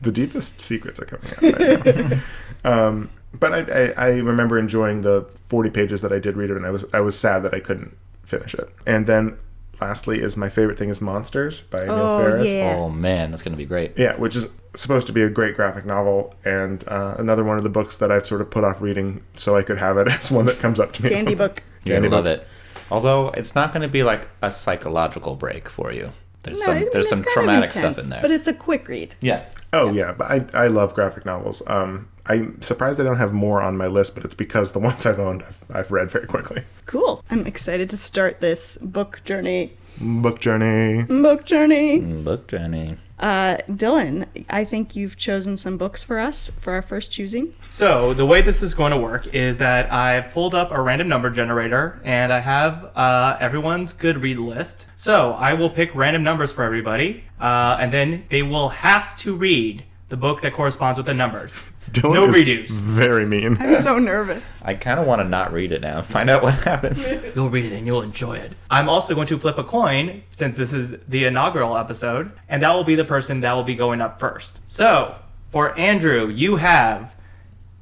The 0.00 0.12
deepest 0.12 0.60
secrets 0.60 1.00
are 1.00 1.04
coming 1.04 1.30
out 1.30 1.58
right 1.58 2.10
now. 2.10 2.20
um, 2.88 3.10
but 3.32 3.52
I, 3.52 3.60
I, 3.60 3.92
I 3.96 4.08
remember 4.18 4.58
enjoying 4.58 5.02
the 5.02 5.22
40 5.22 5.70
pages 5.70 6.00
that 6.02 6.12
I 6.12 6.18
did 6.18 6.36
read 6.36 6.50
it, 6.50 6.56
and 6.56 6.64
I 6.64 6.70
was 6.70 6.84
I 6.92 7.00
was 7.00 7.18
sad 7.18 7.40
that 7.40 7.52
I 7.52 7.60
couldn't 7.60 7.96
finish 8.22 8.54
it. 8.54 8.68
And 8.86 9.06
then, 9.06 9.36
lastly, 9.80 10.20
is 10.20 10.36
my 10.36 10.48
favorite 10.48 10.78
thing 10.78 10.88
is 10.88 11.00
Monsters 11.00 11.62
by 11.62 11.82
Emil 11.82 11.94
Oh, 11.96 12.18
Ferris. 12.18 12.48
yeah. 12.48 12.76
Oh 12.78 12.88
man, 12.90 13.30
that's 13.30 13.42
gonna 13.42 13.56
be 13.56 13.66
great. 13.66 13.92
Yeah, 13.96 14.16
which 14.16 14.34
is 14.36 14.50
supposed 14.74 15.06
to 15.06 15.12
be 15.12 15.22
a 15.22 15.28
great 15.30 15.56
graphic 15.56 15.84
novel, 15.86 16.34
and 16.44 16.86
uh, 16.88 17.14
another 17.18 17.44
one 17.44 17.56
of 17.58 17.62
the 17.64 17.70
books 17.70 17.98
that 17.98 18.10
I've 18.10 18.26
sort 18.26 18.40
of 18.40 18.50
put 18.50 18.64
off 18.64 18.80
reading 18.80 19.22
so 19.34 19.56
I 19.56 19.62
could 19.62 19.78
have 19.78 19.96
it 19.98 20.08
as 20.08 20.30
one 20.30 20.46
that 20.46 20.58
comes 20.58 20.80
up 20.80 20.92
to 20.94 21.02
me. 21.02 21.10
Candy 21.10 21.34
book. 21.44 21.62
You're 21.84 21.96
Candy 21.96 22.08
gonna 22.08 22.16
love 22.22 22.24
book. 22.24 22.40
it. 22.40 22.48
Although 22.90 23.28
it's 23.30 23.54
not 23.54 23.72
gonna 23.72 23.88
be 23.88 24.02
like 24.02 24.28
a 24.42 24.50
psychological 24.50 25.34
break 25.36 25.68
for 25.68 25.92
you. 25.92 26.12
There's 26.42 26.58
No, 26.58 26.64
some 26.66 26.74
I 26.76 26.80
mean, 26.80 26.88
there's 26.92 27.08
some 27.08 27.18
kind 27.18 27.26
of 27.28 27.32
traumatic 27.32 27.70
stuff 27.72 27.98
in 27.98 28.10
there. 28.10 28.20
But 28.20 28.30
it's 28.30 28.46
a 28.48 28.52
quick 28.54 28.86
read. 28.88 29.14
yeah. 29.20 29.44
Oh 29.72 29.92
yeah, 29.92 30.12
but 30.16 30.30
I, 30.30 30.64
I 30.64 30.66
love 30.68 30.94
graphic 30.94 31.24
novels. 31.24 31.62
Um, 31.66 32.08
I'm 32.26 32.60
surprised 32.62 33.00
I 33.00 33.04
don't 33.04 33.16
have 33.16 33.32
more 33.32 33.60
on 33.60 33.76
my 33.76 33.86
list, 33.86 34.14
but 34.14 34.24
it's 34.24 34.34
because 34.34 34.72
the 34.72 34.78
ones 34.88 35.06
I've 35.06 35.18
owned, 35.18 35.42
I've, 35.42 35.64
I've 35.70 35.90
read 35.90 36.10
very 36.10 36.26
quickly. 36.26 36.64
Cool. 36.86 37.24
I'm 37.30 37.46
excited 37.46 37.90
to 37.90 37.96
start 37.96 38.40
this 38.40 38.76
book 38.78 39.22
journey. 39.24 39.76
Book 40.00 40.40
journey. 40.40 41.04
Book 41.04 41.44
journey. 41.44 42.00
Book 42.00 42.48
journey. 42.48 42.96
Uh, 43.18 43.56
Dylan, 43.70 44.26
I 44.50 44.64
think 44.64 44.96
you've 44.96 45.16
chosen 45.16 45.56
some 45.56 45.78
books 45.78 46.02
for 46.02 46.18
us 46.18 46.50
for 46.50 46.72
our 46.72 46.82
first 46.82 47.12
choosing. 47.12 47.54
So 47.70 48.12
the 48.12 48.26
way 48.26 48.42
this 48.42 48.60
is 48.60 48.74
going 48.74 48.90
to 48.90 48.98
work 48.98 49.32
is 49.32 49.56
that 49.58 49.92
I 49.92 50.20
pulled 50.20 50.54
up 50.54 50.72
a 50.72 50.80
random 50.80 51.08
number 51.08 51.30
generator 51.30 52.00
and 52.04 52.32
I 52.32 52.40
have 52.40 52.90
uh, 52.96 53.36
everyone's 53.40 53.92
good 53.92 54.20
read 54.20 54.38
list. 54.38 54.86
So 54.96 55.32
I 55.34 55.54
will 55.54 55.70
pick 55.70 55.94
random 55.94 56.24
numbers 56.24 56.50
for 56.50 56.64
everybody, 56.64 57.24
uh, 57.40 57.76
and 57.78 57.92
then 57.92 58.24
they 58.30 58.42
will 58.42 58.70
have 58.70 59.16
to 59.18 59.36
read 59.36 59.84
the 60.08 60.16
book 60.16 60.42
that 60.42 60.52
corresponds 60.52 60.98
with 60.98 61.06
the 61.06 61.14
numbers. 61.14 61.52
Dylan 61.94 62.14
No 62.14 62.24
is 62.24 62.36
redos. 62.36 62.70
Very 62.70 63.24
mean. 63.24 63.56
I'm 63.60 63.76
so 63.76 63.98
nervous. 63.98 64.52
I 64.62 64.74
kind 64.74 64.98
of 64.98 65.06
want 65.06 65.22
to 65.22 65.28
not 65.28 65.52
read 65.52 65.70
it 65.70 65.80
now 65.80 65.98
and 65.98 66.06
find 66.06 66.28
out 66.28 66.42
what 66.42 66.54
happens. 66.54 67.12
You'll 67.34 67.50
read 67.50 67.64
it 67.64 67.72
and 67.72 67.86
you'll 67.86 68.02
enjoy 68.02 68.34
it. 68.36 68.52
I'm 68.70 68.88
also 68.88 69.14
going 69.14 69.28
to 69.28 69.38
flip 69.38 69.58
a 69.58 69.64
coin 69.64 70.24
since 70.32 70.56
this 70.56 70.72
is 70.72 70.96
the 71.06 71.24
inaugural 71.24 71.76
episode, 71.76 72.32
and 72.48 72.62
that 72.62 72.74
will 72.74 72.84
be 72.84 72.96
the 72.96 73.04
person 73.04 73.40
that 73.40 73.52
will 73.52 73.62
be 73.62 73.76
going 73.76 74.00
up 74.00 74.18
first. 74.18 74.60
So, 74.66 75.14
for 75.50 75.78
Andrew, 75.78 76.28
you 76.28 76.56
have 76.56 77.14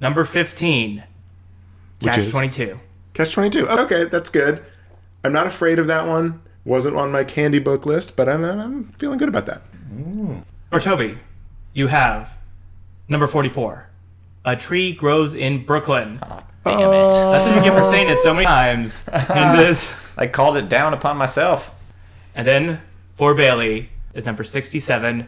number 0.01 0.25
15, 0.25 1.05
Which 2.01 2.11
Catch 2.13 2.19
is? 2.19 2.31
22. 2.31 2.79
Catch 3.15 3.33
22. 3.33 3.69
Okay, 3.69 4.05
that's 4.05 4.29
good. 4.31 4.63
I'm 5.25 5.33
not 5.33 5.47
afraid 5.47 5.79
of 5.79 5.87
that 5.87 6.07
one. 6.07 6.43
Wasn't 6.65 6.97
on 6.97 7.11
my 7.11 7.25
candy 7.25 7.59
book 7.59 7.87
list, 7.87 8.17
but 8.17 8.29
I'm, 8.29 8.45
I'm 8.45 8.93
feeling 8.99 9.19
good 9.19 9.29
about 9.29 9.47
that. 9.47 9.63
Mm. 9.93 10.45
For 10.71 10.81
Toby, 10.81 11.19
you 11.73 11.87
have 11.89 12.37
number 13.09 13.27
44, 13.27 13.89
A 14.45 14.57
Tree 14.57 14.93
Grows 14.93 15.35
in 15.35 15.65
Brooklyn. 15.65 16.19
Ah. 16.23 16.45
Damn 16.65 16.79
it. 16.79 16.83
That's 16.93 17.47
what 17.47 17.57
you 17.57 17.63
get 17.71 17.77
for 17.79 17.85
saying 17.91 18.09
it 18.09 18.21
so 18.21 18.33
many 18.33 18.47
times 18.47 19.05
in 19.09 19.57
this. 19.57 19.93
I 20.17 20.27
called 20.29 20.57
it 20.57 20.69
down 20.69 20.95
upon 20.95 21.17
myself. 21.17 21.75
And 22.35 22.47
then 22.47 22.81
for 23.17 23.35
Bailey 23.35 23.89
is 24.15 24.27
number 24.27 24.45
67, 24.45 25.27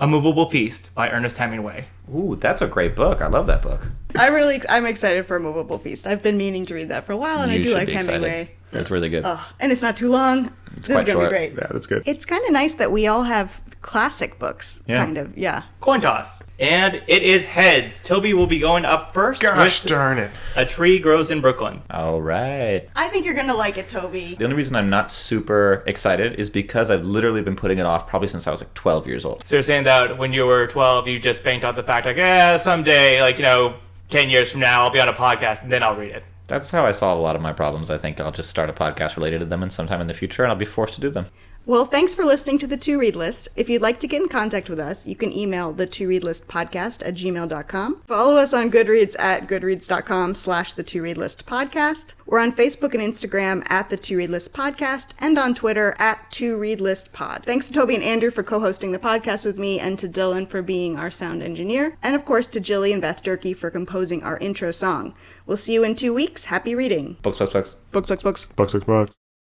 A 0.00 0.06
Movable 0.06 0.48
Feast 0.48 0.94
by 0.94 1.10
Ernest 1.10 1.36
Hemingway. 1.36 1.86
Ooh, 2.14 2.36
that's 2.40 2.62
a 2.62 2.66
great 2.66 2.96
book. 2.96 3.20
I 3.20 3.26
love 3.26 3.46
that 3.46 3.60
book. 3.62 3.86
I 4.16 4.28
really, 4.28 4.60
I'm 4.68 4.86
excited 4.86 5.26
for 5.26 5.36
A 5.36 5.40
Movable 5.40 5.78
Feast. 5.78 6.06
I've 6.06 6.22
been 6.22 6.36
meaning 6.38 6.64
to 6.66 6.74
read 6.74 6.88
that 6.88 7.04
for 7.04 7.12
a 7.12 7.16
while, 7.16 7.42
and 7.42 7.50
I 7.52 7.60
do 7.60 7.74
like 7.74 7.88
Hemingway. 7.88 8.42
excited. 8.42 8.48
Hemingway. 8.74 8.78
That's 8.80 8.90
really 8.90 9.08
good. 9.08 9.22
Oh, 9.26 9.46
and 9.60 9.72
it's 9.72 9.82
not 9.82 9.96
too 9.96 10.10
long. 10.10 10.52
this 10.74 10.88
is 10.88 10.94
quite 10.94 11.06
gonna 11.06 11.12
short. 11.20 11.30
be 11.30 11.36
great. 11.36 11.52
Yeah, 11.54 11.66
that's 11.70 11.86
good. 11.86 12.02
It's 12.06 12.24
kind 12.26 12.44
of 12.44 12.52
nice 12.52 12.74
that 12.74 12.90
we 12.92 13.06
all 13.06 13.22
have 13.22 13.60
classic 13.80 14.38
books, 14.38 14.82
Yeah. 14.86 15.04
kind 15.04 15.18
of. 15.18 15.36
Yeah. 15.36 15.62
Coin 15.80 16.00
toss. 16.00 16.42
And 16.58 17.02
it 17.06 17.22
is 17.22 17.46
heads. 17.46 18.00
Toby 18.00 18.32
will 18.34 18.46
be 18.46 18.58
going 18.58 18.84
up 18.84 19.12
first. 19.12 19.42
Gosh 19.42 19.82
darn 19.82 20.18
it. 20.18 20.30
A 20.56 20.64
Tree 20.64 20.98
Grows 20.98 21.30
in 21.30 21.40
Brooklyn. 21.42 21.82
All 21.90 22.20
right. 22.22 22.88
I 22.96 23.08
think 23.08 23.24
you're 23.26 23.34
gonna 23.34 23.54
like 23.54 23.76
it, 23.78 23.86
Toby. 23.88 24.34
The 24.38 24.44
only 24.44 24.56
reason 24.56 24.74
I'm 24.74 24.88
not 24.90 25.10
super 25.12 25.82
excited 25.86 26.40
is 26.40 26.48
because 26.50 26.90
I've 26.90 27.04
literally 27.04 27.42
been 27.42 27.56
putting 27.56 27.78
it 27.78 27.86
off 27.86 28.06
probably 28.08 28.28
since 28.28 28.46
I 28.46 28.50
was 28.50 28.60
like 28.62 28.72
12 28.74 29.06
years 29.06 29.24
old. 29.24 29.46
So 29.46 29.56
you're 29.56 29.62
saying 29.62 29.84
that 29.84 30.16
when 30.18 30.32
you 30.32 30.46
were 30.46 30.66
12, 30.66 31.06
you 31.06 31.18
just 31.20 31.44
banked 31.44 31.64
on 31.64 31.74
the 31.76 31.82
fact, 31.82 32.06
like, 32.06 32.16
yeah, 32.16 32.56
someday, 32.56 33.20
like, 33.20 33.36
you 33.36 33.44
know, 33.44 33.74
10 34.08 34.28
years 34.30 34.50
from 34.50 34.60
now, 34.60 34.82
I'll 34.82 34.90
be 34.90 35.00
on 35.00 35.08
a 35.08 35.12
podcast 35.12 35.62
and 35.62 35.70
then 35.70 35.82
I'll 35.82 35.96
read 35.96 36.12
it. 36.12 36.24
That's 36.46 36.70
how 36.70 36.84
I 36.84 36.92
solve 36.92 37.18
a 37.18 37.22
lot 37.22 37.36
of 37.36 37.42
my 37.42 37.52
problems. 37.52 37.90
I 37.90 37.96
think 37.98 38.20
I'll 38.20 38.32
just 38.32 38.50
start 38.50 38.68
a 38.68 38.74
podcast 38.74 39.16
related 39.16 39.40
to 39.40 39.46
them 39.46 39.62
and 39.62 39.72
sometime 39.72 40.00
in 40.00 40.08
the 40.08 40.14
future 40.14 40.42
and 40.42 40.52
I'll 40.52 40.58
be 40.58 40.64
forced 40.64 40.94
to 40.94 41.00
do 41.00 41.08
them. 41.08 41.26
Well, 41.66 41.86
thanks 41.86 42.14
for 42.14 42.24
listening 42.24 42.58
to 42.58 42.66
the 42.66 42.76
To 42.76 42.98
Read 42.98 43.16
List. 43.16 43.48
If 43.56 43.70
you'd 43.70 43.80
like 43.80 43.98
to 44.00 44.06
get 44.06 44.20
in 44.20 44.28
contact 44.28 44.68
with 44.68 44.78
us, 44.78 45.06
you 45.06 45.16
can 45.16 45.32
email 45.32 45.72
the 45.72 45.86
To 45.86 46.06
Read 46.06 46.22
List 46.22 46.46
podcast 46.46 47.06
at 47.06 47.14
gmail.com. 47.14 48.02
Follow 48.06 48.36
us 48.36 48.52
on 48.52 48.70
Goodreads 48.70 49.18
at 49.18 49.48
goodreads.com 49.48 50.34
slash 50.34 50.74
the 50.74 50.82
To 50.82 51.02
Read 51.02 51.16
List 51.16 51.46
podcast. 51.46 52.12
We're 52.26 52.40
on 52.40 52.52
Facebook 52.52 52.92
and 52.92 53.02
Instagram 53.02 53.64
at 53.70 53.88
the 53.88 53.96
To 53.96 54.18
Read 54.18 54.28
List 54.28 54.52
podcast 54.52 55.14
and 55.18 55.38
on 55.38 55.54
Twitter 55.54 55.96
at 55.98 56.30
To 56.32 56.58
Read 56.58 56.82
List 56.82 57.14
pod. 57.14 57.44
Thanks 57.46 57.66
to 57.68 57.72
Toby 57.72 57.94
and 57.94 58.04
Andrew 58.04 58.30
for 58.30 58.42
co-hosting 58.42 58.92
the 58.92 58.98
podcast 58.98 59.46
with 59.46 59.58
me 59.58 59.80
and 59.80 59.98
to 60.00 60.06
Dylan 60.06 60.46
for 60.46 60.60
being 60.60 60.98
our 60.98 61.10
sound 61.10 61.42
engineer. 61.42 61.96
And 62.02 62.14
of 62.14 62.26
course 62.26 62.46
to 62.48 62.60
Jilly 62.60 62.92
and 62.92 63.00
Beth 63.00 63.22
Durkee 63.22 63.54
for 63.54 63.70
composing 63.70 64.22
our 64.22 64.36
intro 64.36 64.70
song. 64.70 65.14
We'll 65.46 65.56
see 65.56 65.72
you 65.72 65.82
in 65.82 65.94
two 65.94 66.12
weeks. 66.12 66.44
Happy 66.44 66.74
reading. 66.74 67.16
Books, 67.22 67.38
books, 67.38 67.54
books. 67.54 67.76
Books, 67.90 68.08
books, 68.08 68.22
books. 68.22 68.46
Bucks, 68.54 68.72
bucks, 68.74 68.84
bucks. 68.84 69.16